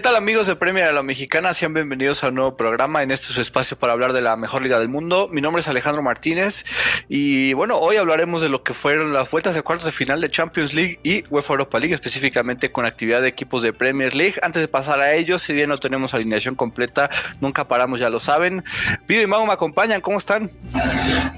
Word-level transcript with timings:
¿Qué 0.00 0.04
tal 0.04 0.16
amigos 0.16 0.46
de 0.46 0.56
Premier 0.56 0.86
a 0.86 0.92
la 0.94 1.02
Mexicana? 1.02 1.52
Sean 1.52 1.74
bienvenidos 1.74 2.24
a 2.24 2.28
un 2.28 2.36
nuevo 2.36 2.56
programa 2.56 3.02
en 3.02 3.10
este 3.10 3.34
su 3.34 3.40
espacio 3.42 3.78
para 3.78 3.92
hablar 3.92 4.14
de 4.14 4.22
la 4.22 4.34
mejor 4.34 4.62
liga 4.62 4.78
del 4.78 4.88
mundo. 4.88 5.28
Mi 5.30 5.42
nombre 5.42 5.60
es 5.60 5.68
Alejandro 5.68 6.00
Martínez 6.00 6.64
y 7.06 7.52
bueno, 7.52 7.76
hoy 7.76 7.96
hablaremos 7.96 8.40
de 8.40 8.48
lo 8.48 8.62
que 8.62 8.72
fueron 8.72 9.12
las 9.12 9.30
vueltas 9.30 9.54
de 9.54 9.60
cuartos 9.60 9.84
de 9.84 9.92
final 9.92 10.22
de 10.22 10.30
Champions 10.30 10.72
League 10.72 11.00
y 11.02 11.24
UEFA 11.28 11.52
Europa 11.52 11.78
League, 11.78 11.92
específicamente 11.92 12.72
con 12.72 12.86
actividad 12.86 13.20
de 13.20 13.28
equipos 13.28 13.62
de 13.62 13.74
Premier 13.74 14.14
League. 14.14 14.36
Antes 14.40 14.62
de 14.62 14.68
pasar 14.68 15.02
a 15.02 15.12
ellos, 15.12 15.42
si 15.42 15.52
bien 15.52 15.68
no 15.68 15.76
tenemos 15.76 16.14
alineación 16.14 16.54
completa, 16.54 17.10
nunca 17.42 17.68
paramos, 17.68 18.00
ya 18.00 18.08
lo 18.08 18.20
saben. 18.20 18.64
Pido 19.06 19.20
y 19.20 19.26
Mau 19.26 19.44
me 19.44 19.52
acompañan, 19.52 20.00
¿cómo 20.00 20.16
están? 20.16 20.50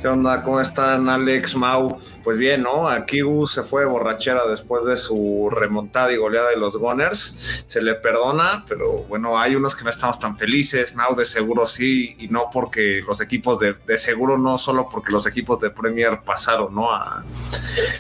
¿Qué 0.01 0.06
onda? 0.06 0.40
¿Cómo 0.45 0.60
están 0.60 1.09
Alex, 1.09 1.56
Mau? 1.56 1.98
Pues 2.23 2.38
bien, 2.38 2.62
¿no? 2.62 2.88
Aquí 2.88 3.20
se 3.48 3.62
fue 3.62 3.84
borrachera 3.87 4.46
después 4.46 4.84
de 4.84 4.96
su 4.96 5.51
remontada 5.51 6.12
y 6.12 6.16
goleada 6.16 6.51
de 6.51 6.56
los 6.59 6.76
Gunners. 6.76 7.65
Se 7.66 7.82
le 7.82 7.96
perdona, 7.96 8.52
pero 8.66 9.05
bueno, 9.05 9.38
hay 9.38 9.55
unos 9.55 9.74
que 9.74 9.84
no 9.84 9.91
estamos 9.91 10.19
tan 10.19 10.37
felices. 10.37 10.95
Mau 10.95 11.15
de 11.15 11.24
seguro 11.24 11.66
sí, 11.66 12.16
y 12.19 12.29
no 12.29 12.51
porque 12.52 13.02
los 13.06 13.20
equipos 13.20 13.59
de, 13.59 13.74
de 13.74 13.98
seguro 13.98 14.38
no 14.38 14.59
solo 14.59 14.88
porque 14.91 15.12
los 15.12 15.27
equipos 15.27 15.60
de 15.60 15.70
Premier 15.70 16.20
pasaron, 16.24 16.74
¿no? 16.74 16.91
A, 16.91 17.24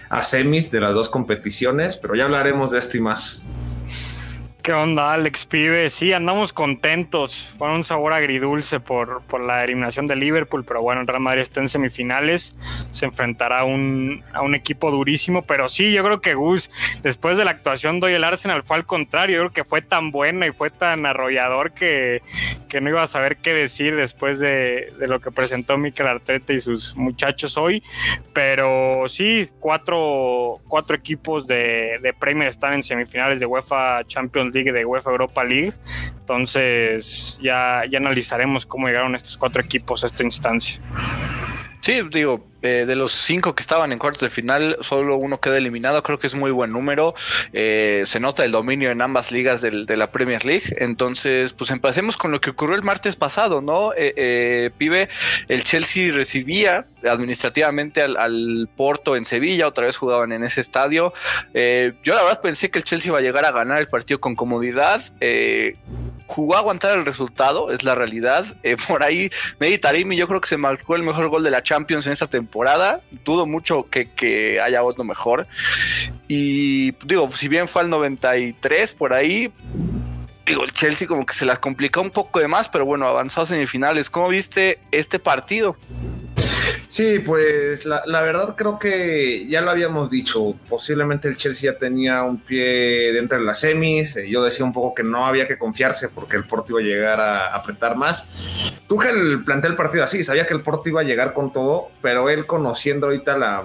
a 0.08 0.22
semis 0.22 0.70
de 0.70 0.80
las 0.80 0.94
dos 0.94 1.08
competiciones, 1.08 1.96
pero 1.96 2.14
ya 2.14 2.24
hablaremos 2.24 2.70
de 2.70 2.78
esto 2.78 2.96
y 2.96 3.00
más. 3.00 3.46
¿Qué 4.62 4.72
onda, 4.72 5.12
Alex 5.12 5.44
Pibe? 5.46 5.90
Sí, 5.90 6.12
andamos 6.12 6.52
contentos. 6.52 7.52
Con 7.58 7.72
un 7.72 7.82
sabor 7.82 8.12
agridulce 8.12 8.78
por, 8.78 9.22
por 9.22 9.40
la 9.40 9.64
eliminación 9.64 10.06
de 10.06 10.14
Liverpool, 10.14 10.64
pero 10.64 10.80
bueno, 10.80 11.00
el 11.00 11.08
Real 11.08 11.20
Madrid 11.20 11.42
está 11.42 11.58
en 11.58 11.66
semifinales. 11.66 12.54
Se 12.92 13.04
enfrentará 13.04 13.60
a 13.60 13.64
un, 13.64 14.22
a 14.32 14.40
un 14.42 14.54
equipo 14.54 14.92
durísimo, 14.92 15.42
pero 15.42 15.68
sí, 15.68 15.90
yo 15.90 16.04
creo 16.04 16.20
que 16.20 16.34
Gus, 16.34 16.70
después 17.02 17.38
de 17.38 17.44
la 17.44 17.50
actuación 17.50 17.98
de 17.98 18.06
hoy 18.06 18.14
el 18.14 18.22
Arsenal 18.22 18.62
fue 18.62 18.76
al 18.76 18.86
contrario. 18.86 19.38
Yo 19.38 19.42
creo 19.42 19.52
que 19.52 19.64
fue 19.64 19.82
tan 19.82 20.12
buena 20.12 20.46
y 20.46 20.52
fue 20.52 20.70
tan 20.70 21.06
arrollador 21.06 21.72
que, 21.72 22.22
que 22.68 22.80
no 22.80 22.88
iba 22.88 23.02
a 23.02 23.08
saber 23.08 23.38
qué 23.38 23.52
decir 23.54 23.96
después 23.96 24.38
de, 24.38 24.92
de 24.96 25.08
lo 25.08 25.18
que 25.18 25.32
presentó 25.32 25.76
Mikel 25.76 26.06
Arteta 26.06 26.52
y 26.52 26.60
sus 26.60 26.94
muchachos 26.96 27.56
hoy. 27.56 27.82
Pero 28.32 29.08
sí, 29.08 29.50
cuatro, 29.58 30.60
cuatro 30.68 30.94
equipos 30.94 31.48
de, 31.48 31.98
de 32.00 32.12
Premier 32.12 32.48
están 32.48 32.74
en 32.74 32.84
semifinales 32.84 33.40
de 33.40 33.46
UEFA 33.46 34.04
Champions 34.06 34.51
League 34.52 34.72
de 34.72 34.84
UEFA 34.84 35.10
Europa 35.10 35.44
League. 35.44 35.72
Entonces 36.20 37.38
ya, 37.42 37.82
ya 37.90 37.98
analizaremos 37.98 38.66
cómo 38.66 38.86
llegaron 38.86 39.14
estos 39.14 39.36
cuatro 39.36 39.62
equipos 39.62 40.04
a 40.04 40.06
esta 40.06 40.22
instancia. 40.22 40.80
Sí, 41.82 42.00
digo, 42.12 42.46
eh, 42.62 42.84
de 42.86 42.94
los 42.94 43.10
cinco 43.10 43.56
que 43.56 43.60
estaban 43.60 43.90
en 43.90 43.98
cuartos 43.98 44.20
de 44.20 44.30
final, 44.30 44.76
solo 44.82 45.16
uno 45.16 45.40
queda 45.40 45.58
eliminado. 45.58 46.00
Creo 46.04 46.16
que 46.20 46.28
es 46.28 46.36
muy 46.36 46.52
buen 46.52 46.70
número. 46.70 47.12
Eh, 47.52 48.04
se 48.06 48.20
nota 48.20 48.44
el 48.44 48.52
dominio 48.52 48.92
en 48.92 49.02
ambas 49.02 49.32
ligas 49.32 49.60
del, 49.62 49.84
de 49.84 49.96
la 49.96 50.12
Premier 50.12 50.44
League. 50.44 50.76
Entonces, 50.78 51.52
pues 51.54 51.72
empecemos 51.72 52.16
con 52.16 52.30
lo 52.30 52.40
que 52.40 52.50
ocurrió 52.50 52.76
el 52.76 52.84
martes 52.84 53.16
pasado, 53.16 53.62
¿no? 53.62 53.90
Eh, 53.96 54.70
pibe, 54.78 55.08
el 55.48 55.64
Chelsea 55.64 56.12
recibía 56.12 56.86
administrativamente 57.02 58.00
al, 58.00 58.16
al, 58.16 58.68
Porto 58.76 59.16
en 59.16 59.24
Sevilla. 59.24 59.66
Otra 59.66 59.86
vez 59.86 59.96
jugaban 59.96 60.30
en 60.30 60.44
ese 60.44 60.60
estadio. 60.60 61.12
yo 61.52 62.14
la 62.14 62.22
verdad 62.22 62.40
pensé 62.42 62.70
que 62.70 62.78
el 62.78 62.84
Chelsea 62.84 63.08
iba 63.08 63.18
a 63.18 63.22
llegar 63.22 63.44
a 63.44 63.50
ganar 63.50 63.80
el 63.80 63.88
partido 63.88 64.20
con 64.20 64.36
comodidad 64.36 65.02
jugó 66.32 66.56
a 66.56 66.60
aguantar 66.60 66.98
el 66.98 67.04
resultado, 67.04 67.70
es 67.70 67.84
la 67.84 67.94
realidad. 67.94 68.46
Eh, 68.62 68.76
por 68.88 69.02
ahí, 69.02 69.30
Medi 69.60 69.78
Tarimi, 69.78 70.16
yo 70.16 70.26
creo 70.26 70.40
que 70.40 70.48
se 70.48 70.56
marcó 70.56 70.96
el 70.96 71.02
mejor 71.02 71.28
gol 71.28 71.42
de 71.42 71.50
la 71.50 71.62
Champions 71.62 72.06
en 72.06 72.12
esta 72.14 72.26
temporada. 72.26 73.02
Dudo 73.24 73.46
mucho 73.46 73.88
que, 73.90 74.10
que 74.10 74.60
haya 74.60 74.82
otro 74.82 75.04
mejor. 75.04 75.46
Y 76.28 76.92
digo, 77.04 77.28
si 77.30 77.48
bien 77.48 77.68
fue 77.68 77.82
al 77.82 77.90
93 77.90 78.94
por 78.94 79.12
ahí, 79.12 79.52
digo, 80.46 80.64
el 80.64 80.72
Chelsea 80.72 81.06
como 81.06 81.26
que 81.26 81.34
se 81.34 81.44
las 81.44 81.58
complicó 81.58 82.00
un 82.00 82.10
poco 82.10 82.40
de 82.40 82.48
más, 82.48 82.68
pero 82.68 82.86
bueno, 82.86 83.06
avanzó 83.06 83.42
a 83.42 83.46
semifinales. 83.46 84.08
¿Cómo 84.08 84.28
viste 84.28 84.80
este 84.90 85.18
partido? 85.18 85.76
Sí, 86.92 87.20
pues 87.20 87.86
la, 87.86 88.02
la, 88.04 88.20
verdad 88.20 88.54
creo 88.54 88.78
que 88.78 89.46
ya 89.48 89.62
lo 89.62 89.70
habíamos 89.70 90.10
dicho, 90.10 90.54
posiblemente 90.68 91.26
el 91.26 91.38
Chelsea 91.38 91.72
ya 91.72 91.78
tenía 91.78 92.22
un 92.22 92.36
pie 92.36 93.14
dentro 93.14 93.38
de 93.38 93.44
las 93.46 93.60
semis, 93.60 94.14
eh, 94.18 94.28
yo 94.28 94.44
decía 94.44 94.66
un 94.66 94.74
poco 94.74 94.94
que 94.96 95.02
no 95.02 95.24
había 95.24 95.48
que 95.48 95.56
confiarse 95.56 96.10
porque 96.10 96.36
el 96.36 96.44
Porto 96.44 96.72
iba 96.72 96.80
a 96.80 96.82
llegar 96.82 97.18
a 97.18 97.54
apretar 97.54 97.96
más. 97.96 98.34
Tuchel 98.88 99.42
planteó 99.42 99.70
el 99.70 99.76
partido 99.76 100.04
así, 100.04 100.22
sabía 100.22 100.46
que 100.46 100.52
el 100.52 100.60
Porto 100.60 100.90
iba 100.90 101.00
a 101.00 101.04
llegar 101.04 101.32
con 101.32 101.50
todo, 101.50 101.88
pero 102.02 102.28
él 102.28 102.44
conociendo 102.44 103.06
ahorita 103.06 103.38
la 103.38 103.64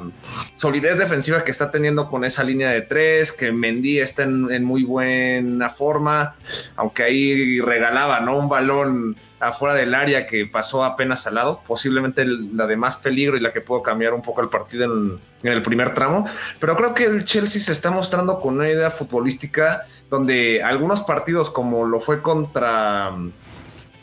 solidez 0.56 0.98
defensiva 0.98 1.44
que 1.44 1.52
está 1.52 1.70
teniendo 1.70 2.10
con 2.10 2.24
esa 2.24 2.46
línea 2.46 2.72
de 2.72 2.84
tres, 2.84 3.34
que 3.34 3.52
Mendy 3.52 4.00
está 4.00 4.24
en, 4.24 4.50
en 4.52 4.64
muy 4.64 4.86
buena 4.86 5.70
forma, 5.70 6.38
aunque 6.78 7.04
ahí 7.04 7.60
regalaba, 7.60 8.22
¿no? 8.22 8.38
Un 8.38 8.48
balón 8.48 9.18
afuera 9.40 9.76
del 9.76 9.94
área 9.94 10.26
que 10.26 10.46
pasó 10.46 10.84
apenas 10.84 11.28
al 11.28 11.36
lado, 11.36 11.62
posiblemente 11.68 12.26
la 12.26 12.68
de 12.68 12.78
más 12.78 12.98
peligro 12.98 13.38
y 13.38 13.40
la 13.40 13.54
que 13.54 13.62
pudo 13.62 13.82
cambiar 13.82 14.14
un 14.14 14.22
poco 14.22 14.42
el 14.42 14.50
partido 14.50 14.86
en, 14.86 15.20
el 15.44 15.62
primer 15.62 15.94
tramo. 15.94 16.28
Pero 16.60 16.76
creo 16.76 16.94
que 16.94 17.06
el 17.06 17.26
Chelsea 17.26 17.62
se 17.62 17.72
está 17.72 17.92
mostrando 17.92 18.40
con 18.40 18.56
una 18.56 18.70
idea 18.70 18.90
futbolística 18.90 19.84
donde 20.10 20.64
algunos 20.64 21.02
partidos, 21.02 21.50
como 21.50 21.86
lo 21.86 22.00
fue 22.00 22.22
contra. 22.22 23.16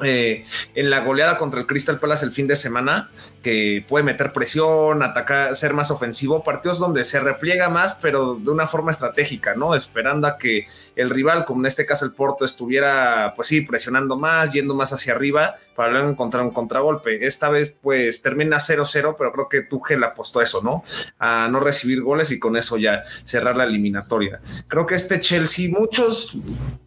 Eh, 0.03 0.45
en 0.75 0.91
la 0.91 1.01
goleada 1.01 1.39
contra 1.39 1.61
el 1.61 1.67
Crystal 1.67 2.01
Palace 2.01 2.27
el 2.27 2.33
fin 2.33 2.49
de 2.49 2.57
semana, 2.57 3.11
que 3.45 3.85
puede 3.87 4.05
meter 4.05 4.33
presión, 4.33 5.03
atacar, 5.03 5.55
ser 5.55 5.75
más 5.75 5.91
ofensivo, 5.91 6.43
partidos 6.43 6.79
donde 6.79 7.05
se 7.05 7.21
repliega 7.21 7.69
más, 7.69 7.95
pero 8.01 8.37
de 8.37 8.51
una 8.51 8.67
forma 8.67 8.91
estratégica, 8.91 9.55
¿no? 9.55 9.75
Esperando 9.75 10.27
a 10.27 10.39
que 10.39 10.67
el 10.97 11.11
rival, 11.11 11.45
como 11.45 11.61
en 11.61 11.67
este 11.67 11.85
caso 11.85 12.07
el 12.07 12.13
Porto, 12.13 12.47
estuviera, 12.47 13.35
pues 13.37 13.49
sí, 13.49 13.61
presionando 13.61 14.17
más, 14.17 14.55
yendo 14.55 14.75
más 14.75 14.95
hacia 14.95 15.13
arriba 15.13 15.57
para 15.77 15.93
luego 15.93 16.09
encontrar 16.09 16.43
un 16.43 16.53
contragolpe. 16.53 17.27
Esta 17.27 17.51
vez, 17.51 17.75
pues 17.83 18.23
termina 18.23 18.57
0-0, 18.57 19.15
pero 19.19 19.33
creo 19.33 19.49
que 19.51 19.63
Tuchel 19.63 20.03
apostó 20.03 20.41
eso, 20.41 20.63
¿no? 20.63 20.83
A 21.19 21.47
no 21.51 21.61
recibir 21.61 22.01
goles 22.01 22.31
y 22.31 22.39
con 22.39 22.57
eso 22.57 22.79
ya 22.79 23.03
cerrar 23.25 23.59
la 23.59 23.65
eliminatoria. 23.65 24.41
Creo 24.69 24.87
que 24.87 24.95
este 24.95 25.21
Chelsea, 25.21 25.69
muchos 25.69 26.39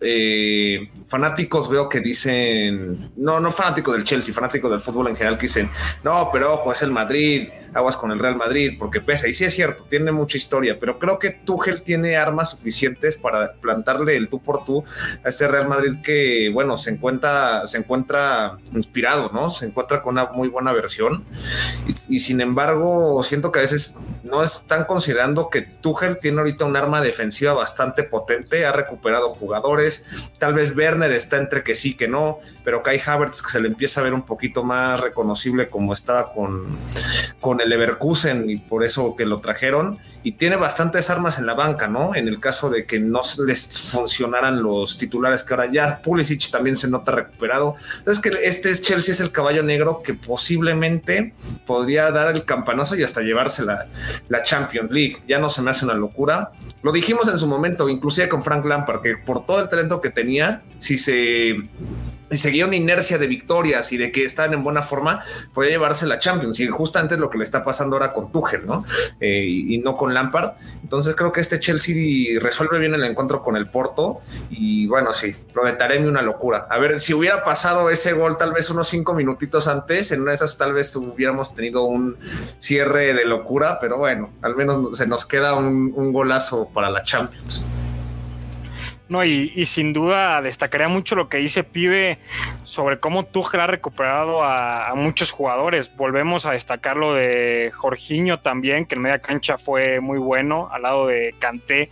eh, 0.01 0.89
fanáticos 1.07 1.69
veo 1.69 1.87
que 1.87 1.99
dicen, 1.99 3.11
no, 3.15 3.39
no 3.39 3.51
fanáticos 3.51 3.93
del 3.95 4.03
Chelsea, 4.05 4.33
fanáticos 4.33 4.71
del 4.71 4.79
fútbol 4.79 5.09
en 5.09 5.15
general, 5.15 5.37
que 5.37 5.45
dicen, 5.45 5.69
no, 6.03 6.29
pero 6.33 6.46
ojo, 6.47 6.71
es 6.71 6.81
el 6.81 6.91
Madrid, 6.91 7.49
aguas 7.77 7.95
con 7.95 8.11
el 8.11 8.19
Real 8.19 8.35
Madrid, 8.35 8.75
porque 8.77 9.01
pesa. 9.01 9.27
Y 9.27 9.33
sí 9.33 9.45
es 9.45 9.53
cierto, 9.53 9.83
tiene 9.83 10.11
mucha 10.11 10.37
historia, 10.37 10.79
pero 10.79 10.97
creo 10.97 11.19
que 11.19 11.29
Tuchel 11.29 11.83
tiene 11.83 12.17
armas 12.17 12.51
suficientes 12.51 13.17
para 13.17 13.53
plantarle 13.53 14.15
el 14.15 14.29
tú 14.29 14.41
por 14.41 14.65
tú 14.65 14.83
a 15.23 15.29
este 15.29 15.47
Real 15.47 15.67
Madrid 15.67 16.01
que, 16.03 16.49
bueno, 16.53 16.77
se 16.77 16.89
encuentra, 16.89 17.67
se 17.67 17.77
encuentra 17.77 18.57
inspirado, 18.73 19.29
¿no? 19.31 19.49
Se 19.49 19.65
encuentra 19.67 20.01
con 20.01 20.13
una 20.13 20.25
muy 20.31 20.47
buena 20.47 20.73
versión. 20.73 21.23
Y, 22.09 22.19
sin 22.19 22.41
embargo, 22.41 23.21
siento 23.23 23.51
que 23.51 23.59
a 23.59 23.61
veces 23.61 23.93
no 24.23 24.43
están 24.43 24.85
considerando 24.85 25.49
que 25.49 25.61
Tuchel 25.61 26.19
tiene 26.19 26.39
ahorita 26.39 26.65
un 26.65 26.75
arma 26.75 27.01
defensiva 27.01 27.53
bastante 27.53 28.03
potente, 28.03 28.65
ha 28.65 28.71
recuperado 28.71 29.29
jugadores, 29.29 30.05
tal 30.37 30.53
vez 30.53 30.75
Werner 30.75 31.11
está 31.11 31.37
entre 31.37 31.63
que 31.63 31.75
sí, 31.75 31.95
que 31.95 32.07
no, 32.07 32.39
pero 32.63 32.83
Kai 32.83 33.01
Havertz 33.05 33.41
se 33.49 33.61
le 33.61 33.67
empieza 33.67 34.01
a 34.01 34.03
ver 34.03 34.13
un 34.13 34.25
poquito 34.25 34.63
más 34.63 34.99
reconocible 34.99 35.69
como 35.69 35.93
estaba 35.93 36.33
con, 36.33 36.77
con 37.39 37.61
el 37.61 37.66
Leverkusen 37.67 38.49
y 38.49 38.57
por 38.57 38.83
eso 38.83 39.15
que 39.15 39.25
lo 39.25 39.39
trajeron 39.39 39.99
y 40.23 40.33
tiene 40.33 40.55
bastantes 40.55 41.09
armas 41.09 41.39
en 41.39 41.45
la 41.45 41.53
banca, 41.53 41.87
¿no? 41.87 42.15
En 42.15 42.27
el 42.27 42.39
caso 42.39 42.69
de 42.69 42.85
que 42.85 42.99
no 42.99 43.21
les 43.45 43.79
funcionaran 43.79 44.61
los 44.61 44.97
titulares 44.97 45.43
que 45.43 45.53
ahora 45.53 45.71
ya 45.71 46.01
Pulisic 46.01 46.49
también 46.51 46.75
se 46.75 46.89
nota 46.89 47.11
recuperado. 47.11 47.75
Entonces 47.99 48.21
que 48.21 48.47
este 48.47 48.69
es 48.69 48.81
Chelsea 48.81 49.13
es 49.13 49.19
el 49.19 49.31
caballo 49.31 49.63
negro 49.63 50.01
que 50.03 50.13
posiblemente 50.13 51.33
podría 51.65 52.11
dar 52.11 52.33
el 52.35 52.45
campanazo 52.45 52.95
y 52.95 53.03
hasta 53.03 53.21
llevarse 53.21 53.63
la, 53.65 53.87
la 54.29 54.43
Champions 54.43 54.91
League. 54.91 55.17
Ya 55.27 55.39
no 55.39 55.49
se 55.49 55.61
me 55.61 55.71
hace 55.71 55.85
una 55.85 55.93
locura. 55.93 56.51
Lo 56.83 56.91
dijimos 56.91 57.27
en 57.27 57.39
su 57.39 57.47
momento, 57.47 57.89
inclusive 57.89 58.29
con 58.29 58.43
Frank 58.43 58.65
Lampard, 58.65 59.01
que 59.01 59.17
por 59.17 59.45
todo 59.45 59.61
el 59.61 59.69
talento 59.69 60.01
que 60.01 60.09
tenía, 60.09 60.61
si 60.77 60.97
se 60.97 61.55
y 62.29 62.37
seguía 62.37 62.65
una 62.65 62.75
inercia 62.75 63.17
de 63.17 63.27
victorias 63.27 63.91
y 63.91 63.97
de 63.97 64.11
que 64.11 64.25
están 64.25 64.53
en 64.53 64.63
buena 64.63 64.81
forma, 64.81 65.23
podía 65.53 65.71
llevarse 65.71 66.05
la 66.05 66.19
Champions. 66.19 66.59
Y 66.59 66.67
justamente 66.67 67.15
es 67.15 67.19
lo 67.19 67.29
que 67.29 67.37
le 67.37 67.43
está 67.43 67.63
pasando 67.63 67.95
ahora 67.95 68.13
con 68.13 68.31
Tuchel, 68.31 68.65
¿no? 68.65 68.85
Eh, 69.19 69.45
y, 69.47 69.77
no 69.79 69.95
con 69.95 70.13
Lampard. 70.13 70.53
Entonces 70.83 71.15
creo 71.15 71.31
que 71.31 71.39
este 71.39 71.59
Chelsea 71.59 72.39
resuelve 72.39 72.79
bien 72.79 72.93
el 72.93 73.03
encuentro 73.03 73.41
con 73.41 73.55
el 73.55 73.67
Porto. 73.67 74.21
Y 74.49 74.87
bueno, 74.87 75.13
sí, 75.13 75.35
lo 75.53 75.65
de 75.65 75.73
Taremi 75.73 76.07
una 76.07 76.21
locura. 76.21 76.67
A 76.69 76.77
ver, 76.79 76.99
si 76.99 77.13
hubiera 77.13 77.43
pasado 77.43 77.89
ese 77.89 78.13
gol 78.13 78.37
tal 78.37 78.53
vez 78.53 78.69
unos 78.69 78.87
cinco 78.87 79.13
minutitos 79.13 79.67
antes, 79.67 80.11
en 80.11 80.21
una 80.21 80.31
de 80.31 80.35
esas 80.35 80.57
tal 80.57 80.73
vez 80.73 80.95
hubiéramos 80.95 81.53
tenido 81.55 81.83
un 81.83 82.17
cierre 82.59 83.13
de 83.13 83.25
locura, 83.25 83.79
pero 83.79 83.97
bueno, 83.97 84.31
al 84.41 84.55
menos 84.55 84.97
se 84.97 85.07
nos 85.07 85.25
queda 85.25 85.55
un, 85.55 85.93
un 85.95 86.11
golazo 86.11 86.69
para 86.73 86.89
la 86.89 87.03
Champions. 87.03 87.65
No, 89.09 89.23
y, 89.23 89.53
y, 89.55 89.65
sin 89.65 89.93
duda 89.93 90.41
destacaría 90.41 90.89
mucho 90.89 91.15
lo 91.15 91.29
que 91.29 91.37
dice 91.37 91.63
Pibe 91.63 92.17
sobre 92.63 92.99
cómo 92.99 93.25
Tuchel 93.25 93.61
ha 93.61 93.67
recuperado 93.67 94.43
a, 94.43 94.93
muchos 94.95 95.31
jugadores. 95.31 95.95
Volvemos 95.95 96.45
a 96.45 96.51
destacar 96.51 96.97
lo 96.97 97.13
de 97.13 97.71
Jorginho 97.73 98.39
también, 98.39 98.85
que 98.85 98.95
en 98.95 99.01
media 99.01 99.19
cancha 99.19 99.57
fue 99.57 99.99
muy 100.01 100.17
bueno, 100.17 100.69
al 100.71 100.81
lado 100.81 101.07
de 101.07 101.35
Kanté. 101.39 101.91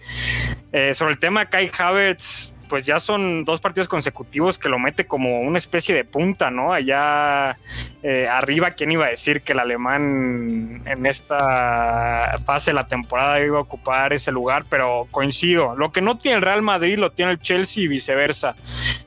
Eh, 0.72 0.94
sobre 0.94 1.14
el 1.14 1.20
tema 1.20 1.46
Kai 1.46 1.72
Havertz, 1.78 2.55
pues 2.68 2.86
ya 2.86 3.00
son 3.00 3.46
dos 3.46 3.62
partidos 3.62 3.88
consecutivos 3.88 4.58
que 4.58 4.70
lo 4.70 4.80
mete 4.80 5.06
como 5.06 5.42
una 5.42 5.58
especie 5.58 5.96
de 5.96 6.06
punta, 6.06 6.52
¿no? 6.52 6.74
Allá 6.74 7.58
eh, 8.04 8.28
arriba, 8.28 8.72
¿quién 8.72 8.92
iba 8.92 9.06
a 9.06 9.10
decir 9.10 9.42
que 9.42 9.54
el 9.54 9.60
alemán 9.60 10.84
en 10.86 11.06
esta 11.06 12.38
fase 12.46 12.72
de 12.72 12.76
la 12.76 12.86
temporada 12.86 13.40
iba 13.40 13.58
a 13.58 13.62
ocupar 13.62 14.14
ese 14.14 14.32
lugar? 14.32 14.66
Pero 14.70 15.08
coincido, 15.12 15.76
lo 15.76 15.92
que 15.92 16.02
no 16.02 16.18
tiene 16.18 16.38
el 16.38 16.44
Real 16.44 16.62
Madrid 16.62 16.98
lo 16.98 17.12
tiene 17.12 17.32
el 17.32 17.40
Chelsea 17.40 17.84
y 17.84 17.88
viceversa. 17.88 18.56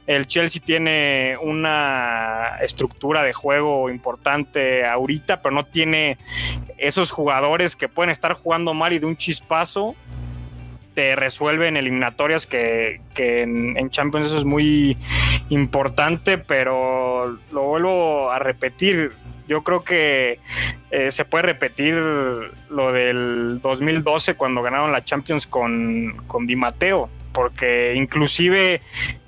El 0.06 0.26
Chelsea 0.26 0.62
tiene 0.64 1.36
una 1.42 2.58
estructura 2.62 3.22
de 3.22 3.32
juego 3.32 3.90
importante 3.90 4.86
ahorita, 4.86 5.42
pero 5.42 5.54
no 5.54 5.64
tiene 5.64 6.18
esos 6.78 7.10
jugadores 7.10 7.76
que 7.76 7.88
pueden 7.88 8.10
estar 8.10 8.32
jugando 8.32 8.72
mal 8.74 8.92
y 8.92 8.98
de 8.98 9.06
un 9.06 9.16
chispazo 9.16 9.94
te 10.98 11.14
resuelven 11.14 11.76
eliminatorias 11.76 12.44
que, 12.44 13.00
en, 13.14 13.88
Champions 13.90 14.26
eso 14.26 14.38
es 14.38 14.44
muy 14.44 14.98
importante, 15.48 16.38
pero 16.38 17.38
lo 17.52 17.62
vuelvo 17.62 18.32
a 18.32 18.40
repetir. 18.40 19.12
Yo 19.46 19.62
creo 19.62 19.84
que 19.84 20.40
eh, 20.90 21.12
se 21.12 21.24
puede 21.24 21.42
repetir 21.42 21.94
lo 21.94 22.90
del 22.90 23.60
2012 23.62 24.34
cuando 24.34 24.60
ganaron 24.60 24.90
la 24.90 25.04
Champions 25.04 25.46
con, 25.46 26.16
con 26.26 26.48
Di 26.48 26.56
Matteo, 26.56 27.08
porque 27.32 27.94
inclusive 27.94 28.80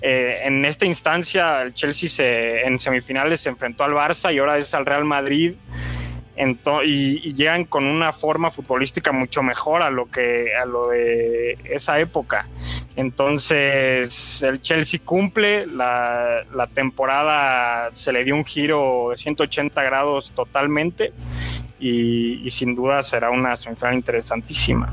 eh, 0.02 0.40
en 0.42 0.64
esta 0.64 0.86
instancia 0.86 1.62
el 1.62 1.72
Chelsea 1.72 2.08
se, 2.08 2.62
en 2.62 2.80
semifinales 2.80 3.42
se 3.42 3.48
enfrentó 3.48 3.84
al 3.84 3.92
Barça 3.92 4.34
y 4.34 4.38
ahora 4.38 4.58
es 4.58 4.74
al 4.74 4.86
Real 4.86 5.04
Madrid 5.04 5.54
y, 6.84 7.34
llegan 7.34 7.64
con 7.64 7.84
una 7.84 8.12
forma 8.12 8.50
futbolística 8.50 9.12
mucho 9.12 9.42
mejor 9.42 9.82
a 9.82 9.90
lo 9.90 10.10
que 10.10 10.54
a 10.54 10.64
lo 10.64 10.88
de 10.88 11.58
esa 11.64 11.98
época. 11.98 12.46
Entonces 12.96 14.42
el 14.42 14.60
Chelsea 14.60 15.00
cumple, 15.04 15.66
la, 15.66 16.44
temporada 16.74 17.90
se 17.92 18.12
le 18.12 18.24
dio 18.24 18.34
un 18.34 18.44
giro 18.44 19.08
de 19.10 19.16
180 19.16 19.82
grados 19.82 20.32
totalmente 20.34 21.12
y, 21.78 22.48
sin 22.50 22.74
duda 22.74 23.02
será 23.02 23.30
una 23.30 23.56
semifinal 23.56 23.94
interesantísima. 23.94 24.90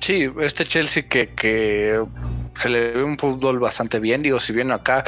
Sí, 0.00 0.30
este 0.40 0.64
Chelsea 0.64 1.08
que, 1.08 1.30
que 1.30 2.04
se 2.56 2.68
le 2.68 2.92
ve 2.92 3.04
un 3.04 3.18
fútbol 3.18 3.58
bastante 3.58 3.98
bien. 3.98 4.22
Digo, 4.22 4.40
si 4.40 4.52
bien 4.52 4.70
acá 4.72 5.04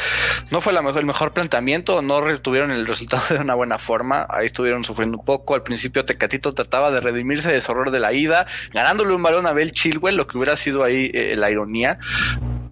no 0.50 0.61
fue 0.61 0.73
el 0.73 1.06
mejor 1.06 1.33
planteamiento, 1.33 2.03
no 2.03 2.21
retuvieron 2.21 2.71
el 2.71 2.87
resultado 2.87 3.23
de 3.31 3.41
una 3.41 3.55
buena 3.55 3.79
forma. 3.79 4.27
Ahí 4.29 4.47
estuvieron 4.47 4.85
sufriendo 4.85 5.19
un 5.19 5.25
poco. 5.25 5.55
Al 5.55 5.62
principio 5.62 6.05
Tecatito 6.05 6.55
trataba 6.55 6.91
de 6.91 7.00
redimirse 7.00 7.50
de 7.50 7.61
su 7.61 7.73
horror 7.73 7.91
de 7.91 8.00
la 8.00 8.12
ida, 8.12 8.47
ganándole 8.73 9.15
un 9.15 9.23
balón 9.23 9.47
a 9.47 9.53
Bel 9.53 9.73
Chilwell, 9.73 10.17
lo 10.17 10.27
que 10.27 10.39
hubiera 10.39 10.56
sido 10.56 10.85
ahí 10.85 11.11
eh, 11.15 11.35
la 11.37 11.50
ironía 11.50 11.99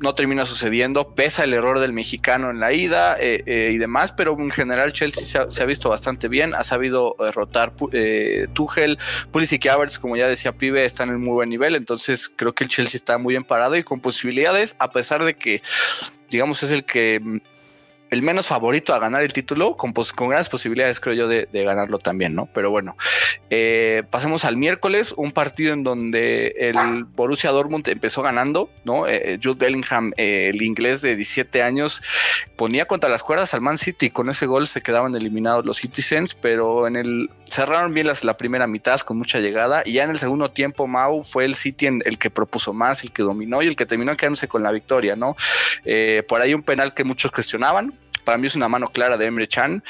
no 0.01 0.15
termina 0.15 0.45
sucediendo, 0.45 1.15
pesa 1.15 1.45
el 1.45 1.55
error 1.55 1.81
del 1.81 1.93
mexicano 1.93 2.51
en 2.51 2.61
la 2.61 2.73
ida 2.73 3.17
eh, 3.19 3.43
eh, 3.47 3.71
y 3.73 3.79
demás, 3.79 4.13
pero 4.13 4.37
en 4.39 4.51
general 4.51 4.93
Chelsea 4.93 5.47
se 5.49 5.63
ha, 5.63 5.67
visto 5.67 5.89
bastante 5.89 6.29
bien, 6.29 6.55
ha 6.55 6.65
sabido 6.65 7.17
derrotar 7.19 7.73
eh, 7.93 8.47
Tuchel, 8.53 8.99
Pulisic 9.31 9.65
y 9.65 9.69
Havertz, 9.69 9.99
como 9.99 10.17
ya 10.17 10.29
decía 10.29 10.53
Pibe, 10.53 10.85
están 10.85 11.09
en 11.09 11.21
muy 11.21 11.33
buen 11.33 11.49
nivel, 11.49 11.75
entonces 11.75 12.31
creo 12.35 12.55
que 12.55 12.65
el 12.65 12.71
Chelsea 12.71 12.99
está 12.99 13.19
muy 13.19 13.35
bien 13.35 13.45
parado 13.45 13.77
y 13.77 13.83
con 13.83 14.01
posibilidades, 14.01 14.77
a 14.79 14.91
pesar 14.91 15.25
de 15.25 15.35
que, 15.35 15.63
digamos, 16.29 16.63
es 16.63 16.71
el 16.71 16.85
que 16.85 17.41
el 18.11 18.23
menos 18.23 18.47
favorito 18.47 18.95
a 18.95 18.99
ganar 18.99 19.23
el 19.23 19.33
título, 19.33 19.77
con, 19.77 19.93
con 19.93 20.29
grandes 20.29 20.49
posibilidades, 20.49 21.01
creo 21.01 21.15
yo, 21.15 21.29
de, 21.29 21.47
ganarlo 21.53 21.99
también, 21.99 22.35
¿no? 22.35 22.49
Pero 22.55 22.71
bueno, 22.71 22.97
eh, 23.51 24.05
pasemos 24.11 24.45
al 24.45 24.57
miércoles, 24.57 25.13
un 25.17 25.33
partido 25.33 25.73
en 25.73 25.83
donde 25.83 26.55
el 26.59 27.05
Borussia 27.05 27.51
Dortmund 27.51 27.89
empezó 27.89 28.23
ganando, 28.23 28.71
¿no? 28.85 29.07
Eh, 29.07 29.33
eh, 29.33 29.39
Jude 29.43 29.59
Bellingham, 29.59 30.13
el 30.17 30.63
inglés 30.63 31.03
de 31.03 31.17
17 31.17 31.63
años, 31.63 32.03
ponía 32.57 32.87
contra 32.87 33.11
las 33.11 33.23
cuerdas 33.23 33.55
al 33.55 33.61
Man 33.61 33.79
City, 33.79 34.11
con 34.11 34.31
ese 34.31 34.47
gol 34.47 34.67
se 34.69 34.83
quedaban 34.83 35.15
eliminados 35.17 35.65
los 35.65 35.79
Citizens, 35.79 36.35
pero 36.35 36.87
en 36.87 36.97
el 36.97 37.31
cerraron 37.51 37.95
bien 37.95 38.07
las, 38.07 38.25
la 38.25 38.37
primera 38.37 38.67
mitad 38.67 39.01
con 39.01 39.19
mucha 39.19 39.39
llegada 39.39 39.83
y 39.85 39.95
ya 39.95 40.05
en 40.05 40.11
el 40.11 40.19
segundo 40.19 40.51
tiempo 40.51 40.87
Mau 40.87 41.23
fue 41.23 41.45
el 41.45 41.55
City 41.55 41.87
el 41.87 42.19
que 42.19 42.31
propuso 42.31 42.73
más, 42.73 43.03
el 43.03 43.13
que 43.13 43.23
dominó 43.23 43.63
y 43.63 43.67
el 43.67 43.77
que 43.77 43.87
terminó 43.87 44.17
quedándose 44.17 44.49
con 44.49 44.63
la 44.63 44.73
victoria, 44.73 45.17
¿no? 45.17 45.37
por 46.29 46.43
ahí 46.43 46.55
un 46.55 46.63
penal 46.63 46.95
que 46.95 47.05
muchos 47.05 47.31
cuestionaban, 47.31 47.95
para 48.27 48.37
mí 48.37 48.49
es 48.49 48.57
una 48.57 48.69
mano 48.69 48.89
clara 48.89 49.17
de 49.17 49.25
Emre 49.25 49.47
Chan. 49.47 49.83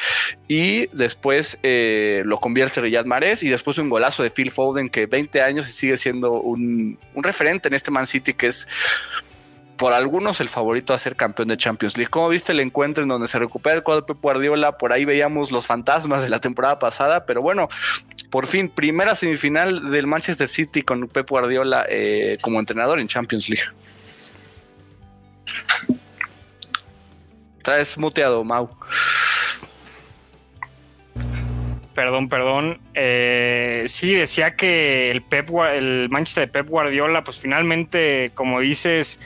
Y 0.47 0.87
después 0.88 1.58
eh, 1.64 2.23
lo 2.25 2.38
convierte 2.38 2.81
Riyad 2.81 3.06
Mahrez 3.06 3.43
y 3.43 3.49
después 3.49 3.79
un 3.79 3.88
golazo 3.88 4.23
de 4.23 4.31
Phil 4.31 4.53
Foden 4.53 4.88
que 4.88 5.06
20 5.06 5.43
años 5.43 5.69
y 5.69 5.73
sigue 5.73 5.97
siendo 5.97 6.35
un, 6.35 6.99
referente 7.17 7.67
en 7.67 7.75
este 7.75 7.91
Man 7.91 8.06
City 8.06 8.35
que 8.35 8.49
es 8.49 8.69
por 9.76 9.93
algunos 9.93 10.40
el 10.40 10.49
favorito 10.49 10.94
a 10.94 10.99
ser 10.99 11.17
campeón 11.17 11.49
de 11.49 11.56
Champions 11.56 11.96
League. 11.96 12.11
¿Cómo 12.11 12.28
viste 12.28 12.52
el 12.52 12.61
encuentro 12.61 13.02
en 13.02 13.08
donde 13.08 13.28
se 13.28 13.38
recupera 13.38 13.76
el 13.76 13.82
cuadro 13.82 14.02
de 14.02 14.06
Pep 14.06 14.23
Guardiola? 14.23 14.78
Por 14.78 14.93
ahí 14.93 15.05
veíamos 15.05 15.52
los 15.52 15.67
fantasmas 15.67 16.23
de 16.23 16.28
la 16.28 16.40
temporada 16.40 16.78
pasada, 16.78 17.26
pero 17.26 17.43
bueno, 17.43 17.69
por 18.31 18.46
fin, 18.46 18.69
primera 18.69 19.14
semifinal 19.14 19.90
del 19.90 20.06
Manchester 20.06 20.49
City 20.49 20.82
con 20.82 21.08
Pep 21.08 21.28
Guardiola 21.28 21.87
eh, 21.88 22.37
como 22.40 22.58
entrenador 22.61 23.00
en 23.00 23.08
Champions 23.08 23.49
League. 23.49 23.69
Traes 27.62 27.99
muteado, 27.99 28.44
Mau. 28.44 28.70
Perdón, 31.96 32.28
perdón. 32.28 32.78
Eh, 32.93 33.84
sí, 33.87 34.12
decía 34.12 34.54
que 34.54 35.10
el 35.10 35.22
Pep, 35.22 35.48
el 35.72 36.10
Manchester 36.10 36.46
de 36.46 36.52
Pep 36.52 36.69
Guardiola, 36.69 37.25
pues 37.25 37.38
finalmente, 37.38 38.32
como 38.34 38.60
dices, 38.60 39.19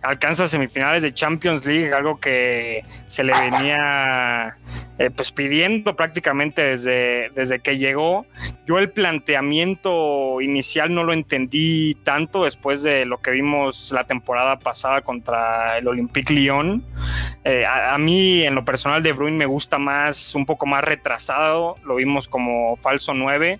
alcanza 0.00 0.48
semifinales 0.48 1.02
de 1.02 1.12
Champions 1.12 1.66
League, 1.66 1.92
algo 1.92 2.18
que 2.18 2.82
se 3.04 3.24
le 3.24 3.34
venía 3.38 4.56
eh, 4.98 5.10
pues 5.10 5.32
pidiendo 5.32 5.96
prácticamente 5.96 6.62
desde, 6.62 7.30
desde 7.34 7.58
que 7.58 7.78
llegó. 7.78 8.26
Yo 8.66 8.78
el 8.78 8.90
planteamiento 8.90 10.40
inicial 10.40 10.94
no 10.94 11.02
lo 11.02 11.12
entendí 11.12 11.96
tanto 12.04 12.44
después 12.44 12.82
de 12.82 13.04
lo 13.04 13.20
que 13.20 13.32
vimos 13.32 13.90
la 13.92 14.04
temporada 14.04 14.58
pasada 14.58 15.00
contra 15.00 15.78
el 15.78 15.88
Olympique 15.88 16.32
Lyon. 16.32 16.84
Eh, 17.44 17.64
a, 17.66 17.98
mí 17.98 18.44
en 18.44 18.54
lo 18.54 18.64
personal 18.64 19.02
de 19.02 19.12
Bruin 19.12 19.36
me 19.36 19.46
gusta 19.46 19.78
más, 19.78 20.34
un 20.34 20.46
poco 20.46 20.64
más 20.64 20.84
retrasado, 20.84 21.76
lo 21.84 21.96
vimos 21.96 22.28
como 22.28 22.76
falso 22.76 23.14
9. 23.14 23.58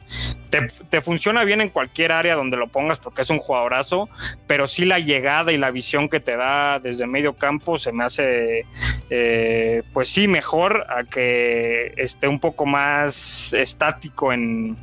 Te, 0.90 1.00
funciona 1.00 1.44
bien 1.44 1.61
en 1.61 1.68
cualquier 1.68 2.12
área 2.12 2.34
donde 2.34 2.56
lo 2.56 2.68
pongas 2.68 2.99
porque 2.99 3.23
es 3.23 3.30
un 3.30 3.38
jugadorazo, 3.38 4.08
pero 4.46 4.68
sí 4.68 4.84
la 4.84 4.99
llegada 4.99 5.52
y 5.52 5.58
la 5.58 5.70
visión 5.70 6.08
que 6.08 6.20
te 6.20 6.37
da 6.37 6.78
desde 6.78 7.06
medio 7.06 7.34
campo 7.34 7.78
se 7.78 7.92
me 7.92 8.04
hace, 8.04 8.64
eh, 9.11 9.82
pues 9.92 10.08
sí, 10.08 10.28
mejor 10.28 10.87
a 10.88 11.04
que 11.04 11.92
esté 11.96 12.28
un 12.28 12.38
poco 12.38 12.66
más 12.66 13.52
estático 13.52 14.32
en, 14.32 14.76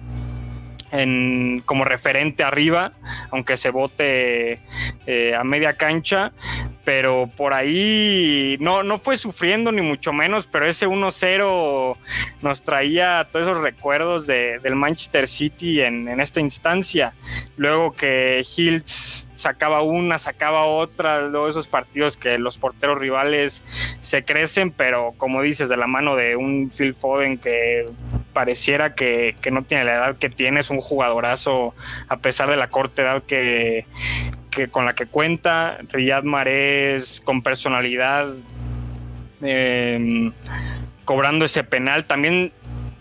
en, 0.91 1.61
como 1.65 1.85
referente 1.85 2.43
arriba, 2.43 2.93
aunque 3.31 3.57
se 3.57 3.69
vote 3.69 4.59
eh, 5.07 5.35
a 5.35 5.43
media 5.43 5.73
cancha, 5.73 6.31
pero 6.83 7.29
por 7.35 7.53
ahí 7.53 8.57
no, 8.59 8.83
no 8.83 8.99
fue 8.99 9.17
sufriendo 9.17 9.71
ni 9.71 9.81
mucho 9.81 10.13
menos, 10.13 10.47
pero 10.47 10.65
ese 10.65 10.87
1-0 10.87 11.97
nos 12.41 12.63
traía 12.63 13.27
todos 13.31 13.47
esos 13.47 13.61
recuerdos 13.61 14.27
de, 14.27 14.59
del 14.59 14.75
Manchester 14.75 15.27
City 15.27 15.81
en, 15.81 16.07
en, 16.07 16.19
esta 16.19 16.39
instancia. 16.39 17.13
Luego 17.57 17.93
que 17.93 18.45
Hills 18.55 19.30
sacaba 19.41 19.81
una, 19.81 20.17
sacaba 20.17 20.65
otra, 20.65 21.21
luego 21.21 21.49
esos 21.49 21.67
partidos 21.67 22.17
que 22.17 22.37
los 22.37 22.57
porteros 22.57 22.99
rivales 22.99 23.63
se 23.99 24.23
crecen, 24.23 24.71
pero 24.71 25.13
como 25.17 25.41
dices, 25.41 25.69
de 25.69 25.77
la 25.77 25.87
mano 25.87 26.15
de 26.15 26.35
un 26.35 26.71
Phil 26.75 26.93
Foden 26.93 27.37
que 27.37 27.85
pareciera 28.33 28.95
que, 28.95 29.35
que 29.41 29.51
no 29.51 29.63
tiene 29.63 29.85
la 29.85 29.95
edad 29.95 30.17
que 30.17 30.29
tiene, 30.29 30.61
es 30.61 30.69
un 30.69 30.79
jugadorazo 30.79 31.73
a 32.07 32.17
pesar 32.17 32.49
de 32.49 32.57
la 32.57 32.69
corta 32.69 33.01
edad 33.01 33.23
que, 33.23 33.85
que 34.49 34.67
con 34.67 34.85
la 34.85 34.93
que 34.93 35.07
cuenta. 35.07 35.77
Riyad 35.89 36.23
Mahrez 36.23 37.21
con 37.21 37.41
personalidad, 37.41 38.27
em, 39.41 40.31
cobrando 41.05 41.45
ese 41.45 41.63
penal. 41.63 42.05
También 42.05 42.51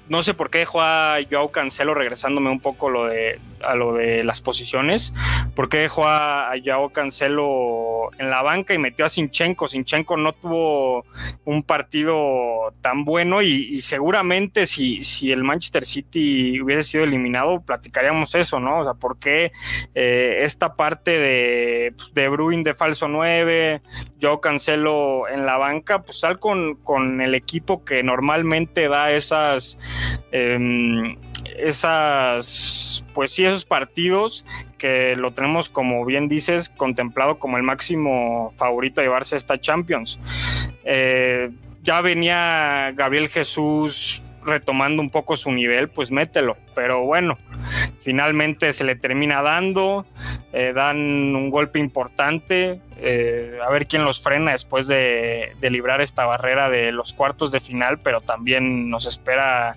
no 0.09 0.23
sé 0.23 0.35
por 0.35 0.51
qué 0.51 0.59
dejó 0.59 0.81
a 0.81 1.19
Joao 1.31 1.51
Cancelo 1.51 1.95
regresándome 1.95 2.51
un 2.51 2.61
poco 2.61 2.91
lo 2.91 3.05
de, 3.07 3.39
a 3.63 3.75
lo 3.75 3.95
de 3.95 4.25
las 4.25 4.41
posiciones, 4.41 5.13
porque 5.55 5.79
dejó 5.79 6.07
a, 6.07 6.53
a 6.53 6.57
Cancelo 6.93 8.11
en 8.19 8.31
la 8.31 8.43
banca 8.43 8.75
y 8.75 8.79
metió 8.79 9.05
a 9.05 9.09
Sinchenko. 9.09 9.69
Sinchenko 9.69 10.17
no 10.17 10.33
tuvo 10.33 11.05
un 11.45 11.63
partido 11.63 12.73
tan 12.81 13.05
bueno 13.05 13.43
y, 13.43 13.81
seguramente 13.81 14.67
si, 14.67 15.01
si, 15.01 15.33
el 15.33 15.43
Manchester 15.43 15.85
City 15.85 16.61
hubiese 16.61 16.83
sido 16.83 17.05
eliminado, 17.05 17.61
platicaríamos 17.61 18.35
eso, 18.35 18.61
¿no? 18.61 18.81
O 18.81 18.85
sea, 18.85 18.95
¿por 18.95 19.19
qué 19.19 19.53
eh, 19.95 20.39
esta 20.43 20.75
parte 20.75 21.19
de, 21.19 21.93
pues, 21.97 22.15
de 22.15 22.29
Bruin 22.29 22.63
de 22.63 22.75
falso 22.75 23.09
9, 23.09 23.83
Joao 24.21 24.41
Cancelo 24.41 25.29
en 25.29 25.47
la 25.47 25.57
banca, 25.57 26.03
pues 26.03 26.21
sal 26.21 26.39
con, 26.39 26.77
con 26.77 27.21
el 27.21 27.35
equipo 27.35 27.85
que 27.85 28.03
normalmente 28.03 28.89
da 28.89 29.13
esas... 29.13 29.79
Em, 30.33 31.17
esas, 31.59 33.05
pues 33.15 33.33
sí, 33.33 33.45
esos 33.45 33.65
partidos 33.65 34.45
porque 34.81 35.15
lo 35.15 35.35
tenemos, 35.35 35.69
como 35.69 36.07
bien 36.07 36.27
dices, 36.27 36.71
contemplado 36.71 37.39
como 37.39 37.59
el 37.59 37.63
máximo 37.63 38.55
favorito 38.57 39.03
a 39.03 39.05
llevarse 39.05 39.37
esta 39.37 39.61
Champions. 39.61 40.19
Eh, 40.85 41.51
ya 41.83 42.01
venía 42.01 42.91
Gabriel 42.97 43.29
Jesús 43.29 44.23
retomando 44.45 45.03
un 45.03 45.11
poco 45.11 45.37
su 45.37 45.51
nivel, 45.51 45.89
pues 45.89 46.11
mételo. 46.11 46.57
Pero 46.75 47.05
bueno, 47.05 47.37
finalmente 48.03 48.73
se 48.73 48.85
le 48.85 48.97
termina 48.97 49.43
dando, 49.43 50.07
eh, 50.53 50.73
dan 50.75 50.97
un 50.99 51.51
golpe 51.51 51.79
importante, 51.79 52.81
eh, 52.97 53.59
a 53.65 53.71
ver 53.71 53.87
quién 53.87 54.05
los 54.05 54.21
frena 54.23 54.53
después 54.53 54.87
de, 54.87 55.55
librar 55.61 56.01
esta 56.01 56.27
barrera 56.27 56.69
de 56.69 56.93
los 56.93 57.15
cuartos 57.15 57.51
de 57.51 57.61
final, 57.61 57.99
pero 57.99 58.21
también 58.21 58.91
nos 58.91 59.07
espera 59.07 59.77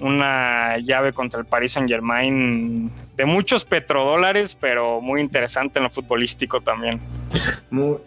una 0.00 0.78
llave 0.78 1.12
contra 1.12 1.40
el 1.40 1.46
Paris 1.46 1.72
Saint 1.72 1.88
Germain 1.88 2.90
de 3.16 3.24
muchos 3.24 3.64
petrodólares, 3.64 4.54
pero 4.54 5.00
muy 5.00 5.20
interesante 5.20 5.78
en 5.78 5.84
lo 5.84 5.90
futbolístico 5.90 6.60
también. 6.60 7.00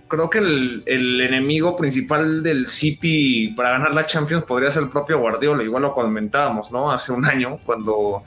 Creo 0.08 0.30
que 0.30 0.40
el, 0.40 1.22
enemigo 1.22 1.76
principal 1.76 2.44
del 2.44 2.68
City 2.68 3.54
para 3.56 3.72
ganar 3.72 3.94
la 3.94 4.06
Champions 4.06 4.44
podría 4.44 4.72
ser 4.72 4.84
el 4.84 4.90
propio 4.90 5.20
Guardiola, 5.20 5.64
igual 5.64 5.84
lo 5.84 5.94
comentábamos, 5.94 6.72
¿no? 6.72 6.92
Hace 6.92 7.12
un 7.12 7.26
año, 7.26 7.60
cuando, 7.66 8.24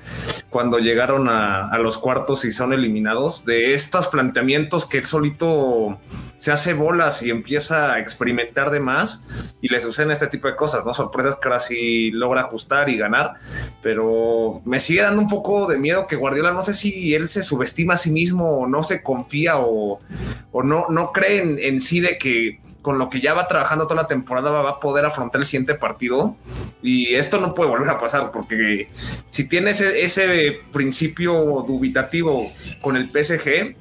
cuando 0.51 0.79
llegaron 0.79 1.29
a, 1.29 1.77
los 1.79 1.99
cuartos 1.99 2.45
y 2.45 2.51
son 2.51 2.73
eliminados, 2.73 3.45
de 3.45 3.75
estos 3.75 4.09
planteamientos 4.09 4.87
que 4.87 4.99
él 4.99 5.07
solito 5.07 5.99
se 6.37 6.53
hace 6.53 6.75
bolas 6.75 7.23
y 7.23 7.31
empieza 7.31 7.95
a 7.95 8.01
experimentar 8.01 8.71
de 8.71 8.81
más 8.81 9.25
y 9.61 9.69
le 9.69 9.81
suceden 9.81 10.11
este 10.11 10.27
tipo 10.27 10.49
de 10.49 10.57
cosas, 10.57 10.85
¿no? 10.85 10.95
Sorpresas 10.95 11.37
que 11.37 11.49
ahora 11.49 11.61
sí 11.61 12.11
logra 12.11 12.43
ajustar 12.43 12.89
y 12.89 12.97
ganar, 12.97 13.35
pero 13.83 14.61
me 14.65 14.81
sigue 14.81 15.03
dando 15.03 15.23
un 15.23 15.29
poco 15.29 15.67
de 15.67 15.79
miedo 15.79 16.07
que 16.07 16.17
Guardiola, 16.17 16.53
no 16.53 16.63
sé 16.63 16.75
si 16.75 17.15
él 17.15 17.29
se 17.29 17.43
subestima 17.43 17.95
a 17.95 17.99
sí 17.99 18.11
mismo 18.11 18.59
o 18.59 18.67
no 18.67 18.83
se 18.83 19.03
confía 19.03 19.59
o, 19.59 20.01
no, 20.53 20.84
no 20.89 21.13
cree 21.13 21.69
en, 21.69 21.81
sí 21.81 22.01
de 22.01 22.19
que 22.19 22.59
con 22.85 22.99
lo 22.99 23.09
que 23.09 23.23
ya 23.23 23.33
va 23.33 23.49
trabajando 23.49 23.87
toda 23.87 24.03
la 24.03 24.09
temporada 24.09 24.51
va 24.51 24.69
a 24.69 24.79
poder 24.79 25.07
afrontar 25.07 25.41
el 25.41 25.47
siguiente 25.47 25.75
partido. 25.75 26.37
Y 26.83 27.15
esto 27.15 27.41
no 27.41 27.55
puede 27.55 27.71
volver 27.71 27.89
a 27.89 27.99
pasar 27.99 28.31
porque 28.31 28.91
si 29.31 29.49
tiene 29.49 29.71
ese, 29.71 30.05
ese 30.05 30.61
principio 30.71 31.65
dubitativo 31.67 32.53
con 32.83 32.97
el 32.97 33.11
PSG, 33.11 33.75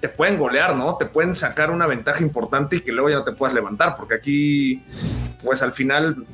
te 0.00 0.08
pueden 0.08 0.38
golear, 0.38 0.74
¿no? 0.74 0.96
Te 0.96 1.04
pueden 1.04 1.34
sacar 1.34 1.70
una 1.70 1.86
ventaja 1.86 2.22
importante 2.22 2.76
y 2.76 2.80
que 2.80 2.92
luego 2.92 3.10
ya 3.10 3.16
no 3.16 3.24
te 3.24 3.32
puedas 3.32 3.54
levantar, 3.54 3.96
porque 3.96 4.14
aquí, 4.14 4.82
pues 5.42 5.62
al 5.62 5.72
final, 5.72 6.24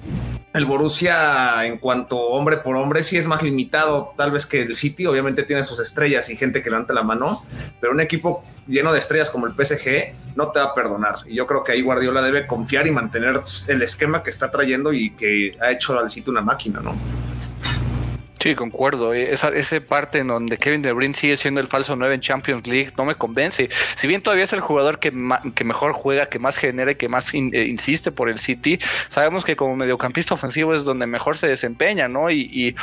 el 0.52 0.64
Borussia 0.64 1.64
en 1.64 1.78
cuanto 1.78 2.18
hombre 2.18 2.58
por 2.58 2.76
hombre 2.76 3.02
sí 3.02 3.16
es 3.16 3.26
más 3.26 3.42
limitado 3.42 4.14
tal 4.16 4.30
vez 4.30 4.44
que 4.46 4.62
el 4.62 4.74
City, 4.74 5.06
obviamente 5.06 5.44
tiene 5.44 5.64
sus 5.64 5.80
estrellas 5.80 6.28
y 6.28 6.36
gente 6.36 6.60
que 6.60 6.70
levanta 6.70 6.92
la 6.92 7.02
mano, 7.02 7.44
pero 7.80 7.92
un 7.92 8.00
equipo 8.00 8.44
lleno 8.66 8.92
de 8.92 8.98
estrellas 8.98 9.30
como 9.30 9.46
el 9.46 9.54
PSG 9.54 10.14
no 10.36 10.50
te 10.50 10.58
va 10.58 10.66
a 10.66 10.74
perdonar. 10.74 11.16
Y 11.26 11.34
yo 11.36 11.46
creo 11.46 11.64
que 11.64 11.72
ahí 11.72 11.82
Guardiola 11.82 12.11
debe 12.20 12.46
confiar 12.46 12.86
y 12.86 12.90
mantener 12.90 13.40
el 13.68 13.82
esquema 13.82 14.22
que 14.22 14.30
está 14.30 14.50
trayendo 14.50 14.92
y 14.92 15.10
que 15.10 15.56
ha 15.60 15.70
hecho 15.70 15.98
al 15.98 16.10
City 16.10 16.28
una 16.28 16.42
máquina, 16.42 16.80
¿no? 16.80 16.94
Sí, 18.42 18.56
concuerdo. 18.56 19.14
Eh, 19.14 19.32
esa, 19.32 19.50
esa 19.50 19.80
parte 19.80 20.18
en 20.18 20.26
donde 20.26 20.58
Kevin 20.58 20.82
De 20.82 20.92
Bruyne 20.92 21.14
sigue 21.14 21.36
siendo 21.36 21.60
el 21.60 21.68
falso 21.68 21.94
9 21.94 22.16
en 22.16 22.20
Champions 22.20 22.66
League 22.66 22.90
no 22.98 23.04
me 23.04 23.14
convence. 23.14 23.70
Si 23.94 24.08
bien 24.08 24.20
todavía 24.20 24.42
es 24.42 24.52
el 24.52 24.58
jugador 24.58 24.98
que, 24.98 25.12
que 25.54 25.62
mejor 25.62 25.92
juega, 25.92 26.26
que 26.26 26.40
más 26.40 26.56
genera 26.56 26.90
y 26.90 26.94
que 26.96 27.08
más 27.08 27.32
eh, 27.34 27.38
insiste 27.38 28.10
por 28.10 28.28
el 28.28 28.40
City, 28.40 28.80
sabemos 29.06 29.44
que 29.44 29.54
como 29.54 29.76
mediocampista 29.76 30.34
ofensivo 30.34 30.74
es 30.74 30.84
donde 30.84 31.06
mejor 31.06 31.36
se 31.36 31.46
desempeña, 31.46 32.08
¿no? 32.08 32.30
y 32.30 32.74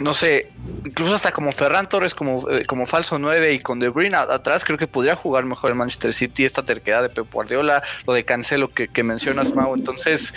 no 0.00 0.14
sé, 0.14 0.50
incluso 0.86 1.14
hasta 1.14 1.30
como 1.30 1.52
Ferran 1.52 1.86
Torres 1.86 2.14
como, 2.14 2.48
eh, 2.50 2.64
como 2.64 2.86
falso 2.86 3.18
9 3.18 3.52
y 3.52 3.60
con 3.60 3.78
De 3.78 3.90
Bruyne 3.90 4.16
atrás 4.16 4.64
creo 4.64 4.78
que 4.78 4.86
podría 4.86 5.14
jugar 5.14 5.44
mejor 5.44 5.70
el 5.70 5.76
Manchester 5.76 6.14
City 6.14 6.46
esta 6.46 6.64
terquedad 6.64 7.02
de 7.02 7.10
Pep 7.10 7.30
Guardiola, 7.30 7.82
lo 8.06 8.14
de 8.14 8.24
Cancelo 8.24 8.70
que, 8.70 8.88
que 8.88 9.02
mencionas 9.02 9.54
Mau, 9.54 9.74
entonces 9.74 10.32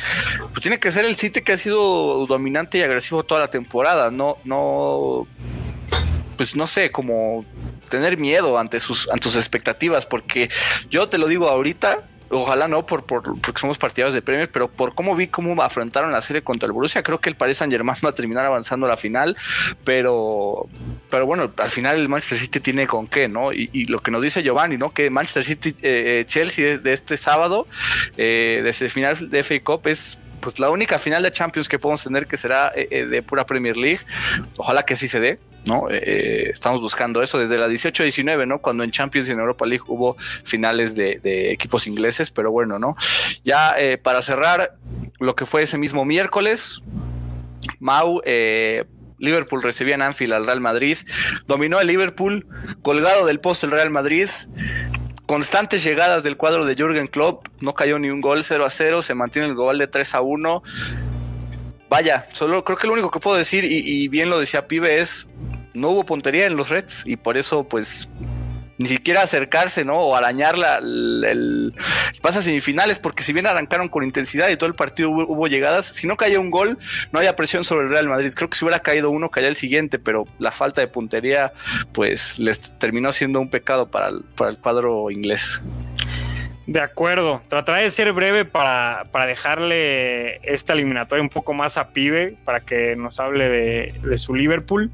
pues 0.51 0.61
tiene 0.61 0.79
que 0.79 0.91
ser 0.91 1.05
el 1.05 1.15
City 1.15 1.41
que 1.41 1.53
ha 1.53 1.57
sido 1.57 2.25
dominante 2.25 2.77
y 2.77 2.81
agresivo 2.81 3.23
toda 3.23 3.39
la 3.39 3.49
temporada, 3.49 4.11
no 4.11 4.37
no 4.43 5.25
pues 6.35 6.57
no 6.57 6.67
sé, 6.67 6.91
como 6.91 7.45
tener 7.89 8.17
miedo 8.17 8.57
ante 8.57 8.81
sus 8.81 9.09
ante 9.11 9.29
sus 9.29 9.37
expectativas 9.37 10.05
porque 10.05 10.49
yo 10.89 11.07
te 11.07 11.17
lo 11.17 11.27
digo 11.27 11.47
ahorita 11.47 12.03
ojalá 12.33 12.67
no 12.67 12.85
por, 12.85 13.05
por, 13.05 13.39
porque 13.39 13.59
somos 13.59 13.77
partidarios 13.77 14.13
de 14.13 14.21
premios, 14.21 14.49
pero 14.51 14.67
por 14.67 14.95
cómo 14.95 15.15
vi 15.15 15.27
cómo 15.27 15.61
afrontaron 15.61 16.11
la 16.11 16.21
serie 16.21 16.43
contra 16.43 16.67
el 16.67 16.73
Borussia, 16.73 17.03
creo 17.03 17.19
que 17.19 17.29
el 17.29 17.35
Paris 17.35 17.57
Saint 17.57 17.71
Germain 17.71 17.97
va 18.03 18.09
a 18.09 18.15
terminar 18.15 18.45
avanzando 18.45 18.85
a 18.85 18.89
la 18.89 18.97
final, 18.97 19.37
pero, 19.83 20.67
pero 21.09 21.25
bueno, 21.25 21.51
al 21.57 21.69
final 21.69 21.97
el 21.97 22.09
Manchester 22.09 22.39
City 22.39 22.59
tiene 22.59 22.87
con 22.87 23.07
qué, 23.07 23.27
¿no? 23.27 23.53
Y, 23.53 23.83
lo 23.87 23.99
que 23.99 24.11
nos 24.11 24.21
dice 24.21 24.41
Giovanni, 24.41 24.77
¿no? 24.77 24.93
Que 24.93 25.09
Manchester 25.09 25.43
City, 25.43 25.69
eh, 25.81 26.21
eh, 26.21 26.25
Chelsea 26.25 26.77
de, 26.77 26.93
este 26.93 27.17
sábado, 27.17 27.67
eh, 28.17 28.61
de 28.63 28.89
final 28.89 29.29
de 29.29 29.43
FA 29.43 29.59
Cup 29.63 29.87
es 29.87 30.19
pues 30.39 30.59
la 30.59 30.69
única 30.69 30.99
final 30.99 31.23
de 31.23 31.31
Champions 31.31 31.69
que 31.69 31.79
podemos 31.79 32.03
tener 32.03 32.27
que 32.27 32.35
será 32.35 32.71
de 32.71 33.23
pura 33.23 33.45
Premier 33.45 33.77
League. 33.77 34.01
Ojalá 34.57 34.83
que 34.83 34.97
sí 34.97 35.07
se 35.07 35.21
dé. 35.21 35.39
¿No? 35.65 35.89
Eh, 35.89 36.01
eh, 36.03 36.49
estamos 36.51 36.81
buscando 36.81 37.21
eso 37.21 37.39
desde 37.39 37.57
la 37.57 37.67
18-19, 37.67 38.47
¿no? 38.47 38.59
Cuando 38.59 38.83
en 38.83 38.91
Champions 38.91 39.27
y 39.27 39.31
en 39.31 39.39
Europa 39.39 39.65
League 39.65 39.83
hubo 39.87 40.15
finales 40.43 40.95
de, 40.95 41.19
equipos 41.51 41.87
ingleses, 41.87 42.29
pero 42.31 42.51
bueno, 42.51 42.79
¿no? 42.79 42.95
Ya 43.43 43.75
eh, 43.77 43.97
para 43.97 44.21
cerrar 44.21 44.75
lo 45.19 45.35
que 45.35 45.45
fue 45.45 45.63
ese 45.63 45.77
mismo 45.77 46.05
miércoles, 46.05 46.81
Mau, 47.79 48.21
Liverpool 49.19 49.63
recibía 49.63 49.95
en 49.95 50.01
Anfield 50.01 50.33
al 50.33 50.45
Real 50.45 50.59
Madrid, 50.59 50.97
dominó 51.47 51.79
el 51.79 51.87
Liverpool, 51.87 52.47
colgado 52.81 53.25
del 53.25 53.39
poste 53.39 53.67
el 53.67 53.71
Real 53.71 53.89
Madrid, 53.89 54.27
constantes 55.25 55.83
llegadas 55.83 56.23
del 56.23 56.35
cuadro 56.35 56.65
de 56.65 56.75
Jürgen 56.75 57.07
Klopp, 57.07 57.47
no 57.61 57.73
cayó 57.73 57.99
ni 57.99 58.09
un 58.09 58.19
gol 58.19 58.43
0 58.43 58.65
a 58.65 58.69
0, 58.69 59.01
se 59.01 59.13
mantiene 59.13 59.47
el 59.47 59.55
gol 59.55 59.77
de 59.77 59.87
3 59.87 60.15
a 60.15 60.21
1 60.21 60.63
vaya, 61.93 62.27
solo 62.33 62.63
creo 62.63 62.75
que 62.75 62.87
lo 62.87 62.93
único 62.93 63.11
que 63.11 63.19
puedo 63.19 63.37
decir, 63.37 63.63
y, 63.65 64.07
bien 64.07 64.31
lo 64.31 64.39
decía 64.39 64.67
Pibe, 64.67 64.99
es 64.99 65.27
no 65.73 65.89
hubo 65.89 66.05
puntería 66.05 66.45
en 66.45 66.55
los 66.55 66.69
Reds 66.69 67.03
y 67.05 67.15
por 67.15 67.37
eso 67.37 67.67
pues 67.67 68.09
ni 68.77 68.89
siquiera 68.89 69.21
acercarse, 69.21 69.85
¿no? 69.85 69.97
O 69.97 70.15
arañar 70.15 70.57
la, 70.57 70.77
el, 70.77 71.73
pasa 72.21 72.41
semifinales, 72.41 72.99
porque 72.99 73.23
si 73.23 73.31
bien 73.31 73.45
arrancaron 73.45 73.87
con 73.87 74.03
intensidad 74.03 74.49
y 74.49 74.57
todo 74.57 74.67
el 74.67 74.75
partido 74.75 75.09
hubo, 75.09 75.47
llegadas, 75.47 75.85
si 75.85 76.07
no 76.07 76.17
caía 76.17 76.39
un 76.39 76.49
gol, 76.49 76.77
no 77.11 77.19
había 77.19 77.35
presión 77.35 77.63
sobre 77.63 77.85
el 77.85 77.91
Real 77.91 78.07
Madrid. 78.07 78.33
Creo 78.35 78.49
que 78.49 78.57
si 78.57 78.65
hubiera 78.65 78.79
caído 78.79 79.09
uno, 79.11 79.29
caía 79.29 79.47
el 79.47 79.55
siguiente, 79.55 79.99
pero 79.99 80.25
la 80.39 80.51
falta 80.51 80.81
de 80.81 80.87
puntería, 80.87 81.53
pues 81.93 82.39
les 82.39 82.77
terminó 82.79 83.11
siendo 83.11 83.39
un 83.39 83.49
pecado 83.49 83.89
para 83.89 84.09
para 84.35 84.51
el 84.51 84.57
cuadro 84.57 85.11
inglés. 85.11 85.61
De 86.65 86.79
acuerdo, 86.79 87.41
trataré 87.49 87.83
de 87.83 87.89
ser 87.89 88.13
breve 88.13 88.45
para, 88.45 89.03
dejarle 89.27 90.37
esta 90.49 90.71
eliminatoria 90.71 91.21
un 91.21 91.29
poco 91.29 91.53
más 91.53 91.77
a 91.77 91.89
Pibe, 91.89 92.37
para 92.45 92.61
que 92.61 92.95
nos 92.95 93.19
hable 93.19 93.49
de, 93.49 94.17
su 94.17 94.33
Liverpool. 94.33 94.89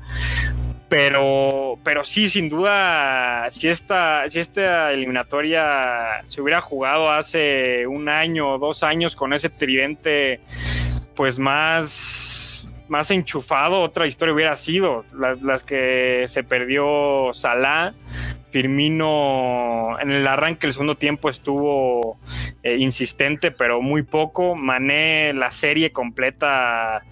Pero, 0.90 1.78
pero 1.84 2.04
sí, 2.04 2.30
sin 2.30 2.50
duda, 2.50 3.48
si 3.52 3.70
esta, 3.70 4.28
si 4.28 4.40
esta 4.40 4.92
eliminatoria 4.92 6.22
se 6.24 6.42
hubiera 6.42 6.62
jugado 6.62 7.12
hace 7.12 7.86
un 7.86 8.10
año 8.10 8.56
o 8.56 8.58
dos 8.58 8.82
años 8.82 9.16
con 9.16 9.32
ese 9.32 9.50
tridente, 9.50 10.42
pues 11.16 11.38
más, 11.38 12.68
más 12.88 13.12
enchufado, 13.12 13.82
otra 13.82 14.08
historia 14.08 14.34
hubiera 14.34 14.56
sido. 14.56 15.06
Las, 15.14 15.40
las 15.44 15.64
que 15.64 16.24
se 16.26 16.44
perdió 16.44 17.30
Salah 17.34 17.94
Firmino 18.52 19.98
en 20.00 20.12
el 20.12 20.28
arranque 20.28 20.68
del 20.68 20.74
segundo 20.74 20.96
tiempo 20.96 21.30
estuvo 21.30 22.20
eh, 22.64 22.78
insistente, 22.78 23.52
pero 23.52 23.82
muy 23.82 24.04
poco. 24.04 24.56
Mané 24.56 25.34
la 25.34 25.52
serie 25.52 25.92
completa 25.92 27.04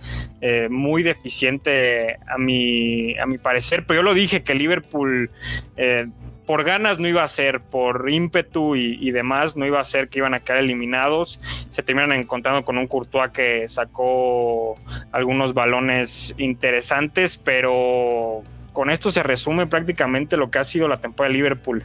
eh, 0.42 0.68
muy 0.70 1.04
deficiente 1.04 2.18
a 2.28 2.38
mi, 2.38 3.18
a 3.18 3.26
mi 3.26 3.38
parecer, 3.38 3.86
pero 3.86 4.02
yo 4.02 4.04
lo 4.04 4.14
dije 4.14 4.44
que 4.44 4.54
Liverpool 4.54 5.32
eh, 5.76 6.08
por 6.48 6.64
ganas 6.64 6.98
no 6.98 7.08
iba 7.10 7.22
a 7.22 7.28
ser, 7.28 7.60
por 7.60 8.10
ímpetu 8.10 8.78
y, 8.78 9.12
demás 9.12 9.58
no 9.58 9.66
iba 9.66 9.82
a 9.82 9.84
ser 9.84 10.08
que 10.08 10.20
iban 10.20 10.34
a 10.34 10.40
quedar 10.40 10.60
eliminados. 10.60 11.42
Se 11.70 11.84
terminan 11.84 12.14
encontrando 12.14 12.64
con 12.64 12.78
un 12.78 12.88
Courtois 12.88 13.32
que 13.32 13.68
sacó 13.68 14.76
algunos 15.12 15.54
balones 15.54 16.34
interesantes, 16.38 17.38
pero 17.38 18.44
con 18.78 18.92
esto 18.92 19.10
se 19.10 19.24
resume 19.24 19.66
prácticamente 19.66 20.38
lo 20.38 20.52
que 20.52 20.60
ha 20.60 20.64
sido 20.64 20.88
la 20.88 20.98
temporada 20.98 21.32
de 21.32 21.38
Liverpool 21.40 21.84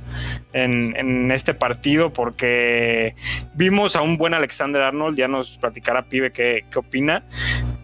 en, 0.53 1.33
este 1.33 1.55
partido, 1.55 2.13
porque 2.13 3.15
vimos 3.55 3.97
a 3.97 4.03
un 4.03 4.19
buen 4.19 4.35
Alexander 4.35 4.83
Arnold, 4.83 5.17
ya 5.17 5.27
nos 5.27 5.57
platicará 5.57 6.03
Pibe 6.03 6.33
qué, 6.33 6.67
qué 6.71 6.79
opina, 6.79 7.25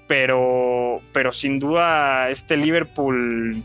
pero, 0.09 1.01
pero 1.15 1.33
sin 1.33 1.59
duda 1.59 2.29
este 2.29 2.59
Liverpool 2.59 3.63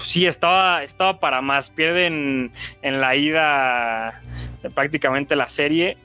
sí 0.00 0.24
estaba, 0.24 0.82
estaba 0.82 1.20
para 1.20 1.42
más. 1.42 1.68
Pierden 1.68 2.50
en 2.80 3.00
la 3.02 3.16
ida 3.16 4.22
prácticamente 4.74 5.36
la 5.36 5.50
serie 5.50 5.98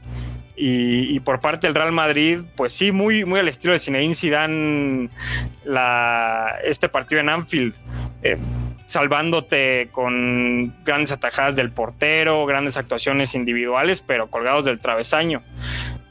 y, 0.56 1.20
por 1.22 1.40
parte 1.40 1.68
del 1.68 1.76
Real 1.76 1.92
Madrid, 1.92 2.42
pues 2.56 2.74
sí, 2.74 2.92
muy, 2.92 3.26
muy 3.26 3.40
al 3.40 3.48
estilo 3.48 3.74
de 3.74 3.80
Zinedine 3.80 4.14
Zidane 4.14 5.10
la, 5.66 6.60
este 6.64 6.90
partido 6.90 7.22
en 7.22 7.30
Anfield. 7.30 7.76
Eh, 8.22 8.38
salvándote 8.86 9.90
con 9.92 10.76
grandes 10.84 11.12
atajadas 11.12 11.56
del 11.56 11.72
portero, 11.72 12.46
grandes 12.46 12.78
actuaciones 12.78 13.34
individuales, 13.34 14.04
pero 14.06 14.30
colgados 14.30 14.66
del 14.66 14.80
travesaño. 14.80 15.42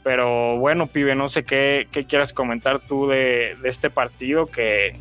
Pero 0.03 0.57
bueno, 0.57 0.87
pibe, 0.87 1.15
no 1.15 1.29
sé 1.29 1.45
qué, 1.45 1.87
quieras 2.09 2.33
comentar 2.33 2.79
tú 2.79 3.07
de, 3.07 3.55
este 3.63 3.89
partido 3.89 4.47
que, 4.47 4.99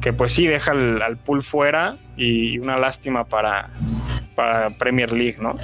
que, 0.00 0.12
pues 0.12 0.32
sí 0.32 0.48
deja 0.48 0.72
al, 0.72 1.00
al 1.02 1.18
pool 1.18 1.42
fuera 1.42 1.98
y 2.16 2.58
una 2.58 2.76
lástima 2.76 3.24
para, 3.24 3.70
Premier 4.78 5.12
League, 5.12 5.36
¿no? 5.40 5.56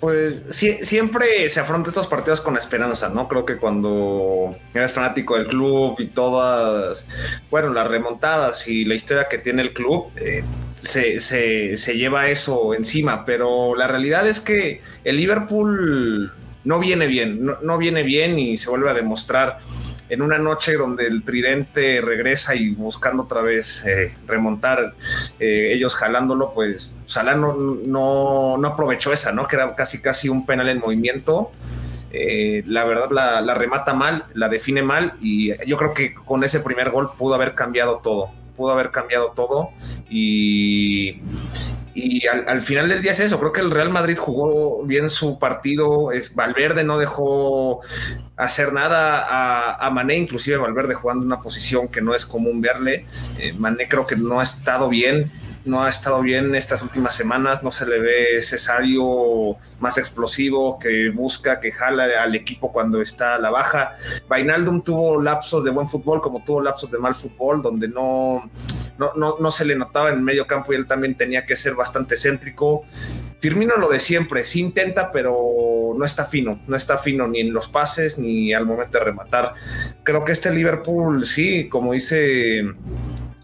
Pues 0.00 0.42
siempre 0.82 1.48
se 1.48 1.60
afronta 1.60 1.90
estos 1.90 2.06
partidos 2.06 2.40
con 2.40 2.56
esperanza, 2.56 3.08
¿no? 3.08 3.28
Creo 3.28 3.44
que 3.44 3.56
cuando 3.56 4.56
eres 4.74 4.92
fanático 4.92 5.36
del 5.36 5.48
club 5.48 5.96
y 5.98 6.06
todas, 6.08 7.04
bueno, 7.50 7.72
las 7.72 7.88
remontadas 7.88 8.68
y 8.68 8.84
la 8.84 8.94
historia 8.94 9.28
que 9.28 9.38
tiene 9.38 9.62
el 9.62 9.72
club, 9.72 10.10
eh, 10.16 10.44
se, 10.74 11.20
se 11.20 11.96
lleva 11.96 12.28
eso 12.28 12.74
encima, 12.74 13.24
pero 13.24 13.74
la 13.76 13.86
realidad 13.86 14.26
es 14.26 14.40
que 14.40 14.80
el 15.04 15.16
Liverpool 15.16 16.32
no 16.64 16.78
viene 16.78 17.06
bien, 17.06 17.44
no, 17.60 17.78
viene 17.78 18.02
bien 18.02 18.38
y 18.38 18.56
se 18.56 18.70
vuelve 18.70 18.90
a 18.90 18.94
demostrar 18.94 19.58
en 20.12 20.20
una 20.20 20.36
noche 20.36 20.74
donde 20.74 21.06
el 21.06 21.24
tridente 21.24 22.02
regresa 22.02 22.54
y 22.54 22.74
buscando 22.74 23.22
otra 23.22 23.40
vez 23.40 23.82
eh, 23.86 24.14
remontar, 24.26 24.94
eh, 25.40 25.72
ellos 25.72 25.94
jalándolo, 25.94 26.52
pues 26.52 26.92
Salah 27.06 27.34
no, 27.34 28.60
aprovechó 28.62 29.10
esa, 29.10 29.32
¿no? 29.32 29.46
Que 29.46 29.56
era 29.56 29.74
casi 29.74 30.02
casi 30.02 30.28
un 30.28 30.44
penal 30.44 30.68
en 30.68 30.80
movimiento. 30.80 31.50
Eh, 32.10 32.62
la 32.66 32.84
verdad 32.84 33.10
la, 33.10 33.54
remata 33.54 33.94
mal, 33.94 34.26
la 34.34 34.50
define 34.50 34.82
mal 34.82 35.14
y 35.22 35.48
yo 35.66 35.78
creo 35.78 35.94
que 35.94 36.12
con 36.12 36.44
ese 36.44 36.60
primer 36.60 36.90
gol 36.90 37.12
pudo 37.16 37.34
haber 37.34 37.54
cambiado 37.54 38.00
todo, 38.02 38.32
pudo 38.54 38.72
haber 38.72 38.90
cambiado 38.90 39.32
todo 39.34 39.70
y, 40.10 41.22
y 41.94 42.26
al, 42.26 42.62
final 42.62 42.88
del 42.88 43.02
día 43.02 43.12
es 43.12 43.20
eso, 43.20 43.38
creo 43.38 43.52
que 43.52 43.60
el 43.60 43.70
Real 43.70 43.90
Madrid 43.90 44.16
jugó 44.16 44.84
bien 44.84 45.10
su 45.10 45.38
partido, 45.38 46.10
es, 46.10 46.34
Valverde 46.34 46.84
no 46.84 46.98
dejó 46.98 47.80
hacer 48.36 48.72
nada 48.72 49.76
a, 49.78 49.90
Mané, 49.90 50.16
inclusive 50.16 50.56
Valverde 50.56 50.94
jugando 50.94 51.24
una 51.24 51.38
posición 51.38 51.88
que 51.88 52.00
no 52.00 52.14
es 52.14 52.24
común 52.24 52.60
verle, 52.60 53.06
eh, 53.38 53.52
Mané 53.52 53.88
creo 53.88 54.06
que 54.06 54.16
no 54.16 54.40
ha 54.40 54.42
estado 54.42 54.88
bien, 54.88 55.30
no 55.64 55.82
ha 55.82 55.88
estado 55.88 56.20
bien 56.22 56.54
estas 56.54 56.82
últimas 56.82 57.14
semanas, 57.14 57.62
no 57.62 57.70
se 57.70 57.86
le 57.86 58.00
ve 58.00 58.36
ese 58.36 58.58
Sadio 58.58 59.56
más 59.80 59.98
explosivo 59.98 60.78
que 60.78 61.10
busca, 61.10 61.60
que 61.60 61.72
jala 61.72 62.06
al 62.22 62.34
equipo 62.34 62.72
cuando 62.72 63.00
está 63.00 63.36
a 63.36 63.38
la 63.38 63.50
baja. 63.50 63.94
Vainaldum 64.28 64.82
tuvo 64.82 65.20
lapsos 65.20 65.64
de 65.64 65.70
buen 65.70 65.88
fútbol 65.88 66.20
como 66.20 66.42
tuvo 66.44 66.60
lapsos 66.60 66.90
de 66.90 66.98
mal 66.98 67.14
fútbol, 67.14 67.62
donde 67.62 67.88
no, 67.88 68.50
no, 68.98 69.36
no, 69.38 69.50
se 69.50 69.64
le 69.64 69.76
notaba 69.76 70.08
en 70.10 70.16
el 70.16 70.22
medio 70.22 70.46
campo 70.46 70.72
y 70.72 70.76
él 70.76 70.86
también 70.86 71.16
tenía 71.16 71.46
que 71.46 71.56
ser 71.56 71.74
bastante 71.74 72.16
céntrico. 72.16 72.84
Firmino 73.40 73.76
lo 73.76 73.88
de 73.88 73.98
siempre, 73.98 74.44
sí 74.44 74.60
intenta, 74.60 75.10
pero 75.10 75.94
no 75.96 76.04
está 76.04 76.26
fino, 76.26 76.60
no 76.66 76.76
está 76.76 76.98
fino 76.98 77.26
ni 77.26 77.40
en 77.40 77.52
los 77.52 77.68
pases 77.68 78.18
ni 78.18 78.52
al 78.52 78.66
momento 78.66 78.98
de 78.98 79.04
rematar. 79.04 79.54
Creo 80.04 80.24
que 80.24 80.32
este 80.32 80.52
Liverpool, 80.52 81.24
sí, 81.24 81.68
como 81.68 81.92
dice 81.92 82.64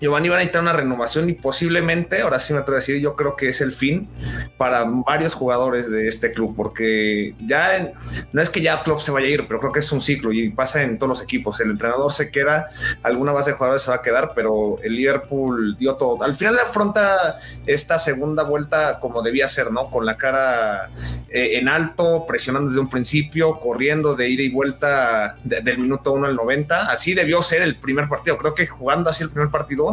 Giovanni 0.01 0.29
va 0.29 0.37
a 0.37 0.39
necesitar 0.39 0.63
una 0.63 0.73
renovación 0.73 1.29
y 1.29 1.33
posiblemente, 1.33 2.23
ahora 2.23 2.39
sí 2.39 2.53
me 2.53 2.61
atrevo 2.61 2.77
a 2.77 2.81
decir, 2.81 3.01
yo 3.01 3.17
creo 3.17 3.35
que 3.37 3.49
es 3.49 3.61
el 3.61 3.73
fin 3.73 4.09
para 4.57 4.85
varios 4.85 5.35
jugadores 5.35 5.91
de 5.91 6.07
este 6.07 6.33
club, 6.33 6.55
porque 6.57 7.35
ya 7.47 7.93
no 8.33 8.41
es 8.41 8.49
que 8.49 8.61
ya 8.61 8.83
Klopp 8.85 9.01
se 9.01 9.11
vaya 9.11 9.27
a 9.27 9.31
ir, 9.31 9.47
pero 9.49 9.59
creo 9.61 9.73
que 9.73 9.81
es 9.81 9.91
un 9.91 10.01
ciclo 10.01 10.33
y 10.33 10.51
pasa 10.51 10.83
en 10.83 10.99
todos 10.99 11.09
los 11.09 11.23
equipos. 11.23 11.61
El 11.61 11.71
entrenador 11.71 12.13
se 12.13 12.31
queda, 12.31 12.69
alguna 13.03 13.33
base 13.33 13.51
de 13.51 13.57
jugadores 13.57 13.83
se 13.83 13.91
va 13.91 13.97
a 13.97 14.03
quedar, 14.03 14.33
pero 14.35 14.79
el 14.83 14.95
Liverpool 14.95 15.77
dio 15.77 15.97
todo. 15.97 16.23
Al 16.23 16.35
final 16.35 16.55
le 16.55 16.63
afronta 16.63 17.37
esta 17.67 17.99
segunda 17.99 18.45
vuelta 18.45 19.01
como 19.01 19.23
debía 19.23 19.49
ser, 19.49 19.73
¿no? 19.73 19.91
Con 19.91 20.07
la 20.07 20.17
cara 20.17 20.91
eh, 21.29 21.59
en 21.59 21.69
alto, 21.69 22.25
presionando 22.27 22.69
desde 22.69 22.81
un 22.81 22.89
principio, 22.91 23.59
corriendo 23.59 24.15
de 24.15 24.29
ida 24.29 24.43
y 24.43 24.51
vuelta 24.51 25.37
del 25.43 25.79
minuto 25.79 26.13
1 26.13 26.27
al 26.27 26.37
90. 26.37 26.89
Así 26.89 27.15
debió 27.15 27.43
ser 27.43 27.63
el 27.63 27.77
primer 27.77 28.09
partido. 28.09 28.39
Creo 28.39 28.55
que 28.55 28.67
jugando 28.67 29.11
así 29.11 29.25
el 29.25 29.31
primer 29.31 29.51
partido 29.51 29.88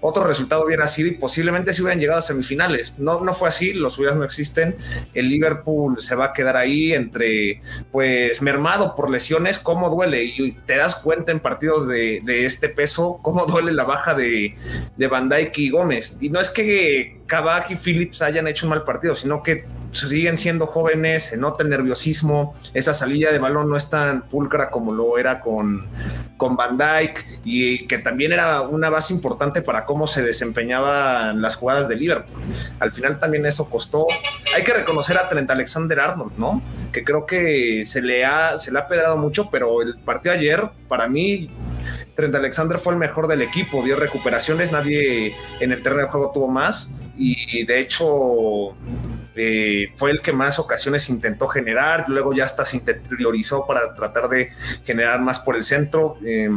otro 0.00 0.24
resultado 0.24 0.64
hubiera 0.64 0.86
sido 0.86 1.08
y 1.08 1.12
posiblemente 1.12 1.72
si 1.72 1.82
hubieran 1.82 2.00
llegado 2.00 2.20
a 2.20 2.22
semifinales. 2.22 2.94
No, 2.98 3.20
no 3.20 3.32
fue 3.32 3.48
así, 3.48 3.72
los 3.72 3.98
hubieras 3.98 4.16
no 4.16 4.24
existen. 4.24 4.76
El 5.14 5.28
Liverpool 5.28 5.98
se 5.98 6.14
va 6.14 6.26
a 6.26 6.32
quedar 6.32 6.56
ahí 6.56 6.92
entre, 6.92 7.60
pues, 7.90 8.40
mermado 8.40 8.94
por 8.94 9.10
lesiones, 9.10 9.58
cómo 9.58 9.90
duele. 9.90 10.24
Y 10.24 10.52
te 10.66 10.76
das 10.76 10.94
cuenta 10.96 11.32
en 11.32 11.40
partidos 11.40 11.88
de, 11.88 12.22
este 12.26 12.68
peso, 12.68 13.18
cómo 13.22 13.46
duele 13.46 13.72
la 13.72 13.84
baja 13.84 14.14
de, 14.14 14.54
de 14.96 15.06
Van 15.08 15.28
Dijk 15.28 15.58
y 15.58 15.70
Gómez. 15.70 16.16
Y 16.20 16.30
no 16.30 16.40
es 16.40 16.50
que 16.50 17.20
Kabak 17.26 17.70
y 17.70 17.76
Phillips 17.76 18.22
hayan 18.22 18.46
hecho 18.46 18.66
un 18.66 18.70
mal 18.70 18.84
partido, 18.84 19.14
sino 19.14 19.42
que 19.42 19.64
siguen 19.92 20.36
siendo 20.36 20.66
jóvenes, 20.66 21.24
se 21.24 21.36
nota 21.36 21.62
el 21.62 21.70
nerviosismo, 21.70 22.54
esa 22.74 22.94
salida 22.94 23.32
de 23.32 23.38
balón 23.38 23.68
no 23.70 23.76
es 23.76 23.88
tan 23.88 24.22
pulcra 24.22 24.70
como 24.70 24.92
lo 24.92 25.18
era 25.18 25.40
con, 25.40 25.86
con 26.36 26.56
Van 26.56 26.76
Dyke 26.78 27.40
y 27.44 27.86
que 27.86 27.98
también 27.98 28.32
era 28.32 28.62
una 28.62 28.90
base 28.90 29.14
importante 29.14 29.62
para 29.62 29.84
cómo 29.84 30.06
se 30.06 30.22
desempeñaban 30.22 31.40
las 31.40 31.56
jugadas 31.56 31.88
de 31.88 31.96
Liverpool. 31.96 32.42
Al 32.80 32.92
final 32.92 33.18
también 33.18 33.46
eso 33.46 33.68
costó. 33.68 34.06
Hay 34.54 34.62
que 34.62 34.74
reconocer 34.74 35.16
a 35.18 35.28
Trent 35.28 35.50
Alexander 35.50 36.00
Arnold, 36.00 36.32
¿no? 36.38 36.62
Que 36.92 37.04
creo 37.04 37.26
que 37.26 37.84
se 37.84 38.02
le 38.02 38.24
ha, 38.24 38.58
se 38.58 38.72
le 38.72 38.78
ha 38.78 38.88
pedrado 38.88 39.16
mucho, 39.16 39.50
pero 39.50 39.82
el 39.82 39.98
partido 39.98 40.34
ayer, 40.34 40.68
para 40.88 41.08
mí, 41.08 41.50
Trent 42.14 42.34
Alexander 42.34 42.78
fue 42.78 42.94
el 42.94 42.98
mejor 42.98 43.28
del 43.28 43.42
equipo, 43.42 43.82
dio 43.82 43.96
recuperaciones, 43.96 44.72
nadie 44.72 45.34
en 45.60 45.72
el 45.72 45.82
terreno 45.82 46.02
de 46.02 46.08
juego 46.08 46.30
tuvo 46.32 46.48
más 46.48 46.94
y 47.16 47.64
de 47.64 47.80
hecho 47.80 48.74
eh, 49.38 49.92
fue 49.96 50.10
el 50.10 50.20
que 50.20 50.32
más 50.32 50.58
ocasiones 50.58 51.08
intentó 51.08 51.48
generar, 51.48 52.04
luego 52.08 52.32
ya 52.32 52.44
hasta 52.44 52.64
se 52.64 52.76
interiorizó 52.76 53.66
para 53.66 53.94
tratar 53.94 54.28
de 54.28 54.50
generar 54.84 55.20
más 55.20 55.38
por 55.38 55.56
el 55.56 55.62
centro. 55.62 56.18
Eh, 56.24 56.50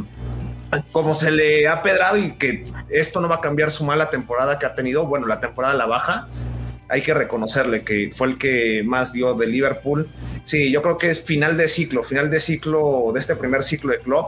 como 0.91 1.13
se 1.13 1.31
le 1.31 1.67
ha 1.67 1.83
pedrado 1.83 2.17
y 2.17 2.31
que 2.33 2.63
esto 2.89 3.19
no 3.21 3.27
va 3.27 3.35
a 3.35 3.41
cambiar 3.41 3.69
su 3.69 3.83
mala 3.83 4.09
temporada 4.09 4.57
que 4.57 4.65
ha 4.65 4.73
tenido, 4.73 5.05
bueno, 5.05 5.27
la 5.27 5.39
temporada 5.39 5.73
la 5.73 5.85
baja, 5.85 6.27
hay 6.91 7.01
que 7.01 7.13
reconocerle 7.13 7.83
que 7.83 8.11
fue 8.13 8.27
el 8.27 8.37
que 8.37 8.83
más 8.85 9.13
dio 9.13 9.33
de 9.33 9.47
Liverpool. 9.47 10.09
Sí, 10.43 10.71
yo 10.71 10.81
creo 10.81 10.97
que 10.97 11.09
es 11.09 11.23
final 11.23 11.55
de 11.55 11.69
ciclo, 11.69 12.03
final 12.03 12.29
de 12.29 12.39
ciclo 12.41 13.11
de 13.13 13.19
este 13.19 13.37
primer 13.37 13.63
ciclo 13.63 13.93
de 13.93 13.99
club. 13.99 14.25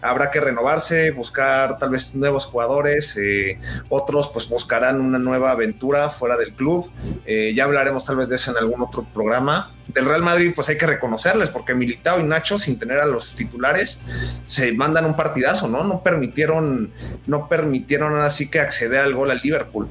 Habrá 0.00 0.30
que 0.30 0.40
renovarse, 0.40 1.10
buscar 1.10 1.76
tal 1.76 1.90
vez 1.90 2.14
nuevos 2.14 2.46
jugadores, 2.46 3.16
eh, 3.16 3.58
otros 3.88 4.30
pues 4.32 4.48
buscarán 4.48 5.00
una 5.00 5.18
nueva 5.18 5.50
aventura 5.50 6.08
fuera 6.08 6.36
del 6.36 6.54
club. 6.54 6.88
Eh, 7.26 7.52
ya 7.52 7.64
hablaremos 7.64 8.04
tal 8.04 8.16
vez 8.16 8.28
de 8.28 8.36
eso 8.36 8.52
en 8.52 8.58
algún 8.58 8.80
otro 8.80 9.04
programa. 9.12 9.72
Del 9.88 10.06
Real 10.06 10.22
Madrid 10.22 10.52
pues 10.54 10.68
hay 10.68 10.78
que 10.78 10.86
reconocerles 10.86 11.50
porque 11.50 11.74
Militao 11.74 12.20
y 12.20 12.22
Nacho 12.22 12.58
sin 12.58 12.78
tener 12.78 13.00
a 13.00 13.06
los 13.06 13.34
titulares 13.34 14.02
se 14.46 14.72
mandan 14.72 15.04
un 15.04 15.16
partidazo, 15.16 15.66
¿no? 15.66 15.82
No 15.82 16.00
permitieron, 16.02 16.92
no 17.26 17.48
permitieron 17.48 18.18
así 18.20 18.48
que 18.48 18.60
acceder 18.60 19.00
al 19.00 19.14
gol 19.14 19.32
al 19.32 19.40
Liverpool. 19.42 19.88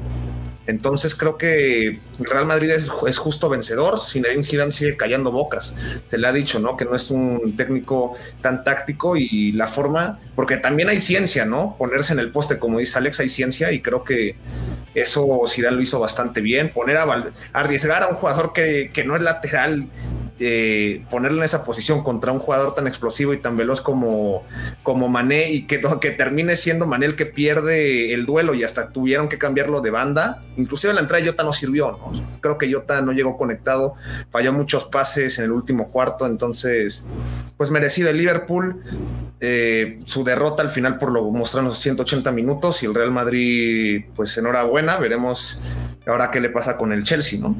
Entonces 0.66 1.16
creo 1.16 1.38
que 1.38 2.00
Real 2.20 2.46
Madrid 2.46 2.72
es, 2.72 2.90
justo 2.90 3.50
vencedor. 3.50 4.00
Zinedine 4.00 4.44
Zidane 4.44 4.72
sigue 4.72 4.96
callando 4.96 5.32
bocas. 5.32 5.76
Se 6.08 6.18
le 6.18 6.28
ha 6.28 6.34
dicho, 6.34 6.60
¿no? 6.60 6.78
Que 6.78 6.86
no 6.86 6.96
es 6.96 7.12
un 7.12 7.56
técnico 7.58 8.16
tan 8.42 8.64
táctico 8.64 9.18
y 9.18 9.52
la 9.52 9.68
forma, 9.68 10.20
porque 10.36 10.58
también 10.58 10.90
hay 10.90 11.00
ciencia, 11.00 11.46
¿no? 11.46 11.76
Ponerse 11.78 12.14
en 12.14 12.20
el 12.20 12.32
poste, 12.32 12.60
como 12.60 12.80
dice 12.80 12.98
Alex, 12.98 13.20
hay 13.20 13.30
ciencia 13.30 13.72
y 13.72 13.82
creo 13.82 14.04
que 14.04 14.36
eso 14.96 15.42
Zidane 15.48 15.76
lo 15.76 15.82
hizo 15.82 16.00
bastante 16.00 16.42
bien. 16.42 16.72
Poner 16.72 16.98
a 16.98 17.32
arriesgar 17.54 18.04
a 18.04 18.08
un 18.08 18.16
jugador 18.16 18.54
que, 18.54 18.92
que 18.94 19.04
no 19.04 19.16
es 19.16 19.22
lateral 19.22 19.90
eh, 20.40 21.06
ponerlo 21.12 21.38
en 21.38 21.44
esa 21.44 21.64
posición 21.64 22.04
contra 22.04 22.32
un 22.32 22.40
jugador 22.40 22.74
tan 22.74 22.88
explosivo 22.88 23.34
y 23.34 23.38
tan 23.38 23.56
veloz 23.56 23.82
como, 23.82 24.44
como 24.82 25.08
Mané 25.08 25.52
y 25.52 25.68
que, 25.68 25.80
que 26.02 26.12
termine 26.12 26.56
siendo 26.56 26.88
Mané 26.88 27.06
el 27.06 27.16
que 27.16 27.28
pierde 27.28 28.14
el 28.14 28.26
duelo 28.26 28.56
y 28.56 28.64
hasta 28.64 28.92
tuvieron 28.92 29.30
que 29.30 29.38
cambiarlo 29.38 29.82
de 29.82 29.92
banda. 29.92 30.44
Inclusive 30.58 30.94
la 30.94 31.02
entrada 31.02 31.24
de 31.24 31.30
Jota 31.30 31.44
no 31.44 31.54
sirvió, 31.54 32.00
creo 32.42 32.58
que 32.58 32.72
Jota 32.72 33.02
no 33.02 33.12
llegó 33.12 33.38
conectado, 33.38 33.94
falló 34.32 34.54
muchos 34.54 34.86
pases 34.86 35.38
en 35.38 35.46
el 35.46 35.52
último 35.52 35.86
cuarto, 35.86 36.26
entonces 36.26 37.06
pues 37.58 37.70
merecido 37.70 38.10
el 38.10 38.18
Liverpool. 38.18 38.82
Eh, 39.40 40.00
su 40.06 40.24
derrota 40.24 40.64
al 40.64 40.70
final 40.70 40.98
por 40.98 41.12
lo 41.12 41.30
mostraron 41.30 41.70
los 41.70 41.80
180 41.80 42.32
minutos 42.32 42.82
y 42.82 42.86
el 42.86 42.96
Real 42.96 43.12
Madrid 43.12 44.06
pues 44.16 44.38
enhorabuena, 44.38 44.98
veremos 44.98 45.62
ahora 46.08 46.32
qué 46.32 46.40
le 46.40 46.50
pasa 46.50 46.78
con 46.78 46.92
el 46.92 47.04
Chelsea, 47.04 47.40
¿no? 47.40 47.56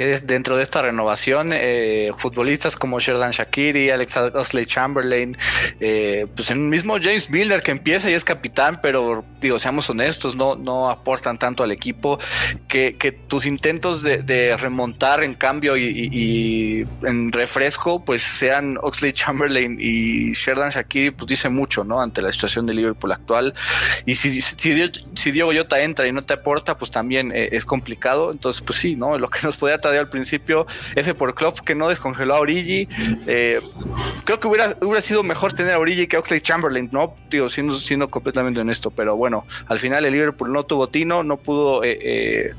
Que 0.00 0.16
dentro 0.20 0.56
de 0.56 0.62
esta 0.62 0.80
renovación, 0.80 1.50
eh, 1.52 2.10
futbolistas 2.16 2.74
como 2.74 3.00
Sherdan 3.00 3.32
Shakiri, 3.32 3.90
Alex 3.90 4.16
Osley 4.16 4.64
Chamberlain, 4.64 5.36
eh, 5.78 6.26
pues 6.34 6.50
el 6.50 6.56
mismo 6.56 6.94
James 6.94 7.28
Milner 7.28 7.62
que 7.62 7.70
empieza 7.70 8.08
y 8.08 8.14
es 8.14 8.24
capitán, 8.24 8.80
pero 8.80 9.26
digo, 9.42 9.58
seamos 9.58 9.90
honestos, 9.90 10.36
no, 10.36 10.56
no 10.56 10.88
aportan 10.88 11.36
tanto 11.36 11.62
al 11.62 11.70
equipo, 11.70 12.18
que, 12.66 12.96
tus 13.28 13.44
intentos 13.44 14.02
de, 14.02 14.56
remontar 14.58 15.22
en 15.22 15.34
cambio 15.34 15.76
y, 15.76 16.86
en 17.02 17.30
refresco, 17.30 18.02
pues 18.02 18.22
sean 18.22 18.78
Oxley 18.80 19.12
Chamberlain 19.12 19.76
y 19.78 20.32
Sherdan 20.32 20.70
Shakiri, 20.70 21.10
pues 21.10 21.26
dice 21.26 21.50
mucho, 21.50 21.84
¿no? 21.84 22.00
Ante 22.00 22.22
la 22.22 22.32
situación 22.32 22.64
de 22.64 22.72
Liverpool 22.72 23.12
actual. 23.12 23.52
Y 24.06 24.14
si, 24.14 24.40
si, 24.40 24.90
si 25.14 25.30
Diego 25.30 25.52
Yota 25.52 25.80
entra 25.80 26.06
y 26.06 26.12
no 26.12 26.22
te 26.22 26.32
aporta, 26.32 26.78
pues 26.78 26.90
también 26.90 27.32
eh, 27.34 27.50
es 27.52 27.66
complicado. 27.66 28.32
Entonces, 28.32 28.62
pues 28.62 28.78
sí, 28.78 28.96
¿no? 28.96 29.18
Lo 29.18 29.28
que 29.28 29.40
nos 29.42 29.58
podía 29.58 29.78
al 29.98 30.08
principio, 30.08 30.66
F 30.94 31.14
por 31.14 31.34
Klopp 31.34 31.60
que 31.60 31.74
no 31.74 31.88
descongeló 31.88 32.34
a 32.34 32.40
Origi. 32.40 32.88
Eh, 33.26 33.60
creo 34.24 34.40
que 34.40 34.48
hubiera, 34.48 34.76
hubiera 34.80 35.00
sido 35.00 35.22
mejor 35.22 35.52
tener 35.52 35.74
a 35.74 35.78
Origi 35.78 36.06
que 36.06 36.16
Oxley 36.16 36.40
Chamberlain, 36.40 36.88
¿no? 36.92 37.14
Digo, 37.30 37.48
siendo, 37.48 37.74
siendo 37.74 38.08
completamente 38.10 38.60
honesto, 38.60 38.90
pero 38.90 39.16
bueno, 39.16 39.46
al 39.66 39.78
final 39.78 40.04
el 40.04 40.12
Liverpool 40.12 40.52
no 40.52 40.62
tuvo 40.64 40.88
tino, 40.88 41.22
no 41.22 41.36
pudo 41.36 41.84
eh, 41.84 41.98
eh, 42.02 42.54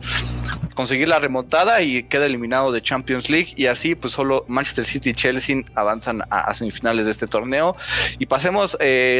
conseguir 0.76 1.08
la 1.08 1.20
remontada 1.20 1.82
y 1.82 2.04
queda 2.04 2.26
eliminado 2.26 2.72
de 2.72 2.82
Champions 2.82 3.30
League 3.30 3.54
y 3.56 3.68
así 3.68 3.96
pues 3.96 4.14
solo 4.14 4.46
Manchester 4.48 4.86
City 4.86 5.10
y 5.12 5.14
Chelsea 5.14 5.64
avanzan 5.76 6.24
a, 6.30 6.54
semifinales 6.54 7.06
de 7.06 7.12
este 7.12 7.28
torneo 7.28 7.76
y 8.20 8.26
pasemos 8.26 8.78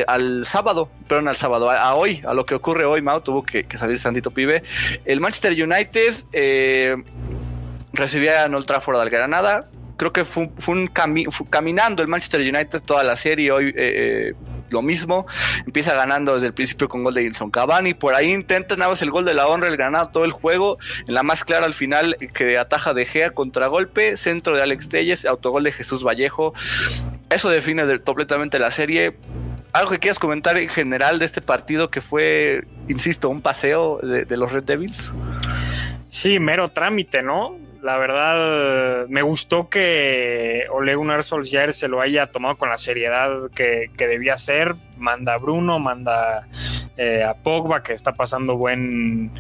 al 0.08 0.46
sábado, 0.46 0.90
perdón, 1.08 1.28
al 1.28 1.36
sábado, 1.36 1.70
a, 1.70 1.94
hoy, 1.96 2.22
a 2.26 2.34
lo 2.34 2.46
que 2.46 2.56
ocurre 2.56 2.86
hoy, 2.86 3.02
Mau 3.02 3.22
tuvo 3.22 3.44
que, 3.44 3.66
salir 3.78 4.00
Santito 4.00 4.32
Pibe. 4.32 4.64
El 5.06 5.20
Manchester 5.20 5.52
United 5.52 6.16
recibía 7.94 8.46
en 8.46 8.56
Old 8.56 8.66
Trafford 8.66 9.00
al 9.00 9.10
Granada. 9.10 9.66
Creo 9.98 10.12
que 10.12 10.26
fue, 10.26 10.50
un 10.68 10.88
caminando 10.88 12.02
el 12.02 12.08
Manchester 12.08 12.42
United 12.42 12.82
toda 12.82 13.04
la 13.04 13.16
serie. 13.16 13.52
Hoy 13.52 13.68
eh, 13.68 13.74
eh, 13.78 14.34
lo 14.72 14.82
mismo. 14.82 15.28
Empieza 15.66 15.94
ganando 15.94 16.34
desde 16.34 16.48
el 16.48 16.54
principio 16.54 16.90
con 16.90 17.04
gol 17.04 17.14
de 17.14 17.24
Inson 17.24 17.52
Cavani. 17.52 17.94
Por 17.94 18.16
ahí 18.16 18.32
intenta 18.32 18.76
nada 18.76 18.90
más 18.90 19.02
el 19.02 19.12
gol 19.12 19.26
de 19.26 19.34
la 19.34 19.48
honra, 19.48 19.68
el 19.68 19.78
Granada 19.78 20.12
todo 20.12 20.26
el 20.26 20.32
juego. 20.32 20.78
En 21.08 21.14
la 21.14 21.24
más 21.24 21.44
clara 21.44 21.66
al 21.66 21.74
final 21.74 22.18
que 22.34 22.58
ataja 22.58 22.94
de 22.94 23.06
Gea 23.06 23.32
contragolpe. 23.32 24.18
Centro 24.18 24.56
de 24.56 24.64
Alex 24.64 24.90
Telles, 24.90 25.26
autogol 25.26 25.64
de 25.64 25.72
Jesús 25.72 26.04
Vallejo. 26.04 26.54
Eso 27.30 27.50
define 27.50 28.00
completamente 28.00 28.58
la 28.58 28.72
serie. 28.72 29.18
¿Algo 29.74 29.92
que 29.92 30.00
quieras 30.00 30.20
comentar 30.20 30.58
en 30.58 30.68
general 30.68 31.20
de 31.20 31.26
este 31.26 31.42
partido 31.42 31.90
que 31.90 32.02
fue, 32.02 32.66
insisto, 32.90 33.30
un 33.30 33.42
paseo 33.42 34.00
de 34.02 34.38
los 34.38 34.52
Red 34.52 34.64
Devils? 34.64 35.14
Sí, 36.10 36.40
mero 36.40 36.70
trámite, 36.70 37.24
¿no? 37.24 37.58
La 37.82 37.98
verdad, 37.98 39.08
me 39.08 39.24
gustó 39.24 39.68
que 39.68 40.66
Ole 40.70 40.94
Gunnar 40.94 41.24
Solskjaer 41.24 41.74
se 41.74 41.88
lo 41.88 42.00
haya 42.00 42.28
tomado 42.28 42.56
con 42.56 42.70
la 42.70 42.78
seriedad 42.78 43.50
que, 43.56 43.90
debía 43.98 44.38
ser. 44.38 44.76
Manda 44.98 45.34
a 45.34 45.38
Bruno, 45.38 45.80
manda 45.80 46.48
eh, 46.98 47.24
a 47.24 47.34
Pogba, 47.34 47.82
que 47.82 47.94
está 47.94 48.14
pasando 48.14 48.56
buen, 48.56 49.32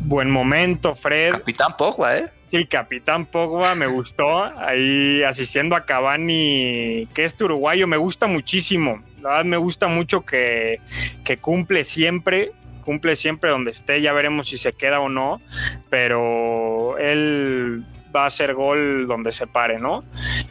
buen 0.00 0.30
momento. 0.30 0.94
Fred. 0.94 1.32
Capitán 1.32 1.76
Pogba, 1.76 2.16
¿eh? 2.16 2.30
Sí, 2.50 2.64
Capitán 2.64 3.26
Pogba 3.26 3.74
me 3.74 3.86
gustó. 3.86 4.44
Ahí 4.44 5.22
asistiendo 5.22 5.76
a 5.76 5.84
Cavani, 5.84 7.06
que 7.12 7.24
es 7.24 7.38
uruguayo, 7.38 7.86
me 7.86 7.98
gusta 7.98 8.26
muchísimo. 8.26 9.02
La 9.20 9.28
verdad, 9.30 9.44
me 9.44 9.56
gusta 9.58 9.86
mucho 9.86 10.24
que, 10.24 10.80
que 11.24 11.36
cumple 11.36 11.84
siempre 11.84 12.52
cumple 12.86 13.16
siempre 13.16 13.50
donde 13.50 13.72
esté, 13.72 14.00
ya 14.00 14.12
veremos 14.12 14.48
si 14.48 14.56
se 14.56 14.72
queda 14.72 15.00
o 15.00 15.08
no, 15.08 15.42
pero 15.90 16.96
él 16.98 17.84
va 18.14 18.22
a 18.22 18.26
hacer 18.26 18.54
gol 18.54 19.08
donde 19.08 19.32
se 19.32 19.48
pare, 19.48 19.80
¿no? 19.80 20.04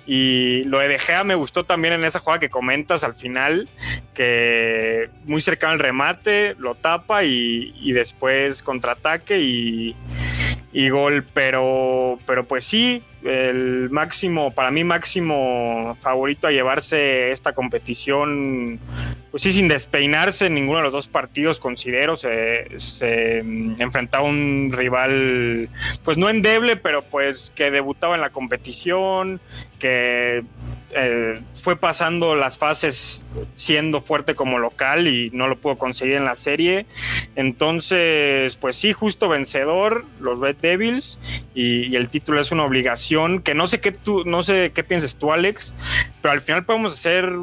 Y 0.05 0.65
lo 0.65 0.79
de 0.79 0.99
Gea 0.99 1.23
me 1.23 1.35
gustó 1.35 1.63
también 1.63 1.93
en 1.93 2.03
esa 2.03 2.19
jugada 2.19 2.39
que 2.39 2.49
comentas 2.49 3.05
al 3.05 3.15
final, 3.15 3.69
que 4.13 5.09
muy 5.23 5.39
cercano 5.39 5.73
al 5.73 5.79
remate, 5.79 6.55
lo 6.59 6.75
tapa 6.75 7.23
y, 7.23 7.73
y 7.77 7.93
después 7.93 8.61
contraataque 8.61 9.39
y, 9.39 9.95
y 10.73 10.89
gol, 10.89 11.25
pero, 11.33 12.19
pero 12.27 12.45
pues 12.45 12.65
sí, 12.65 13.01
el 13.23 13.89
máximo, 13.91 14.51
para 14.53 14.71
mí 14.71 14.83
máximo 14.83 15.97
favorito 16.01 16.47
a 16.47 16.51
llevarse 16.51 17.31
esta 17.31 17.53
competición, 17.53 18.77
pues 19.35 19.43
sí, 19.43 19.51
sin 19.51 19.67
despeinarse 19.67 20.45
en 20.45 20.53
ninguno 20.53 20.77
de 20.77 20.83
los 20.85 20.93
dos 20.93 21.07
partidos, 21.09 21.59
considero, 21.59 22.15
se, 22.15 22.67
se 22.79 23.39
enfrentaba 23.39 24.23
a 24.23 24.29
un 24.29 24.71
rival, 24.71 25.67
pues 26.05 26.17
no 26.17 26.29
endeble, 26.29 26.77
pero 26.77 27.01
pues 27.01 27.51
que 27.53 27.69
debutaba 27.69 28.15
en 28.15 28.21
la 28.21 28.29
competición, 28.29 29.41
que 29.77 30.45
eh, 30.91 31.41
fue 31.53 31.75
pasando 31.75 32.35
las 32.35 32.57
fases 32.57 33.27
siendo 33.55 33.99
fuerte 33.99 34.35
como 34.35 34.57
local 34.57 35.09
y 35.09 35.29
no 35.31 35.49
lo 35.49 35.57
pudo 35.57 35.77
conseguir 35.77 36.15
en 36.15 36.23
la 36.23 36.35
serie. 36.35 36.85
Entonces, 37.35 38.55
pues 38.55 38.77
sí, 38.77 38.93
justo 38.93 39.27
vencedor, 39.27 40.05
los 40.21 40.39
Red 40.39 40.55
Devils, 40.61 41.19
y, 41.53 41.93
el 41.97 42.07
título 42.07 42.39
es 42.39 42.53
una 42.53 42.63
obligación 42.63 43.41
que 43.41 43.53
no 43.53 43.67
sé 43.67 43.81
qué 43.81 43.91
tú, 43.91 44.23
no 44.23 44.43
sé 44.43 44.71
qué 44.73 44.85
piensas 44.85 45.17
tú, 45.17 45.33
Alex, 45.33 45.73
pero 46.21 46.31
al 46.31 46.39
final 46.39 46.63
podemos 46.63 46.93
hacer 46.93 47.33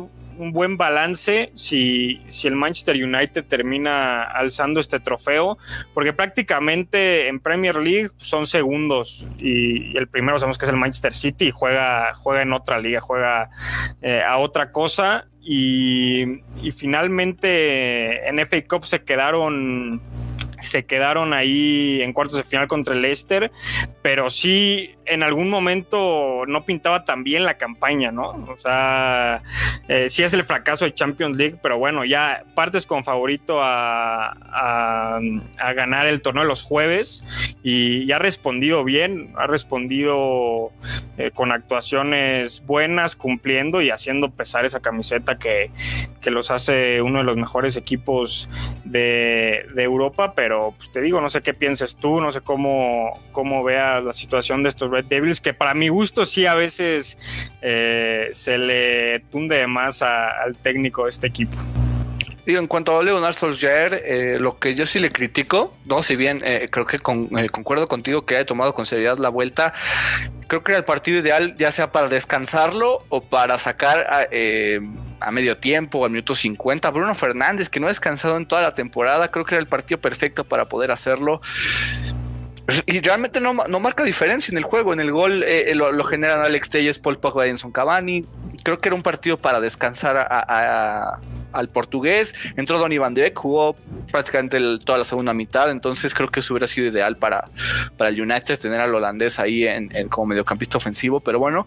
un 0.43 0.53
buen 0.53 0.77
balance 0.77 1.53
si, 1.55 2.21
si 2.27 2.49
el 2.49 2.57
Manchester 2.57 2.97
United 2.97 3.45
termina 3.45 4.25
alzando 4.25 4.81
este 4.81 4.99
trofeo, 5.01 5.57
porque 5.95 6.13
prácticamente 6.13 7.29
en 7.29 7.41
Premier 7.41 7.77
League 7.77 8.11
son 8.19 8.47
segundos 8.47 9.27
y, 9.39 9.97
el 9.97 10.09
primero 10.09 10.39
sabemos 10.39 10.59
que 10.59 10.65
es 10.65 10.71
el 10.71 10.77
Manchester 10.77 11.15
City 11.15 11.47
y 11.47 11.51
juega, 11.51 12.15
juega 12.15 12.43
en 12.43 12.53
otra 12.53 12.79
liga, 12.79 13.01
juega 13.01 13.51
eh, 14.01 14.23
a 14.27 14.39
otra 14.39 14.71
cosa. 14.71 15.27
Y, 15.45 16.41
y 16.63 16.71
finalmente 16.71 18.29
en 18.29 18.39
FA 18.47 18.63
Cup 18.69 18.87
se 18.87 19.03
quedaron 19.03 20.01
se 20.63 20.85
quedaron 20.85 21.33
ahí 21.33 22.01
en 22.03 22.13
cuartos 22.13 22.37
de 22.37 22.45
final 22.45 22.69
contra 22.69 22.95
el 22.95 23.03
Leicester, 23.03 23.51
pero 24.03 24.31
sí 24.31 24.95
en 25.05 25.23
algún 25.23 25.51
momento 25.51 26.45
no 26.47 26.65
pintaba 26.65 27.05
tan 27.05 27.25
bien 27.25 27.45
la 27.45 27.59
campaña, 27.59 28.13
¿no? 28.13 28.31
O 28.31 28.57
sea, 28.59 29.43
eh, 29.89 30.09
sí 30.09 30.23
es 30.23 30.33
el 30.33 30.45
fracaso 30.45 30.85
de 30.85 30.95
Champions 30.95 31.37
League, 31.37 31.57
pero 31.63 31.79
bueno, 31.79 32.05
ya 32.05 32.45
partes 32.55 32.87
con 32.87 33.05
favorito 33.05 33.61
a, 33.63 34.31
a, 34.31 35.73
ganar 35.75 36.07
el 36.07 36.23
torneo 36.23 36.45
de 36.45 36.49
los 36.49 36.63
jueves 36.63 37.25
y, 37.63 38.07
ya 38.07 38.17
ha 38.17 38.19
respondido 38.19 38.85
bien, 38.85 39.33
ha 39.37 39.47
respondido 39.47 40.71
eh, 41.19 41.31
con 41.33 41.53
actuaciones 41.53 42.65
buenas, 42.65 43.17
cumpliendo 43.17 43.83
y 43.83 43.91
haciendo 43.91 44.31
pesar 44.31 44.65
esa 44.65 44.81
camiseta 44.81 45.39
que, 45.39 45.71
que 46.21 46.31
los 46.31 46.51
hace 46.51 47.03
uno 47.03 47.19
de 47.19 47.25
los 47.25 47.37
mejores 47.37 47.77
equipos 47.77 48.49
de, 48.85 49.67
de 49.75 49.83
Europa, 49.83 50.35
pero 50.35 50.52
pero 50.53 50.75
pues, 50.77 50.93
te 50.93 51.01
digo, 51.01 51.19
no 51.19 51.31
sé 51.31 51.41
qué 51.41 51.55
pienses 51.55 51.97
tú, 51.97 52.21
no 52.21 52.31
sé 52.31 52.43
cómo, 52.43 53.19
cómo 53.33 53.65
veas 53.65 54.05
la 54.05 54.13
situación 54.13 54.63
de 54.63 54.69
estos 54.69 54.91
Red 54.91 55.07
Devils, 55.07 55.41
que 55.41 55.55
para 55.55 55.73
mi 55.73 55.89
gusto 55.89 56.27
sí 56.27 56.45
a 56.45 56.55
veces 56.55 57.17
eh, 57.63 58.29
se 58.33 58.59
le 58.59 59.21
tunde 59.31 59.67
más 59.67 60.03
al 60.03 60.55
técnico 60.63 61.05
de 61.05 61.09
este 61.09 61.29
equipo. 61.29 61.57
Digo, 62.45 62.59
en 62.59 62.67
cuanto 62.67 62.99
a 62.99 63.03
Leonard 63.03 63.33
Solskjaer, 63.33 64.03
eh, 64.05 64.37
lo 64.39 64.59
que 64.59 64.75
yo 64.75 64.85
sí 64.85 64.99
le 64.99 65.09
critico, 65.09 65.75
no, 65.87 66.03
si 66.03 66.17
bien 66.17 66.43
eh, 66.45 66.69
creo 66.71 66.85
que 66.85 66.99
concuerdo 66.99 67.89
contigo 67.89 68.27
que 68.27 68.37
haya 68.37 68.45
tomado 68.45 68.75
con 68.75 68.85
seriedad 68.85 69.17
la 69.17 69.31
vuelta, 69.31 69.73
creo 70.49 70.63
que 70.63 70.73
era 70.73 70.79
el 70.81 70.85
partido 70.85 71.19
ideal, 71.19 71.57
ya 71.57 71.73
sea 71.73 71.93
para 71.93 72.09
descansarlo 72.09 73.07
o 73.09 73.23
para 73.23 73.57
sacar 73.57 74.29
a, 75.25 75.31
medio 75.31 75.57
tiempo 75.57 76.05
al 76.05 76.11
minuto 76.11 76.35
50. 76.35 76.91
Bruno 76.91 77.15
Fernández, 77.15 77.69
que 77.69 77.81
no 77.81 77.87
ha 77.87 77.91
descansado 77.91 78.37
en 78.37 78.47
toda 78.47 78.63
la 78.63 78.75
temporada, 78.75 79.31
creo 79.31 79.45
que 79.45 79.55
era 79.55 79.63
el 79.63 79.69
partido 79.69 80.01
perfecto 80.01 80.45
para 80.45 80.67
poder 80.67 80.91
hacerlo. 80.91 81.41
Y 82.87 83.01
realmente 83.01 83.41
no, 83.41 83.55
marca 83.55 84.05
diferencia 84.05 84.53
en 84.53 84.59
el 84.59 84.65
juego. 84.65 84.93
En 84.93 85.01
el 85.01 85.11
gol 85.11 85.43
eh, 85.43 85.71
eh, 85.71 85.75
lo, 85.75 86.05
generan 86.05 86.41
Alex 86.41 86.71
Telles, 86.71 86.99
Paul 86.99 87.19
Pogba 87.19 87.47
y 87.47 87.55
Cavani. 87.73 88.25
Creo 88.63 88.81
que 88.81 88.89
era 88.89 88.95
un 88.95 89.03
partido 89.03 89.37
para 89.37 89.61
descansar 89.61 90.17
al 91.53 91.69
portugués. 91.69 92.35
Entró 92.57 92.79
Donny 92.79 92.99
Van 92.99 93.15
de 93.15 93.23
Beek, 93.23 93.37
jugó 93.37 93.77
prácticamente 94.11 94.61
toda 94.85 94.99
la 94.99 95.05
segunda 95.05 95.35
mitad. 95.35 95.71
Entonces 95.71 96.15
creo 96.15 96.31
que 96.31 96.41
eso 96.41 96.55
hubiera 96.55 96.67
sido 96.67 96.87
ideal 96.87 97.17
para, 97.17 97.49
para 97.97 98.11
el 98.11 98.21
United 98.21 98.59
tener 98.59 98.81
al 98.81 98.95
holandés 98.95 99.39
ahí 99.39 99.67
en, 99.67 99.89
como 100.09 100.29
mediocampista 100.29 100.79
ofensivo. 100.79 101.19
Pero 101.21 101.41
bueno, 101.41 101.67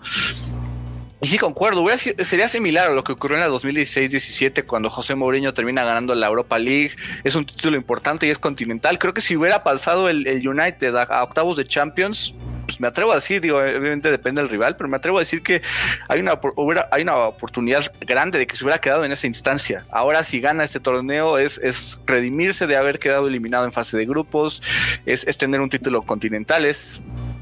y 1.25 1.27
sí, 1.27 1.39
concuerdo, 1.39 1.83
sería 2.19 2.47
similar 2.47 2.91
a 2.91 2.93
lo 2.93 3.03
que 3.03 3.13
ocurrió 3.13 3.37
en 3.37 3.43
la 3.43 3.49
2016-17 3.49 4.63
cuando 4.63 4.91
José 4.91 5.15
Mourinho 5.15 5.55
termina 5.55 5.83
ganando 5.83 6.13
la 6.13 6.27
Europa 6.27 6.59
League. 6.59 6.91
Es 7.23 7.33
un 7.33 7.47
título 7.47 7.75
importante 7.77 8.27
y 8.27 8.29
es 8.29 8.37
continental. 8.37 8.99
Creo 8.99 9.11
que 9.11 9.21
si 9.21 9.35
hubiera 9.35 9.63
pasado 9.63 10.07
el, 10.07 10.47
United 10.47 10.95
a, 10.95 11.23
octavos 11.23 11.57
de 11.57 11.65
Champions, 11.65 12.35
pues 12.67 12.79
me 12.79 12.87
atrevo 12.87 13.11
a 13.11 13.15
decir, 13.15 13.41
digo, 13.41 13.57
obviamente 13.57 14.11
depende 14.11 14.39
del 14.39 14.51
rival, 14.51 14.75
pero 14.77 14.87
me 14.87 14.97
atrevo 14.97 15.17
a 15.17 15.21
decir 15.21 15.41
que 15.41 15.63
hay 16.07 16.19
una, 16.19 16.33
oportunidad 16.33 17.91
grande 18.01 18.37
de 18.37 18.45
que 18.45 18.55
se 18.55 18.63
hubiera 18.63 18.79
quedado 18.79 19.03
en 19.03 19.11
esa 19.11 19.25
instancia. 19.25 19.83
Ahora, 19.89 20.23
si 20.23 20.39
gana 20.39 20.63
este 20.63 20.79
torneo, 20.79 21.39
es, 21.39 21.57
es 21.57 21.99
redimirse 22.05 22.67
de 22.67 22.77
haber 22.77 22.99
quedado 22.99 23.27
eliminado 23.27 23.65
en 23.65 23.71
fase 23.71 23.97
de 23.97 24.05
grupos, 24.05 24.61
es, 25.07 25.25
es 25.25 25.39
tener 25.39 25.59
un 25.59 25.71
título 25.71 26.03
continental, 26.03 26.65
es 26.65 27.01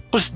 pues 0.10 0.34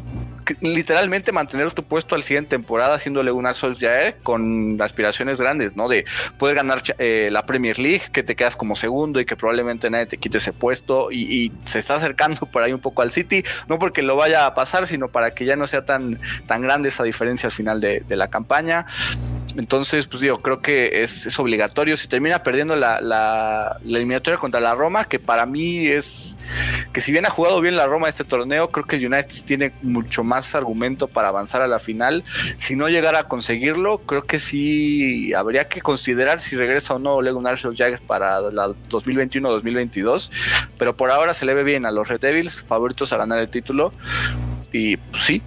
literalmente 0.61 1.31
mantener 1.31 1.71
tu 1.71 1.83
puesto 1.83 2.15
al 2.15 2.23
siguiente 2.23 2.49
temporada 2.49 2.95
haciéndole 2.95 3.31
una 3.31 3.53
Solskjaer 3.53 4.17
con 4.23 4.81
aspiraciones 4.81 5.39
grandes, 5.39 5.75
¿no? 5.75 5.87
De 5.87 6.05
poder 6.37 6.55
ganar 6.55 6.81
eh, 6.97 7.29
la 7.31 7.45
Premier 7.45 7.79
League, 7.79 8.03
que 8.11 8.23
te 8.23 8.35
quedas 8.35 8.55
como 8.55 8.75
segundo 8.75 9.19
y 9.19 9.25
que 9.25 9.35
probablemente 9.35 9.89
nadie 9.89 10.05
te 10.05 10.17
quite 10.17 10.37
ese 10.37 10.53
puesto 10.53 11.11
y, 11.11 11.51
se 11.63 11.79
está 11.79 11.95
acercando 11.95 12.45
por 12.45 12.63
ahí 12.63 12.73
un 12.73 12.79
poco 12.79 13.01
al 13.01 13.11
City, 13.11 13.43
no 13.67 13.79
porque 13.79 14.01
lo 14.01 14.15
vaya 14.15 14.45
a 14.45 14.53
pasar, 14.53 14.87
sino 14.87 15.09
para 15.09 15.33
que 15.33 15.45
ya 15.45 15.55
no 15.55 15.67
sea 15.67 15.85
tan, 15.85 16.19
tan 16.45 16.61
grande 16.61 16.89
esa 16.89 17.03
diferencia 17.03 17.47
al 17.47 17.53
final 17.53 17.79
de, 17.79 18.03
de 18.07 18.15
la 18.15 18.27
campaña. 18.27 18.85
Entonces, 19.57 20.05
pues 20.05 20.21
digo, 20.21 20.39
creo 20.41 20.61
que 20.61 21.01
es, 21.01 21.37
obligatorio. 21.39 21.97
Si 21.97 22.07
termina 22.07 22.43
perdiendo 22.43 22.75
la, 22.75 23.79
eliminatoria 23.83 24.39
contra 24.39 24.61
la 24.61 24.75
Roma, 24.75 25.05
que 25.05 25.19
para 25.19 25.45
mí 25.45 25.87
es 25.87 26.37
que 26.93 27.01
si 27.01 27.11
bien 27.11 27.25
ha 27.25 27.29
jugado 27.29 27.59
bien 27.59 27.75
la 27.75 27.87
Roma 27.87 28.07
este 28.07 28.23
torneo, 28.23 28.69
creo 28.69 28.85
que 28.85 28.97
el 28.97 29.11
United 29.11 29.43
tiene 29.45 29.73
mucho 29.81 30.23
más 30.23 30.53
argumento 30.53 31.07
para 31.07 31.29
avanzar 31.29 31.63
a 31.63 31.67
la 31.67 31.79
final. 31.79 32.23
Si 32.57 32.75
no 32.75 32.87
llegara 32.87 33.19
a 33.19 33.23
conseguirlo, 33.23 33.99
creo 33.99 34.23
que 34.23 34.37
sí 34.37 35.33
habría 35.33 35.67
que 35.67 35.81
considerar 35.81 36.39
si 36.39 36.55
regresa 36.55 36.93
o 36.93 36.99
no 36.99 37.17
Gunnar 37.17 37.57
Solskjaer 37.57 37.99
para 38.01 38.39
la 38.51 38.67
2021-2022. 38.67 40.31
Pero 40.77 40.95
por 40.95 41.09
ahora 41.09 41.33
se 41.33 41.45
le 41.45 41.55
ve 41.55 41.63
bien 41.63 41.85
a 41.85 41.91
los 41.91 42.07
Red 42.07 42.21
Devils, 42.21 42.61
favoritos 42.61 43.11
a 43.11 43.17
ganar 43.17 43.39
el 43.39 43.49
título. 43.49 43.91
Y 44.71 44.97
pues, 44.97 45.23
sí, 45.23 45.41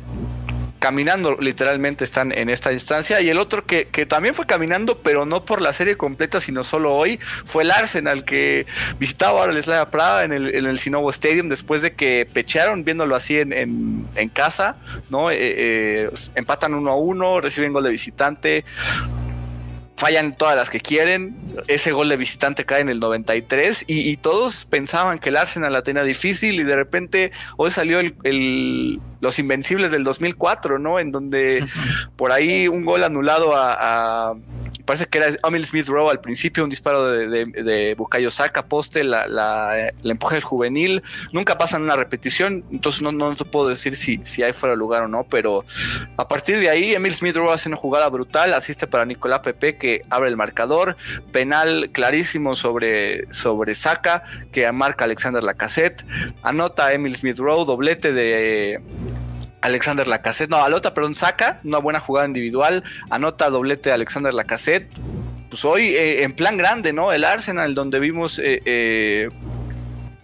caminando 0.81 1.37
literalmente 1.39 2.05
están 2.05 2.37
en 2.37 2.51
esta 2.51 2.73
instancia. 2.73 3.21
Y 3.21 3.29
el 3.29 3.39
otro 3.39 3.65
que, 3.65 3.85
también 4.07 4.35
fue 4.35 4.47
caminando, 4.47 4.99
pero 4.99 5.25
no 5.27 5.45
por 5.45 5.61
la 5.61 5.73
serie 5.73 5.97
completa, 5.97 6.41
sino 6.41 6.65
solo 6.65 6.95
hoy, 6.95 7.21
fue 7.45 7.63
el 7.63 7.71
Arsenal 7.71 8.25
que 8.25 8.67
visitaba 8.99 9.41
ahora 9.41 9.53
el 9.53 9.63
Slavia 9.63 9.91
Praga 9.91 10.25
en 10.25 10.33
el, 10.33 10.55
en 10.55 10.67
el 10.67 10.79
Sinovo 10.79 11.11
Stadium 11.11 11.49
después 11.49 11.83
de 11.83 11.93
que 11.93 12.27
pechearon 12.33 12.83
viéndolo 12.83 13.15
así 13.15 13.39
en, 13.39 13.53
en, 13.53 14.29
casa, 14.31 14.77
¿no? 15.11 15.31
Eh, 15.31 15.37
eh, 15.39 16.11
empatan 16.35 16.75
uno 16.75 16.91
a 16.91 16.97
uno, 16.97 17.41
reciben 17.41 17.73
gol 17.73 17.85
de 17.85 17.91
visitante 17.91 18.65
fallan 20.01 20.35
todas 20.35 20.57
las 20.57 20.71
que 20.71 20.81
quieren. 20.81 21.37
Ese 21.69 21.93
gol 21.93 22.09
de 22.09 22.17
visitante 22.17 22.65
cae 22.65 22.81
en 22.81 22.89
el 22.89 23.01
93 23.01 23.85
y, 23.87 24.17
todos 24.17 24.65
pensaban 24.65 25.19
que 25.19 25.29
el 25.29 25.37
Arsenal 25.37 25.75
la 25.75 25.83
tenía 25.83 26.03
difícil 26.03 26.59
y 26.59 26.65
de 26.65 26.75
repente 26.75 27.33
hoy 27.59 27.71
salió 27.71 28.01
el, 28.01 28.99
los 29.21 29.39
Invencibles 29.39 29.91
del 29.91 30.03
2004, 30.03 30.79
¿no? 30.79 30.99
En 30.99 31.13
donde 31.13 31.67
por 32.17 32.33
ahí 32.33 32.67
un 32.67 32.87
gol 32.87 33.05
anulado 33.05 33.53
a 33.55 34.35
parece 34.91 35.07
que 35.07 35.19
era 35.19 35.29
Emil 35.47 35.65
Smith 35.65 35.87
Rowe 35.87 36.11
al 36.11 36.21
principio, 36.21 36.65
un 36.65 36.71
disparo 36.71 37.07
de, 37.07 37.29
de, 37.29 37.47
de 37.47 38.31
Saka, 38.31 38.67
poste, 38.67 39.05
la, 39.05 39.29
la, 39.29 39.93
la 40.03 40.11
empuja 40.11 40.35
del 40.35 40.43
juvenil, 40.43 41.05
nunca 41.31 41.57
pasan 41.57 41.83
una 41.83 41.95
repetición, 41.95 42.65
entonces 42.73 43.01
no, 43.01 43.13
no 43.13 43.37
te 43.37 43.45
puedo 43.45 43.69
decir 43.69 43.95
si, 43.95 44.19
si 44.25 44.43
hay 44.43 44.53
fuera 44.53 44.75
lugar 44.75 45.05
o 45.05 45.09
no, 45.09 45.23
pero 45.23 45.65
a 46.17 46.27
partir 46.27 46.59
de 46.59 46.71
ahí 46.71 46.93
Emil 46.93 47.15
Smith 47.15 47.37
Rowe 47.37 47.53
hace 47.53 47.69
una 47.69 47.77
jugada 47.77 48.09
brutal, 48.09 48.53
asiste 48.53 48.89
para 48.89 49.05
Nicolás 49.05 49.39
Pepe 49.45 49.77
que 49.77 50.03
abre 50.11 50.29
el 50.29 50.37
marcador, 50.37 50.97
penal 51.31 51.91
clarísimo 51.93 52.57
sobre, 52.57 53.33
sobre 53.33 53.77
Saka, 53.77 54.25
que 54.51 54.73
marca 54.73 55.05
Alexander 55.05 55.45
Lacassette, 55.45 56.05
anota 56.43 56.93
Emil 56.93 57.15
Smith 57.15 57.39
Rowe, 57.39 57.65
doblete 57.65 58.13
de 58.13 58.81
Alexander 59.61 60.07
Lacassette, 60.07 60.51
no, 60.51 60.63
Alota, 60.63 60.95
perdón, 60.95 61.15
saca 61.15 61.61
una 61.65 61.79
buena 61.79 62.01
jugada 62.01 62.27
individual, 62.27 62.83
anota 63.11 63.51
doblete 63.51 63.91
de 63.91 63.95
Alexander 63.95 64.33
Lacassette. 64.33 64.91
Pues 65.49 65.65
hoy 65.65 65.89
eh, 65.89 66.23
en 66.23 66.33
plan 66.33 66.57
grande, 66.57 66.93
¿no? 66.93 67.13
El 67.13 67.25
Arsenal, 67.25 67.75
donde 67.75 67.99
vimos 67.99 68.39
eh, 68.39 68.63
eh, 68.65 69.29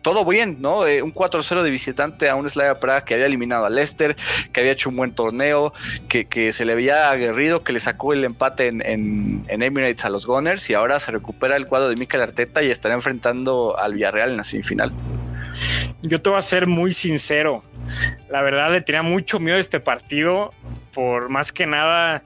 todo 0.00 0.24
bien, 0.24 0.58
¿no? 0.60 0.82
un 0.82 1.12
4-0 1.12 1.62
de 1.62 1.70
visitante 1.70 2.28
a 2.28 2.36
un 2.36 2.48
Slavia 2.48 2.78
Praga 2.78 3.04
que 3.04 3.14
había 3.14 3.26
eliminado 3.26 3.64
a 3.64 3.70
Leicester, 3.70 4.14
que 4.52 4.60
había 4.60 4.70
hecho 4.70 4.88
un 4.88 4.96
buen 4.96 5.12
torneo, 5.12 5.74
que, 6.08 6.52
se 6.52 6.64
le 6.64 6.74
había 6.74 7.10
aguerrido, 7.10 7.64
que 7.64 7.72
le 7.72 7.80
sacó 7.80 8.12
el 8.12 8.24
empate 8.24 8.68
en, 8.68 9.44
Emirates 9.48 10.04
a 10.04 10.10
los 10.10 10.24
Gunners 10.24 10.70
y 10.70 10.74
ahora 10.74 11.00
se 11.00 11.10
recupera 11.10 11.56
el 11.56 11.66
cuadro 11.66 11.88
de 11.88 11.96
Mikel 11.96 12.22
Arteta 12.22 12.62
y 12.62 12.70
estará 12.70 12.94
enfrentando 12.94 13.76
al 13.76 13.94
Villarreal 13.94 14.30
en 14.30 14.36
la 14.36 14.44
semifinal. 14.44 14.92
Yo 16.02 16.20
te 16.20 16.30
voy 16.30 16.38
a 16.38 16.42
ser 16.42 16.68
muy 16.68 16.92
sincero. 16.92 17.64
La 18.28 18.42
verdad 18.42 18.72
le 18.72 18.80
tenía 18.80 19.02
mucho 19.02 19.38
miedo 19.38 19.56
a 19.56 19.60
este 19.60 19.80
partido 19.80 20.52
por 20.92 21.28
más 21.28 21.52
que 21.52 21.66
nada 21.66 22.22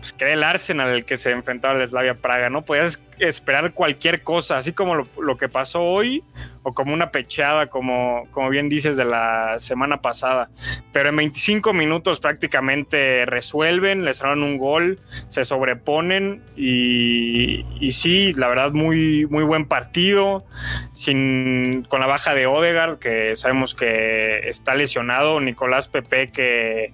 pues, 0.00 0.14
que 0.14 0.24
era 0.24 0.32
el 0.32 0.42
Arsenal 0.42 0.88
el 0.88 1.04
que 1.04 1.18
se 1.18 1.30
enfrentaba 1.30 1.74
al 1.74 1.88
Slavia 1.88 2.14
Praga, 2.14 2.48
¿no? 2.48 2.62
Podías 2.62 2.98
esperar 3.18 3.74
cualquier 3.74 4.22
cosa, 4.22 4.56
así 4.56 4.72
como 4.72 4.94
lo, 4.94 5.36
que 5.36 5.50
pasó 5.50 5.82
hoy 5.82 6.24
o 6.62 6.72
como 6.72 6.94
una 6.94 7.10
pecheada, 7.10 7.66
como, 7.66 8.26
como 8.30 8.48
bien 8.48 8.70
dices, 8.70 8.96
de 8.96 9.04
la 9.04 9.58
semana 9.58 10.00
pasada. 10.00 10.48
Pero 10.92 11.10
en 11.10 11.16
25 11.16 11.74
minutos 11.74 12.18
prácticamente 12.18 13.26
resuelven, 13.26 14.06
les 14.06 14.20
dan 14.20 14.42
un 14.42 14.56
gol, 14.56 14.98
se 15.28 15.44
sobreponen 15.44 16.42
y, 16.56 17.66
y, 17.78 17.92
sí, 17.92 18.32
la 18.32 18.48
verdad, 18.48 18.72
muy, 18.72 19.26
muy 19.26 19.44
buen 19.44 19.66
partido, 19.66 20.46
sin, 20.94 21.86
con 21.90 22.00
la 22.00 22.06
baja 22.06 22.34
de 22.34 22.46
Odegaard, 22.46 22.98
que 22.98 23.36
sabemos 23.36 23.74
que 23.74 24.48
está 24.48 24.74
lesionado, 24.74 25.29
Nicolás 25.38 25.86
Pepe, 25.86 26.30
que 26.30 26.92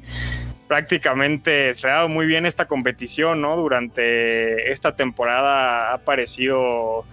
prácticamente 0.66 1.72
se 1.74 1.88
ha 1.88 1.94
dado 1.94 2.09
muy 2.09 2.26
bien 2.26 2.46
esta 2.46 2.66
competición, 2.66 3.40
¿no? 3.40 3.57
Durante 3.57 4.72
esta 4.72 4.96
temporada 4.96 5.90
ha 5.90 5.94
aparecido 5.94 7.05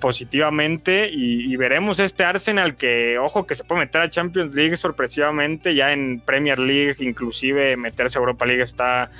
positivamente 0.00 1.10
y, 1.12 1.54
veremos 1.56 2.00
este 2.00 2.24
Arsenal 2.24 2.76
que, 2.76 3.18
ojo, 3.18 3.46
que 3.46 3.54
se 3.54 3.64
puede 3.64 3.82
meter 3.82 4.00
a 4.00 4.10
Champions 4.10 4.54
League 4.54 4.76
sorpresivamente, 4.76 5.74
ya 5.74 5.92
en 5.92 6.20
Premier 6.20 6.58
League, 6.58 6.96
inclusive 6.98 7.76
meterse 7.76 8.18
a 8.18 8.20
Europa 8.20 8.44
League 8.44 8.62
está 8.62 9.10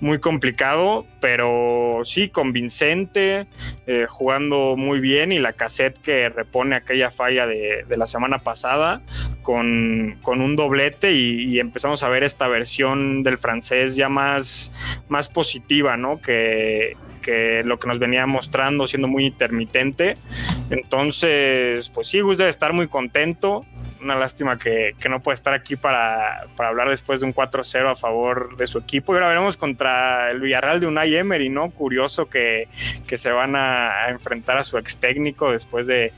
muy 0.00 0.18
complicado, 0.18 1.06
pero 1.20 2.00
sí, 2.04 2.28
convincente, 2.28 3.46
eh, 3.86 4.06
jugando 4.08 4.76
muy 4.76 5.00
bien 5.00 5.30
y 5.32 5.38
la 5.38 5.52
cassette 5.52 5.98
que 6.00 6.28
repone 6.28 6.76
aquella 6.76 7.10
falla 7.10 7.46
de, 7.46 7.84
la 7.96 8.06
semana 8.06 8.38
pasada 8.38 9.02
con, 9.42 10.18
un 10.24 10.56
doblete 10.56 11.12
y 11.12 11.60
empezamos 11.60 12.02
a 12.02 12.08
ver 12.08 12.24
esta 12.24 12.48
versión 12.48 12.83
del 13.22 13.38
francés 13.38 13.96
ya 13.96 14.08
más, 14.08 14.72
más 15.08 15.28
positiva, 15.28 15.96
¿no? 15.96 16.20
Que, 16.20 16.96
que 17.22 17.62
lo 17.64 17.78
que 17.78 17.88
nos 17.88 17.98
venía 17.98 18.26
mostrando 18.26 18.86
siendo 18.86 19.08
muy 19.08 19.26
intermitente. 19.26 20.16
Entonces, 20.70 21.88
pues 21.90 22.08
sí, 22.08 22.20
Gus 22.20 22.38
debe 22.38 22.50
estar 22.50 22.72
muy 22.72 22.88
contento 22.88 23.64
una 24.04 24.16
lástima 24.16 24.58
que, 24.58 24.94
no 25.08 25.20
puede 25.20 25.34
estar 25.34 25.54
aquí 25.54 25.76
para, 25.76 26.46
hablar 26.58 26.88
después 26.88 27.20
de 27.20 27.26
un 27.26 27.34
4-0 27.34 27.90
a 27.90 27.96
favor 27.96 28.56
de 28.56 28.66
su 28.66 28.78
equipo. 28.78 29.12
Y 29.12 29.16
ahora 29.16 29.28
veremos 29.28 29.56
contra 29.56 30.30
el 30.30 30.40
Villarreal 30.40 30.80
de 30.80 30.86
Unai 30.86 31.16
Emery, 31.16 31.48
¿no? 31.48 31.70
Curioso 31.70 32.28
que, 32.28 32.68
se 33.14 33.30
van 33.30 33.56
a, 33.56 34.08
enfrentar 34.10 34.58
a 34.58 34.62
su 34.62 34.76
ex 34.76 34.98
técnico 34.98 35.52
después 35.52 35.86
de, 35.86 36.12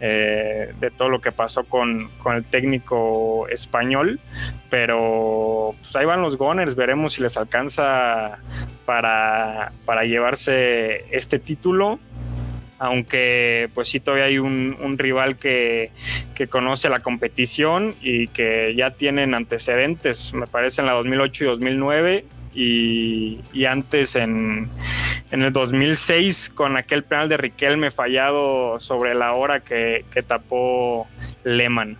eh, 0.00 0.72
de 0.78 0.90
todo 0.90 1.08
lo 1.08 1.20
que 1.20 1.32
pasó 1.32 1.64
con, 1.64 2.10
el 2.26 2.44
técnico 2.44 3.46
español. 3.48 4.20
Pero 4.70 5.74
pues 5.82 5.94
ahí 5.96 6.06
van 6.06 6.22
los 6.22 6.38
Gunners, 6.38 6.74
veremos 6.74 7.14
si 7.14 7.22
les 7.22 7.36
alcanza 7.36 8.38
para, 8.86 9.72
para 9.84 10.04
llevarse 10.04 11.04
este 11.14 11.38
título 11.38 11.98
aunque 12.82 13.70
pues 13.74 13.88
sí 13.88 14.00
todavía 14.00 14.24
hay 14.24 14.38
un, 14.38 14.96
rival 14.98 15.36
que, 15.36 15.92
conoce 16.50 16.88
la 16.88 16.98
competición 16.98 17.94
y 18.02 18.26
que 18.26 18.74
ya 18.76 18.90
tienen 18.90 19.34
antecedentes, 19.34 20.34
me 20.34 20.48
parece 20.48 20.80
en 20.80 20.88
la 20.88 20.94
2008 20.94 21.44
y 21.44 21.46
2009 21.46 22.24
y, 22.54 23.64
antes 23.66 24.16
en, 24.16 24.68
en, 25.30 25.42
el 25.42 25.52
2006 25.52 26.50
con 26.52 26.76
aquel 26.76 27.04
penal 27.04 27.28
de 27.28 27.36
Riquelme 27.36 27.92
fallado 27.92 28.80
sobre 28.80 29.14
la 29.14 29.32
hora 29.34 29.60
que, 29.60 30.04
que 30.12 30.24
tapó 30.24 31.06
Lehmann. 31.44 31.96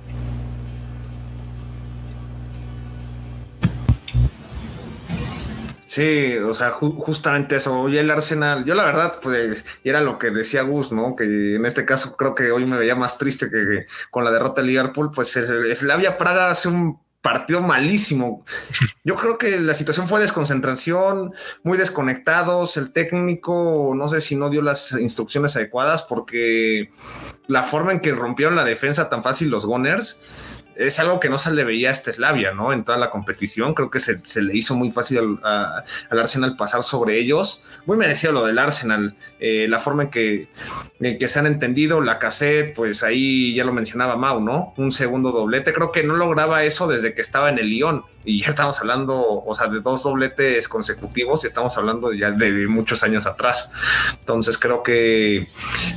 Sí, 5.92 6.38
o 6.38 6.55
sea, 6.55 6.70
justamente 6.70 7.57
eso. 7.57 7.87
Y 7.90 7.98
el 7.98 8.11
Arsenal, 8.11 8.64
yo 8.64 8.74
la 8.74 8.87
verdad, 8.87 9.20
pues, 9.22 9.66
era 9.85 10.00
lo 10.00 10.18
que 10.18 10.31
decía 10.31 10.62
Gus, 10.62 10.90
¿no? 10.90 11.14
Que 11.14 11.57
en 11.57 11.66
este 11.66 11.85
caso 11.85 12.16
creo 12.16 12.35
que 12.35 12.50
hoy 12.50 12.64
me 12.64 12.78
veía 12.78 12.96
más 12.96 13.18
triste 13.18 13.50
que, 13.50 13.85
con 14.11 14.24
la 14.24 14.31
derrota 14.31 14.62
de 14.62 14.68
Liverpool, 14.68 15.11
pues 15.14 15.38
Slavia 15.74 16.16
Praga 16.16 16.50
hace 16.50 16.68
un 16.68 16.98
partido 17.20 17.61
malísimo. 17.61 18.42
Yo 19.05 19.16
creo 19.16 19.37
que 19.37 19.61
la 19.61 19.74
situación 19.74 20.09
fue 20.09 20.20
desconcentración, 20.20 21.35
muy 21.62 21.76
desconectados, 21.76 22.78
el 22.78 22.94
técnico 22.94 23.92
no 23.94 24.09
sé 24.09 24.22
si 24.22 24.35
no 24.35 24.48
dio 24.48 24.62
las 24.62 24.92
instrucciones 24.92 25.57
adecuadas 25.57 26.05
porque 26.05 26.90
la 27.48 27.64
forma 27.64 27.92
en 27.92 28.00
que 28.00 28.12
rompieron 28.12 28.57
la 28.57 28.64
defensa 28.64 29.11
tan 29.11 29.22
fácil 29.22 29.50
los 29.50 29.66
Gunners 29.66 30.22
es 30.77 30.99
algo 31.01 31.21
que 31.21 31.29
no 31.29 31.39
se 31.39 31.53
le 31.53 31.65
veía 31.65 31.91
a 31.91 31.95
Slavia, 31.95 32.53
¿no? 32.53 32.73
En 32.73 32.85
toda 32.85 32.99
la 32.99 33.11
competición, 33.11 33.75
creo 33.75 33.91
que 33.91 34.01
se, 34.01 34.21
le 34.43 34.57
hizo 34.57 34.75
muy 34.75 34.91
fácil 34.91 35.39
al, 35.43 35.85
Arsenal 36.11 36.57
pasar 36.57 36.83
sobre 36.83 37.19
ellos. 37.19 37.65
Muy 37.87 37.97
merecido 37.97 38.33
lo 38.33 38.45
del 38.45 38.59
Arsenal, 38.59 39.17
eh, 39.41 39.67
la 39.69 39.79
forma 39.79 40.05
en 40.05 40.11
que, 40.11 40.49
que 41.01 41.29
se 41.29 41.39
han 41.39 41.47
entendido, 41.47 42.01
la 42.01 42.19
cassette, 42.19 42.75
pues 42.75 43.03
ahí 43.03 43.55
ya 43.55 43.65
lo 43.65 43.73
mencionaba 43.73 44.17
Mau, 44.17 44.41
¿no? 44.41 44.75
Un 44.77 44.93
segundo 44.93 45.33
doblete, 45.33 45.73
creo 45.73 45.93
que 45.93 46.03
no 46.03 46.17
lograba 46.17 46.65
eso 46.65 46.87
desde 46.87 47.15
que 47.15 47.23
estaba 47.23 47.51
en 47.51 47.59
el 47.59 47.69
Lyon 47.69 48.05
y 48.25 48.43
ya 48.43 48.49
estamos 48.49 48.79
hablando, 48.81 49.43
o 49.45 49.55
sea, 49.55 49.69
de 49.69 49.81
dos 49.81 50.03
dobletes 50.03 50.69
consecutivos 50.69 51.45
y 51.45 51.49
estamos 51.49 51.77
hablando 51.77 52.13
ya 52.13 52.31
de 52.31 52.67
muchos 52.69 53.03
años 53.03 53.27
atrás. 53.27 53.71
Entonces 54.19 54.59
creo 54.59 54.83
que 54.83 55.49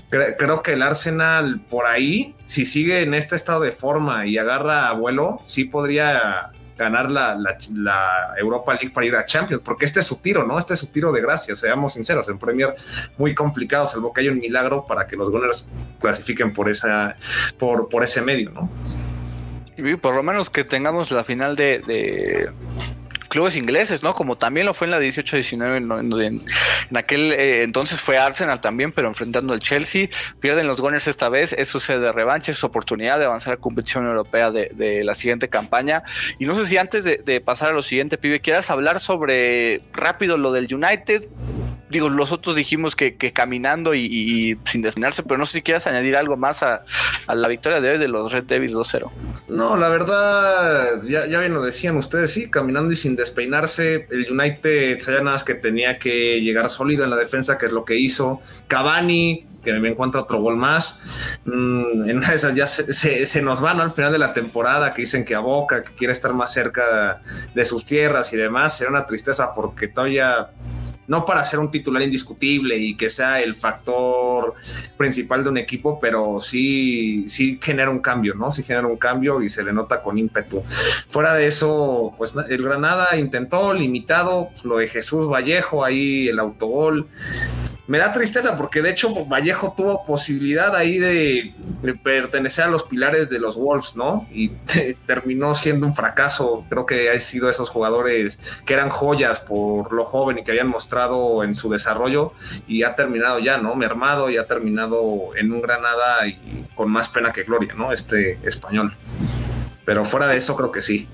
creo 0.10 0.62
que 0.62 0.74
el 0.74 0.82
Arsenal 0.82 1.62
por 1.70 1.86
ahí, 1.86 2.36
si 2.46 2.66
sigue 2.66 3.04
en 3.04 3.14
este 3.14 3.36
estado 3.36 3.62
de 3.62 3.72
forma 3.72 4.26
y 4.26 4.38
agarra 4.38 4.90
a 4.90 4.94
vuelo, 4.94 5.42
sí 5.46 5.66
podría 5.66 6.52
ganar 6.78 7.10
la, 7.10 7.38
Europa 8.38 8.74
League 8.74 8.92
para 8.92 9.06
ir 9.06 9.16
a 9.16 9.26
Champions, 9.26 9.64
porque 9.64 9.86
este 9.86 10.02
es 10.02 10.06
su 10.06 10.18
tiro, 10.18 10.46
¿no? 10.46 10.60
Este 10.60 10.74
es 10.74 10.80
su 10.80 10.88
tiro 10.88 11.12
de 11.12 11.22
gracia, 11.22 11.56
seamos 11.56 11.94
sinceros, 11.94 12.28
en 12.28 12.38
Premier 12.38 12.76
muy 13.18 13.34
complicado, 13.34 13.88
salvo 13.88 14.12
que 14.12 14.22
haya 14.22 14.32
un 14.32 14.40
milagro 14.40 14.86
para 14.86 15.08
que 15.08 15.16
los 15.16 15.32
Gunners 15.32 15.68
clasifiquen 16.02 16.54
por 16.54 16.70
esa, 16.70 17.16
por, 17.58 17.88
por 17.88 18.04
ese 18.04 18.22
medio, 18.22 18.52
¿no? 18.52 18.70
Por 20.02 20.16
lo 20.16 20.24
menos 20.24 20.50
que 20.50 20.64
tengamos 20.64 21.12
la 21.12 21.24
final 21.24 21.56
de, 21.56 22.50
clubes 23.30 23.58
ingleses, 23.58 24.02
¿no? 24.02 24.16
Como 24.16 24.38
también 24.38 24.66
lo 24.66 24.74
fue 24.74 24.88
en 24.88 24.92
la 24.92 25.02
18-19, 25.02 26.40
en, 26.90 26.98
aquel 26.98 27.34
eh, 27.34 27.64
entonces 27.64 28.00
fue 28.00 28.18
Arsenal 28.18 28.62
también, 28.62 28.94
pero 28.94 29.10
enfrentando 29.10 29.52
al 29.52 29.60
Chelsea. 29.60 30.08
Pierden 30.40 30.68
los 30.68 30.80
Gunners 30.80 31.08
esta 31.08 31.28
vez, 31.28 31.52
eso 31.54 31.80
se 31.80 32.00
de 32.00 32.12
revanche, 32.14 32.54
es 32.54 32.64
oportunidad 32.64 33.20
de 33.20 33.26
avanzar 33.26 33.54
a 33.54 33.56
la 33.56 33.62
competición 33.62 34.06
europea 34.06 34.52
de, 34.52 35.04
la 35.04 35.14
siguiente 35.14 35.50
campaña. 35.50 36.04
Y 36.40 36.46
no 36.46 36.56
sé 36.56 36.66
si 36.66 36.78
antes 36.78 37.04
de, 37.04 37.18
de 37.18 37.42
pasar 37.42 37.70
a 37.70 37.74
lo 37.74 37.82
siguiente, 37.82 38.18
pibe, 38.18 38.40
quieras 38.40 38.70
hablar 38.70 39.02
sobre 39.02 39.82
rápido 39.92 40.38
lo 40.38 40.54
del 40.54 40.74
United, 40.74 41.30
digo, 41.89 42.10
los 42.10 42.32
otros 42.32 42.56
dijimos 42.56 42.95
que, 42.95 43.15
caminando 43.34 43.93
y, 43.93 44.58
sin 44.65 44.82
despeinarse, 44.82 45.24
pero 45.24 45.38
no 45.38 45.45
sé 45.45 45.54
si 45.54 45.62
quieras 45.62 45.88
añadir 45.88 46.15
algo 46.15 46.38
más 46.38 46.63
a, 46.63 46.84
la 47.28 47.48
victoria 47.48 47.82
de 47.82 47.91
hoy 47.91 47.98
de 47.98 48.08
los 48.08 48.32
Red 48.32 48.43
Devils 48.43 48.74
2-0. 48.74 49.12
No, 49.48 49.78
la 49.78 49.89
verdad, 49.89 51.02
ya, 51.04 51.26
bien 51.26 51.54
lo 51.54 51.62
decían 51.62 51.98
ustedes, 51.98 52.32
sí, 52.32 52.50
caminando 52.50 52.93
y 52.93 52.95
sin 52.95 53.15
despeinarse, 53.15 54.08
el 54.10 54.32
United 54.32 55.00
sabía 55.00 55.19
nada 55.19 55.34
más 55.34 55.43
que 55.43 55.56
tenía 55.56 56.00
que 56.00 56.41
llegar 56.41 56.69
sólido 56.69 57.04
en 57.04 57.10
la 57.10 57.17
defensa, 57.17 57.58
que 57.58 57.67
es 57.67 57.71
lo 57.71 57.86
que 57.86 57.95
hizo. 57.95 58.41
Cavani, 58.67 59.45
que 59.65 59.74
me 59.74 59.89
encuentra 59.89 60.21
otro 60.21 60.39
gol 60.39 60.56
más. 60.56 61.02
Mm, 61.43 62.10
en 62.10 62.17
una 62.17 62.30
de 62.30 62.36
esas 62.36 62.56
ya 62.56 62.67
se, 62.67 63.41
nos 63.41 63.60
van 63.60 63.82
al 63.82 63.91
final 63.91 64.12
de 64.12 64.19
la 64.19 64.34
temporada, 64.34 64.93
que 64.93 65.02
dicen 65.02 65.26
que 65.26 65.36
a 65.36 65.39
Boca, 65.39 65.84
que 65.84 65.93
quiere 65.93 66.13
estar 66.13 66.34
más 66.34 66.54
cerca 66.54 67.21
de 67.54 67.65
sus 67.65 67.86
tierras 67.86 68.32
y 68.32 68.38
demás. 68.38 68.78
Será 68.78 68.91
una 68.91 69.08
tristeza 69.08 69.54
porque 69.54 69.88
todavía 69.88 70.52
no 71.08 71.26
para 71.26 71.44
ser 71.46 71.60
un 71.60 71.72
titular 71.72 72.02
indiscutible 72.02 72.78
y 72.78 72.96
que 72.96 73.10
sea 73.10 73.41
el 73.41 73.56
factor 73.56 74.54
principal 74.98 75.44
de 75.44 75.50
un 75.50 75.58
equipo, 75.58 76.00
pero 76.00 76.39
sí, 76.39 77.26
sí 77.28 77.60
genera 77.62 77.89
un 77.89 78.00
cambio, 78.00 78.34
¿no? 78.36 78.52
Sí 78.52 78.63
genera 78.63 78.88
un 78.88 78.98
cambio 78.98 79.41
y 79.41 79.50
se 79.50 79.63
le 79.63 79.74
nota 79.74 80.02
con 80.02 80.18
ímpetu. 80.18 80.63
Fuera 81.10 81.36
de 81.36 81.48
eso, 81.48 82.13
pues 82.18 82.34
el 82.50 82.63
Granada 82.63 83.18
intentó, 83.18 83.74
limitado, 83.74 84.50
lo 84.63 84.78
de 84.78 84.88
Jesús 84.88 85.28
Vallejo, 85.28 85.84
ahí 85.84 86.28
el 86.28 86.39
autogol, 86.39 87.08
me 87.88 88.00
da 88.00 88.12
tristeza 88.13 88.58
porque 88.58 88.82
de 88.82 88.89
hecho 88.89 89.26
Vallejo 89.26 89.74
tuvo 89.78 90.06
posibilidad 90.06 90.76
ahí 90.76 90.98
de, 90.98 91.54
pertenecer 92.04 92.65
a 92.65 92.67
los 92.67 92.84
pilares 92.84 93.30
de 93.30 93.39
los 93.39 93.58
Wolves, 93.58 93.95
¿no? 93.95 94.28
Y 94.32 94.50
terminó 95.06 95.54
siendo 95.54 95.86
un 95.86 95.95
fracaso. 95.95 96.65
Creo 96.69 96.86
que 96.86 97.10
ha 97.10 97.19
sido 97.19 97.50
esos 97.50 97.69
jugadores 97.69 98.39
que 98.65 98.74
eran 98.74 98.89
joyas 98.89 99.39
por 99.39 99.93
lo 99.93 100.06
joven 100.06 100.39
y 100.39 100.43
que 100.43 100.52
habían 100.52 100.67
mostrado 100.67 101.43
en 101.43 101.54
su 101.54 101.69
desarrollo 101.69 102.34
y 102.67 102.84
ha 102.84 102.95
terminado 102.95 103.39
ya, 103.39 103.58
¿no? 103.58 103.76
Mermado 103.76 104.30
y 104.30 104.38
ha 104.38 104.48
terminado 104.48 105.36
en 105.36 105.52
un 105.52 105.62
Granada 105.62 106.28
y 106.28 106.63
con 106.76 106.91
más 106.91 107.10
pena 107.10 107.32
que 107.32 107.43
gloria, 107.43 107.74
¿no? 107.76 107.91
Este 107.91 108.39
español. 108.43 108.95
Pero 109.86 110.06
fuera 110.06 110.28
de 110.28 110.38
eso 110.38 110.56
creo 110.56 110.71
que 110.71 110.82
sí. 110.82 111.08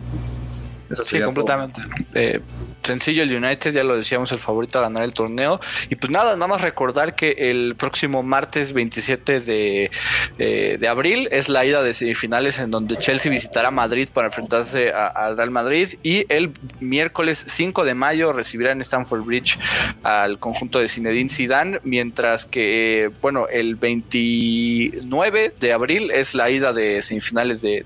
Sí, 1.04 1.20
completamente. 1.22 1.82
Eh, 2.14 2.42
sencillo 2.84 3.24
el 3.24 3.36
United, 3.36 3.72
ya 3.72 3.84
lo 3.84 3.96
decíamos, 3.96 4.32
el 4.32 4.40
favorito 4.40 4.80
a 4.80 4.82
ganar 4.84 5.04
el 5.04 5.14
torneo. 5.14 5.60
Y 5.90 5.96
pues 5.96 6.12
nada, 6.12 6.34
nada 6.34 6.48
más 6.48 6.62
recordar 6.62 7.16
que 7.16 7.32
el 7.38 7.76
próximo 7.76 8.24
martes 8.24 8.74
27 8.74 9.40
de, 9.42 9.92
eh, 10.40 10.78
de 10.80 10.88
abril 10.88 11.28
es 11.32 11.50
la 11.50 11.66
ida 11.66 11.84
de 11.84 11.94
semifinales 11.94 12.60
en 12.60 12.72
donde 12.72 12.98
Chelsea 12.98 13.32
visitará 13.32 13.72
Madrid 13.72 14.10
para 14.14 14.28
enfrentarse 14.28 14.92
al 14.92 15.38
Real 15.38 15.52
Madrid 15.52 15.90
y 16.04 16.26
el 16.30 16.52
miércoles 16.80 17.44
5 17.48 17.86
de 17.86 17.94
mayo 17.94 18.34
recibirá 18.34 18.72
en 18.72 18.82
Stamford 18.82 19.24
Bridge 19.24 19.58
al 20.04 20.40
conjunto 20.40 20.80
de 20.80 20.88
Zinedine 20.88 21.30
Zidane, 21.30 21.80
mientras 21.84 22.46
que, 22.46 23.12
bueno, 23.22 23.48
el 23.48 23.76
29 23.76 25.54
de 25.60 25.74
abril 25.74 26.12
es 26.12 26.34
la 26.34 26.50
ida 26.50 26.74
de 26.74 27.02
semifinales 27.02 27.62
de, 27.62 27.82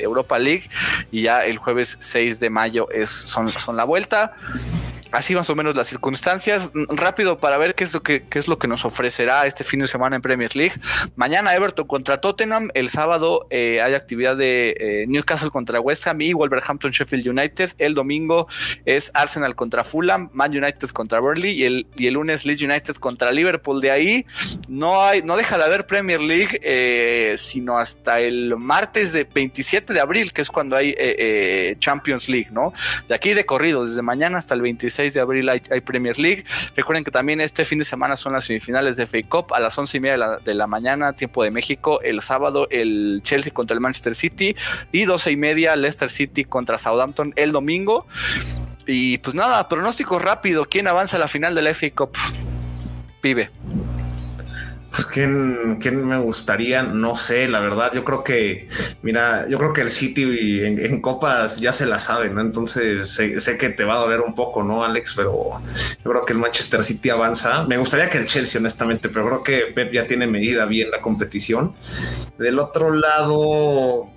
Europa 0.00 0.38
League 0.38 0.68
y 1.10 1.22
ya 1.22 1.44
el 1.44 1.58
jueves 1.58 1.96
6 2.00 2.40
de 2.40 2.47
mayo 2.50 2.88
es, 2.90 3.10
son, 3.10 3.52
son 3.52 3.76
la 3.76 3.84
vuelta 3.84 4.32
así 5.12 5.34
más 5.34 5.48
o 5.50 5.54
menos 5.54 5.74
las 5.74 5.86
circunstancias. 5.86 6.72
Rápido 6.88 7.38
para 7.38 7.58
ver 7.58 7.74
qué 7.74 7.84
es 7.84 7.94
lo 7.94 8.02
que 8.02 8.24
qué 8.28 8.38
es 8.38 8.48
lo 8.48 8.58
que 8.58 8.68
nos 8.68 8.84
ofrecerá 8.84 9.46
este 9.46 9.64
fin 9.64 9.80
de 9.80 9.86
semana 9.86 10.16
en 10.16 10.22
Premier 10.22 10.54
League. 10.54 10.74
Mañana 11.16 11.54
Everton 11.54 11.86
contra 11.86 12.20
Tottenham. 12.20 12.70
El 12.74 12.90
sábado 12.90 13.46
eh, 13.50 13.80
hay 13.82 13.94
actividad 13.94 14.36
de 14.36 14.76
eh, 14.78 15.06
Newcastle 15.08 15.50
contra 15.50 15.80
West 15.80 16.06
Ham 16.06 16.20
y 16.20 16.32
Wolverhampton 16.32 16.90
Sheffield 16.90 17.28
United. 17.28 17.70
El 17.78 17.94
domingo 17.94 18.48
es 18.84 19.10
Arsenal 19.14 19.54
contra 19.54 19.84
Fulham, 19.84 20.30
Man 20.32 20.56
United 20.56 20.88
contra 20.90 21.20
Burnley 21.20 21.52
y 21.52 21.64
el, 21.64 21.86
y 21.96 22.06
el 22.06 22.14
lunes 22.14 22.44
Leeds 22.44 22.62
United 22.62 22.96
contra 22.96 23.32
Liverpool. 23.32 23.80
De 23.80 23.90
ahí 23.90 24.26
no 24.68 25.02
hay, 25.02 25.22
no 25.22 25.36
deja 25.36 25.58
de 25.58 25.64
haber 25.64 25.86
Premier 25.86 26.20
League, 26.20 26.60
eh, 26.62 27.34
sino 27.36 27.78
hasta 27.78 28.20
el 28.20 28.56
martes 28.56 29.12
de 29.12 29.24
27 29.24 29.92
de 29.92 30.00
abril, 30.00 30.32
que 30.32 30.42
es 30.42 30.50
cuando 30.50 30.76
hay 30.76 30.94
Champions 31.78 32.28
League, 32.28 32.48
¿no? 32.50 32.72
De 33.08 33.14
aquí 33.14 33.34
de 33.34 33.44
corrido, 33.46 33.86
desde 33.86 34.02
mañana 34.02 34.38
hasta 34.38 34.54
el 34.54 34.62
26 34.62 34.97
de 35.02 35.20
abril 35.20 35.48
hay, 35.48 35.80
Premier 35.80 36.18
League. 36.18 36.44
Recuerden 36.76 37.04
que 37.04 37.10
también 37.10 37.40
este 37.40 37.64
fin 37.64 37.78
de 37.78 37.84
semana 37.84 38.16
son 38.16 38.32
las 38.32 38.44
semifinales 38.44 38.96
de 38.96 39.06
FA 39.06 39.18
Cup 39.28 39.54
a 39.54 39.60
las 39.60 39.76
once 39.78 39.96
y 39.96 40.00
media 40.00 40.38
de 40.44 40.54
la, 40.54 40.66
mañana, 40.66 41.12
tiempo 41.14 41.42
de 41.42 41.50
México. 41.50 42.00
El 42.02 42.20
sábado 42.20 42.66
el 42.70 43.20
Chelsea 43.22 43.52
contra 43.52 43.74
el 43.74 43.80
Manchester 43.80 44.14
City 44.14 44.54
y 44.92 45.04
doce 45.04 45.30
y 45.30 45.36
media 45.36 45.76
Leicester 45.76 46.10
City 46.10 46.44
contra 46.44 46.78
Southampton 46.78 47.32
el 47.36 47.52
domingo. 47.52 48.06
Y 48.86 49.18
pues 49.18 49.34
nada, 49.34 49.68
pronóstico 49.68 50.18
rápido. 50.18 50.64
¿Quién 50.64 50.88
avanza 50.88 51.16
a 51.16 51.20
la 51.20 51.28
final 51.28 51.54
de 51.54 51.62
la 51.62 51.74
FA 51.74 51.90
Cup? 51.94 52.16
Pibe. 53.20 53.50
Pues 54.98 55.06
¿quién, 55.06 56.08
me 56.08 56.18
gustaría, 56.18 56.82
no 56.82 57.14
sé, 57.14 57.46
la 57.46 57.60
verdad, 57.60 57.92
yo 57.94 58.04
creo 58.04 58.24
que, 58.24 58.66
mira, 59.00 59.48
yo 59.48 59.56
creo 59.56 59.72
que 59.72 59.82
el 59.82 59.90
City 59.90 60.64
en, 60.64 61.00
copas 61.00 61.60
ya 61.60 61.70
se 61.70 61.86
la 61.86 62.00
sabe, 62.00 62.30
¿no? 62.30 62.40
Entonces 62.40 63.08
sé, 63.08 63.56
que 63.58 63.68
te 63.68 63.84
va 63.84 63.94
a 63.94 63.98
doler 63.98 64.20
un 64.20 64.34
poco, 64.34 64.64
¿no, 64.64 64.82
Alex? 64.82 65.12
Pero 65.14 65.62
yo 66.04 66.10
creo 66.10 66.24
que 66.24 66.32
el 66.32 66.40
Manchester 66.40 66.82
City 66.82 67.10
avanza. 67.10 67.62
Me 67.62 67.76
gustaría 67.76 68.10
que 68.10 68.18
el 68.18 68.26
Chelsea, 68.26 68.58
honestamente, 68.58 69.08
pero 69.08 69.24
creo 69.26 69.42
que 69.44 69.72
Pep 69.72 69.92
ya 69.92 70.04
tiene 70.04 70.26
medida 70.26 70.66
bien 70.66 70.90
la 70.90 71.00
competición. 71.00 71.76
Del 72.36 72.58
otro 72.58 72.92
lado, 72.92 74.10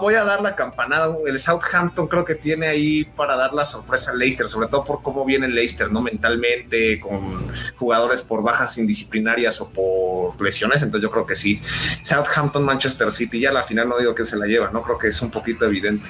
voy 0.00 0.14
a 0.14 0.24
dar 0.24 0.40
la 0.40 0.56
campanada. 0.56 1.14
El 1.26 1.38
Southampton 1.38 2.08
creo 2.08 2.24
que 2.24 2.34
tiene 2.34 2.66
ahí 2.66 3.04
para 3.04 3.36
dar 3.36 3.52
la 3.52 3.66
sorpresa 3.66 4.12
al 4.12 4.20
Leicester, 4.20 4.48
sobre 4.48 4.68
todo 4.68 4.84
por 4.84 5.02
cómo 5.02 5.26
viene 5.26 5.44
el 5.44 5.54
Leicester, 5.54 5.92
¿no? 5.92 6.00
Mentalmente, 6.00 6.98
con 6.98 7.46
jugadores 7.76 8.22
por 8.22 8.42
bajas 8.42 8.78
indisciplinarias 8.78 9.60
o 9.60 9.68
por 9.68 10.13
lesiones, 10.40 10.82
entonces 10.82 11.02
yo 11.02 11.10
creo 11.10 11.26
que 11.26 11.34
sí. 11.34 11.60
Southampton, 11.62 12.64
Manchester 12.64 13.10
City, 13.10 13.40
ya 13.40 13.52
la 13.52 13.62
final 13.62 13.88
no 13.88 13.98
digo 13.98 14.14
que 14.14 14.24
se 14.24 14.36
la 14.36 14.46
lleva, 14.46 14.70
¿no? 14.70 14.82
Creo 14.82 14.98
que 14.98 15.08
es 15.08 15.22
un 15.22 15.30
poquito 15.30 15.64
evidente. 15.64 16.08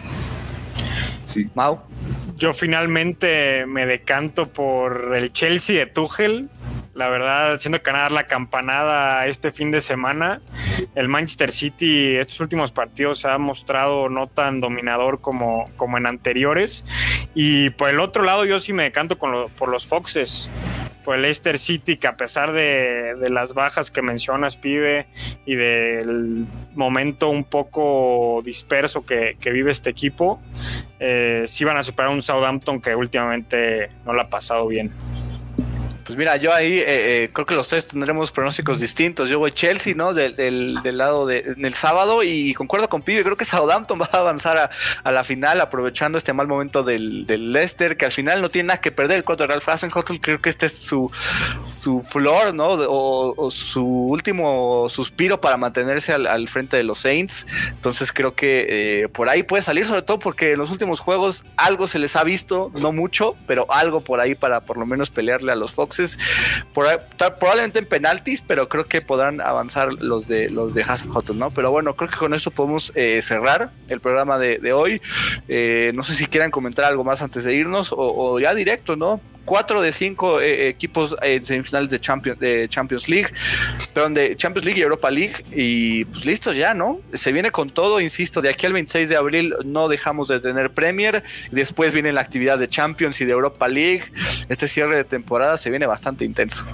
Sí. 1.25 1.49
Mau. 1.55 1.81
Yo 2.37 2.53
finalmente 2.53 3.65
me 3.67 3.87
decanto 3.87 4.47
por 4.47 5.13
el 5.15 5.33
Chelsea 5.33 5.77
de 5.77 5.87
Tuchel. 5.87 6.49
La 6.95 7.09
verdad, 7.09 7.59
siendo 7.59 7.83
que 7.83 7.91
dar 7.91 8.13
la 8.13 8.27
campanada 8.27 9.27
este 9.27 9.51
fin 9.51 9.73
de 9.73 9.81
semana, 9.81 10.41
el 10.95 11.09
Manchester 11.09 11.51
City 11.51 12.17
estos 12.17 12.39
últimos 12.39 12.71
partidos 12.71 13.19
se 13.21 13.29
ha 13.29 13.37
mostrado 13.37 14.09
no 14.09 14.29
tan 14.29 14.61
dominador 14.61 15.21
como, 15.21 15.69
como 15.77 15.99
en 15.99 16.07
anteriores. 16.07 16.85
Y 17.35 17.71
por 17.71 17.91
el 17.91 17.99
otro 17.99 18.23
lado, 18.23 18.45
yo 18.45 18.61
sí 18.61 18.73
me 18.73 18.85
decanto 18.85 19.19
con 19.19 19.51
por 19.51 19.69
los 19.71 19.87
Foxes 19.87 20.51
por 21.05 21.17
el 21.17 21.23
Leicester 21.23 21.59
City, 21.59 21.97
que 21.97 22.07
a 22.07 22.17
pesar 22.17 22.53
de, 22.53 23.15
las 23.31 23.55
bajas 23.55 23.91
que 23.91 24.03
mencionas, 24.03 24.57
pibe, 24.57 25.07
y 25.45 25.55
del 25.55 26.47
momento 26.75 27.29
un 27.29 27.45
poco 27.45 28.43
disperso 28.45 29.05
que, 29.05 29.37
vive 29.45 29.71
este 29.71 29.91
equipo, 29.91 30.41
eh, 30.99 31.45
sí 31.47 31.65
van 31.65 31.77
a 31.77 31.83
superar 31.83 32.11
un 32.11 32.23
Southampton 32.23 32.81
que 32.81 32.95
últimamente 32.95 33.91
no 34.05 34.13
lo 34.15 34.23
ha 34.23 34.29
pasado 34.29 34.67
bien. 34.67 34.91
Pues 36.15 36.19
mira, 36.21 36.37
yo 36.37 36.55
ahí 36.55 36.79
eh, 36.79 36.85
eh, 37.25 37.31
creo 37.33 37.45
que 37.45 37.57
los 37.57 37.67
tres 37.67 37.87
tendremos 37.87 38.31
pronósticos 38.31 38.79
distintos. 38.79 39.29
Yo 39.29 39.41
voy 39.41 39.51
Chelsea, 39.51 39.97
¿no? 39.97 40.15
Del, 40.15 40.37
del, 40.37 40.97
lado 40.97 41.27
de, 41.27 41.55
del 41.57 41.75
sábado 41.75 42.23
y 42.23 42.55
concuerdo 42.55 42.89
con 42.89 43.03
Pibe, 43.03 43.25
creo 43.25 43.37
que 43.37 43.45
Southampton 43.45 44.01
va 44.01 44.09
a 44.13 44.19
avanzar 44.19 44.71
a, 45.03 45.11
la 45.11 45.25
final 45.25 45.61
aprovechando 45.61 46.17
este 46.17 46.33
mal 46.33 46.47
momento 46.47 46.85
del, 46.85 47.27
del, 47.27 47.53
Leicester, 47.53 47.97
que 47.97 48.05
al 48.05 48.13
final 48.13 48.41
no 48.41 48.49
tiene 48.49 48.69
nada 48.69 48.81
que 48.81 48.93
perder 48.93 49.25
el 49.29 49.37
de 49.37 49.47
Ralph 49.49 49.69
Hasenhotel, 49.69 50.21
creo 50.21 50.41
que 50.41 50.51
este 50.51 50.67
es 50.67 50.79
su, 50.79 51.11
su 51.67 52.01
flor, 52.01 52.55
¿no? 52.55 52.69
O, 52.69 53.51
su 53.51 53.85
último 53.85 54.89
suspiro 54.89 55.41
para 55.41 55.57
mantenerse 55.57 56.13
al, 56.13 56.47
frente 56.47 56.77
de 56.77 56.85
los 56.85 56.99
Saints. 56.99 57.45
Entonces 57.71 58.13
creo 58.13 58.37
que 58.37 58.67
eh, 58.69 59.09
por 59.09 59.29
ahí 59.29 59.43
puede 59.43 59.65
salir, 59.65 59.85
sobre 59.85 60.03
todo 60.03 60.21
porque 60.21 60.53
en 60.53 60.61
los 60.61 60.71
últimos 60.71 61.01
juegos 61.01 61.45
algo 61.57 61.89
se 61.89 61.99
les 61.99 62.15
ha 62.15 62.23
visto, 62.23 62.71
no 62.73 62.93
mucho, 62.93 63.35
pero 63.49 63.67
algo 63.69 64.03
por 64.03 64.21
ahí 64.21 64.37
para 64.37 64.61
por 64.61 64.77
lo 64.77 64.87
menos 64.87 65.11
pelearle 65.11 65.51
a 65.51 65.57
los 65.57 65.73
Foxes. 65.73 66.04
Probablemente 66.73 67.79
en 67.79 67.87
penaltis, 67.87 68.43
pero 68.43 68.69
creo 68.69 68.87
que 68.87 69.01
podrán 69.01 69.41
avanzar 69.41 69.93
los 69.93 70.29
de 70.29 70.51
los 70.51 70.75
de 70.75 70.83
Hasenhotel, 70.83 71.39
¿no? 71.39 71.51
Pero 71.51 71.71
bueno, 71.71 71.95
creo 71.97 72.11
que 72.11 72.17
con 72.17 72.35
esto 72.35 72.51
podemos 72.51 72.93
eh, 72.95 73.21
cerrar 73.23 73.71
el 73.89 74.01
programa 74.01 74.39
de, 74.39 74.73
hoy. 74.73 75.01
Eh, 75.49 75.93
no 75.95 76.03
sé 76.03 76.15
si 76.15 76.27
quieran 76.27 76.51
comentar 76.51 76.85
algo 76.85 77.05
más 77.05 77.23
antes 77.23 77.45
de 77.45 77.55
irnos 77.55 77.95
o, 77.97 78.39
ya 78.39 78.55
directo, 78.55 78.97
¿no? 78.97 79.21
Cuatro 79.45 79.83
de 79.83 79.93
cinco 79.93 80.41
eh, 80.41 80.69
equipos 80.69 81.17
en 81.23 81.45
semifinales 81.45 81.91
de, 81.91 82.01
Champions, 82.01 82.39
de 82.39 82.69
League, 83.09 83.29
perdón, 83.93 84.15
de 84.15 84.37
Champions 84.37 84.65
League 84.65 84.81
y 84.81 84.83
Europa 84.83 85.11
League, 85.11 85.45
y 85.53 86.05
pues 86.07 86.25
listo 86.25 86.53
ya, 86.53 86.75
¿no? 86.75 87.01
Se 87.13 87.33
viene 87.33 87.51
con 87.51 87.71
todo, 87.71 88.01
insisto, 88.01 88.41
de 88.41 88.49
aquí 88.49 88.67
al 88.67 88.73
26 88.73 89.09
de 89.09 89.17
abril 89.17 89.55
no 89.65 89.89
dejamos 89.89 90.29
de 90.29 90.41
tener 90.41 90.73
Premier, 90.73 91.23
después 91.51 91.93
viene 91.93 92.13
la 92.13 92.21
actividad 92.21 92.59
de 92.59 92.69
Champions 92.69 93.21
y 93.21 93.25
de 93.25 93.33
Europa 93.33 93.69
League, 93.69 94.05
este 94.49 94.69
cierre 94.69 94.97
de 94.97 95.05
temporada 95.05 95.59
se 95.59 95.71
viene 95.71 95.87
bastante 95.87 96.25
intenso. 96.25 96.65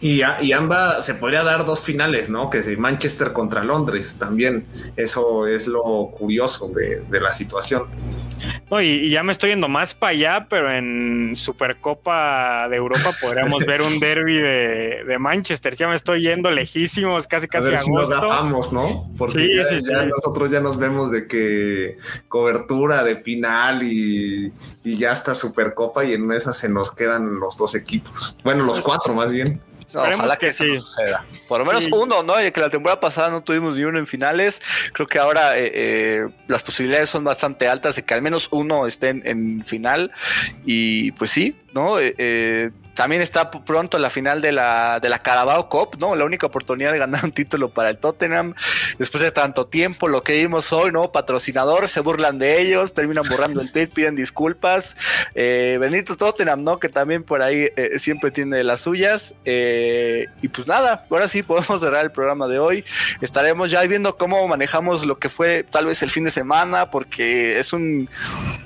Y, 0.00 0.22
y, 0.22 0.52
ambas 0.52 1.04
se 1.04 1.14
podría 1.14 1.42
dar 1.42 1.66
dos 1.66 1.80
finales, 1.80 2.28
¿no? 2.28 2.50
Que 2.50 2.58
es 2.58 2.78
Manchester 2.78 3.32
contra 3.32 3.64
Londres 3.64 4.14
también. 4.16 4.64
Eso 4.96 5.46
es 5.48 5.66
lo 5.66 6.12
curioso 6.16 6.68
de, 6.68 7.02
la 7.20 7.32
situación. 7.32 7.86
No, 8.70 8.80
y, 8.80 9.10
ya 9.10 9.22
me 9.22 9.32
estoy 9.32 9.50
yendo 9.50 9.68
más 9.68 9.94
para 9.94 10.12
allá, 10.12 10.46
pero 10.48 10.72
en 10.72 11.34
Supercopa 11.34 12.68
de 12.68 12.76
Europa 12.76 13.10
podríamos 13.20 13.64
ver 13.64 13.82
un 13.82 13.98
derby 13.98 14.40
de, 14.40 15.16
Manchester. 15.18 15.74
Ya 15.74 15.88
me 15.88 15.94
estoy 15.94 16.22
yendo 16.22 16.50
lejísimos, 16.50 17.26
casi 17.26 17.48
casi 17.48 17.68
a 17.68 17.70
ver 17.70 17.80
nos 17.88 18.72
¿no? 18.72 19.10
Porque 19.16 19.48
ya, 19.54 20.02
nosotros 20.04 20.50
ya 20.50 20.60
nos 20.60 20.78
vemos 20.78 21.10
de 21.10 21.26
que 21.26 21.96
cobertura 22.28 23.02
de 23.02 23.16
final 23.16 23.82
y, 23.82 24.52
y 24.84 24.96
ya 24.96 25.12
está 25.12 25.34
Supercopa 25.34 26.04
y 26.04 26.14
en 26.14 26.30
esa 26.32 26.52
se 26.52 26.68
nos 26.68 26.90
quedan 26.90 27.40
los 27.40 27.56
dos 27.56 27.74
equipos. 27.74 28.38
Bueno, 28.44 28.64
los 28.64 28.80
cuatro 28.80 29.14
más 29.14 29.32
bien 29.32 29.60
ojalá 29.94 30.36
que, 30.36 30.48
eso 30.48 30.64
suceda. 30.64 31.24
Por 31.46 31.60
lo 31.60 31.66
menos 31.66 31.88
uno, 31.92 32.22
¿no? 32.22 32.44
Y 32.44 32.50
que 32.50 32.60
la 32.60 32.70
temporada 32.70 33.00
pasada 33.00 33.30
no 33.30 33.42
tuvimos 33.42 33.76
ni 33.76 33.84
uno 33.84 33.98
en 33.98 34.06
finales. 34.06 34.60
Creo 34.92 35.06
que 35.06 35.18
ahora 35.18 35.58
eh, 35.58 35.70
eh, 35.74 36.28
las 36.46 36.62
posibilidades 36.62 37.10
son 37.10 37.24
bastante 37.24 37.68
altas 37.68 37.96
de 37.96 38.04
que 38.04 38.14
al 38.14 38.22
menos 38.22 38.48
uno 38.50 38.86
esté 38.86 39.08
en, 39.08 39.64
final. 39.64 40.12
Y 40.64 41.12
pues 41.12 41.30
sí, 41.30 41.56
¿no? 41.72 41.98
Eh, 41.98 42.70
también 42.98 43.22
está 43.22 43.48
pronto 43.48 43.96
la 44.00 44.10
final 44.10 44.40
de 44.40 44.50
la, 44.50 44.98
de 44.98 45.08
la 45.08 45.20
Carabao 45.20 45.68
Cup, 45.68 45.96
¿no? 46.00 46.16
La 46.16 46.24
única 46.24 46.48
oportunidad 46.48 46.90
de 46.90 46.98
ganar 46.98 47.24
un 47.24 47.30
título 47.30 47.68
para 47.68 47.90
el 47.90 47.98
Tottenham. 47.98 48.54
Después 48.98 49.22
de 49.22 49.30
tanto 49.30 49.68
tiempo, 49.68 50.08
lo 50.08 50.24
que 50.24 50.32
vimos 50.34 50.72
hoy, 50.72 50.90
¿no? 50.90 51.12
Patrocinador, 51.12 51.86
se 51.86 52.00
burlan 52.00 52.40
de 52.40 52.60
ellos, 52.60 52.94
terminan 52.94 53.22
borrando 53.30 53.60
el 53.60 53.70
tweet, 53.70 53.86
piden 53.86 54.16
disculpas. 54.16 54.96
Eh, 55.36 55.78
bendito 55.80 56.16
Tottenham, 56.16 56.64
¿no? 56.64 56.80
Que 56.80 56.88
también 56.88 57.22
por 57.22 57.40
ahí 57.40 57.68
eh, 57.76 58.00
siempre 58.00 58.32
tiene 58.32 58.64
las 58.64 58.80
suyas. 58.80 59.36
Eh, 59.44 60.26
y 60.42 60.48
pues 60.48 60.66
nada, 60.66 61.06
ahora 61.08 61.28
sí 61.28 61.44
podemos 61.44 61.80
cerrar 61.80 62.04
el 62.04 62.10
programa 62.10 62.48
de 62.48 62.58
hoy. 62.58 62.84
Estaremos 63.20 63.70
ya 63.70 63.80
viendo 63.82 64.16
cómo 64.16 64.48
manejamos 64.48 65.06
lo 65.06 65.20
que 65.20 65.28
fue 65.28 65.62
tal 65.62 65.86
vez 65.86 66.02
el 66.02 66.10
fin 66.10 66.24
de 66.24 66.32
semana, 66.32 66.90
porque 66.90 67.60
es 67.60 67.72
un. 67.72 68.10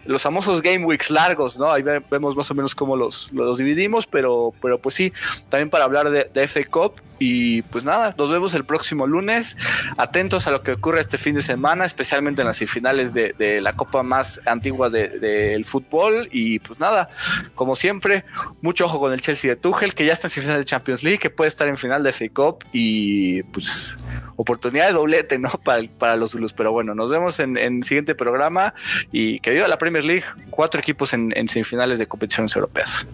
Los 0.07 0.23
famosos 0.23 0.63
Game 0.63 0.87
Weeks 0.87 1.11
largos, 1.11 1.59
¿no? 1.59 1.71
Ahí 1.71 1.83
vemos 1.83 2.35
más 2.35 2.51
o 2.51 2.55
menos 2.55 2.75
cómo 2.75 2.97
los, 2.97 3.31
los 3.33 3.59
dividimos, 3.59 4.07
pero 4.07 4.22
pero, 4.61 4.79
pues 4.79 4.95
sí, 4.95 5.13
también 5.49 5.71
para 5.71 5.85
hablar 5.85 6.11
de, 6.11 6.31
de 6.33 6.43
F 6.45 6.65
Cup 6.67 6.95
y 7.23 7.63
pues 7.63 7.85
nada, 7.85 8.15
nos 8.19 8.33
vemos 8.33 8.53
el 8.55 8.65
próximo 8.65 9.07
lunes. 9.07 9.57
Atentos 9.97 10.49
a 10.49 10.51
lo 10.51 10.63
que 10.65 10.73
ocurre 10.73 11.01
este 11.01 11.19
fin 11.19 11.37
de 11.37 11.43
semana, 11.43 11.85
especialmente 11.85 12.43
en 12.43 12.49
las 12.49 12.57
semifinales 12.57 13.15
de, 13.15 13.61
la 13.61 13.75
copa 13.75 14.03
más 14.03 14.41
antigua 14.45 14.91
del 14.91 15.65
fútbol. 15.65 16.29
Y 16.33 16.59
pues 16.59 16.81
nada, 16.81 17.09
como 17.55 17.77
siempre, 17.77 18.25
mucho 18.61 18.87
ojo 18.87 18.99
con 18.99 19.13
el 19.13 19.21
Chelsea 19.21 19.55
de 19.55 19.61
Tuchel, 19.61 19.95
que 19.95 20.05
ya 20.05 20.15
está 20.15 20.27
en 20.27 20.31
semifinal 20.33 20.59
de 20.59 20.65
Champions 20.65 21.05
League, 21.05 21.19
que 21.19 21.31
puede 21.31 21.47
estar 21.47 21.69
en 21.69 21.77
final 21.77 22.03
de 22.03 22.13
FA 22.13 22.27
Cup 22.35 22.65
y 22.73 23.45
pues 23.45 23.97
oportunidad 24.35 24.89
de 24.89 24.95
doblete, 24.95 25.39
¿no? 25.39 25.51
Para, 25.65 25.83
para 25.99 26.17
los 26.17 26.33
Zulus. 26.33 26.53
Pero 26.53 26.73
bueno, 26.73 26.93
nos 26.95 27.09
vemos 27.11 27.39
en 27.39 27.57
el 27.57 27.85
siguiente 27.85 28.17
programa 28.17 28.75
y 29.13 29.39
que 29.39 29.51
viva 29.51 29.69
la 29.69 29.79
Premier 29.79 30.05
League, 30.05 30.25
cuatro 30.51 30.81
equipos 30.81 31.15
en, 31.15 31.33
en 31.37 31.49
semifinales 31.49 32.01
de 32.01 32.07
competiciones 32.07 32.57
europeas. 32.57 33.07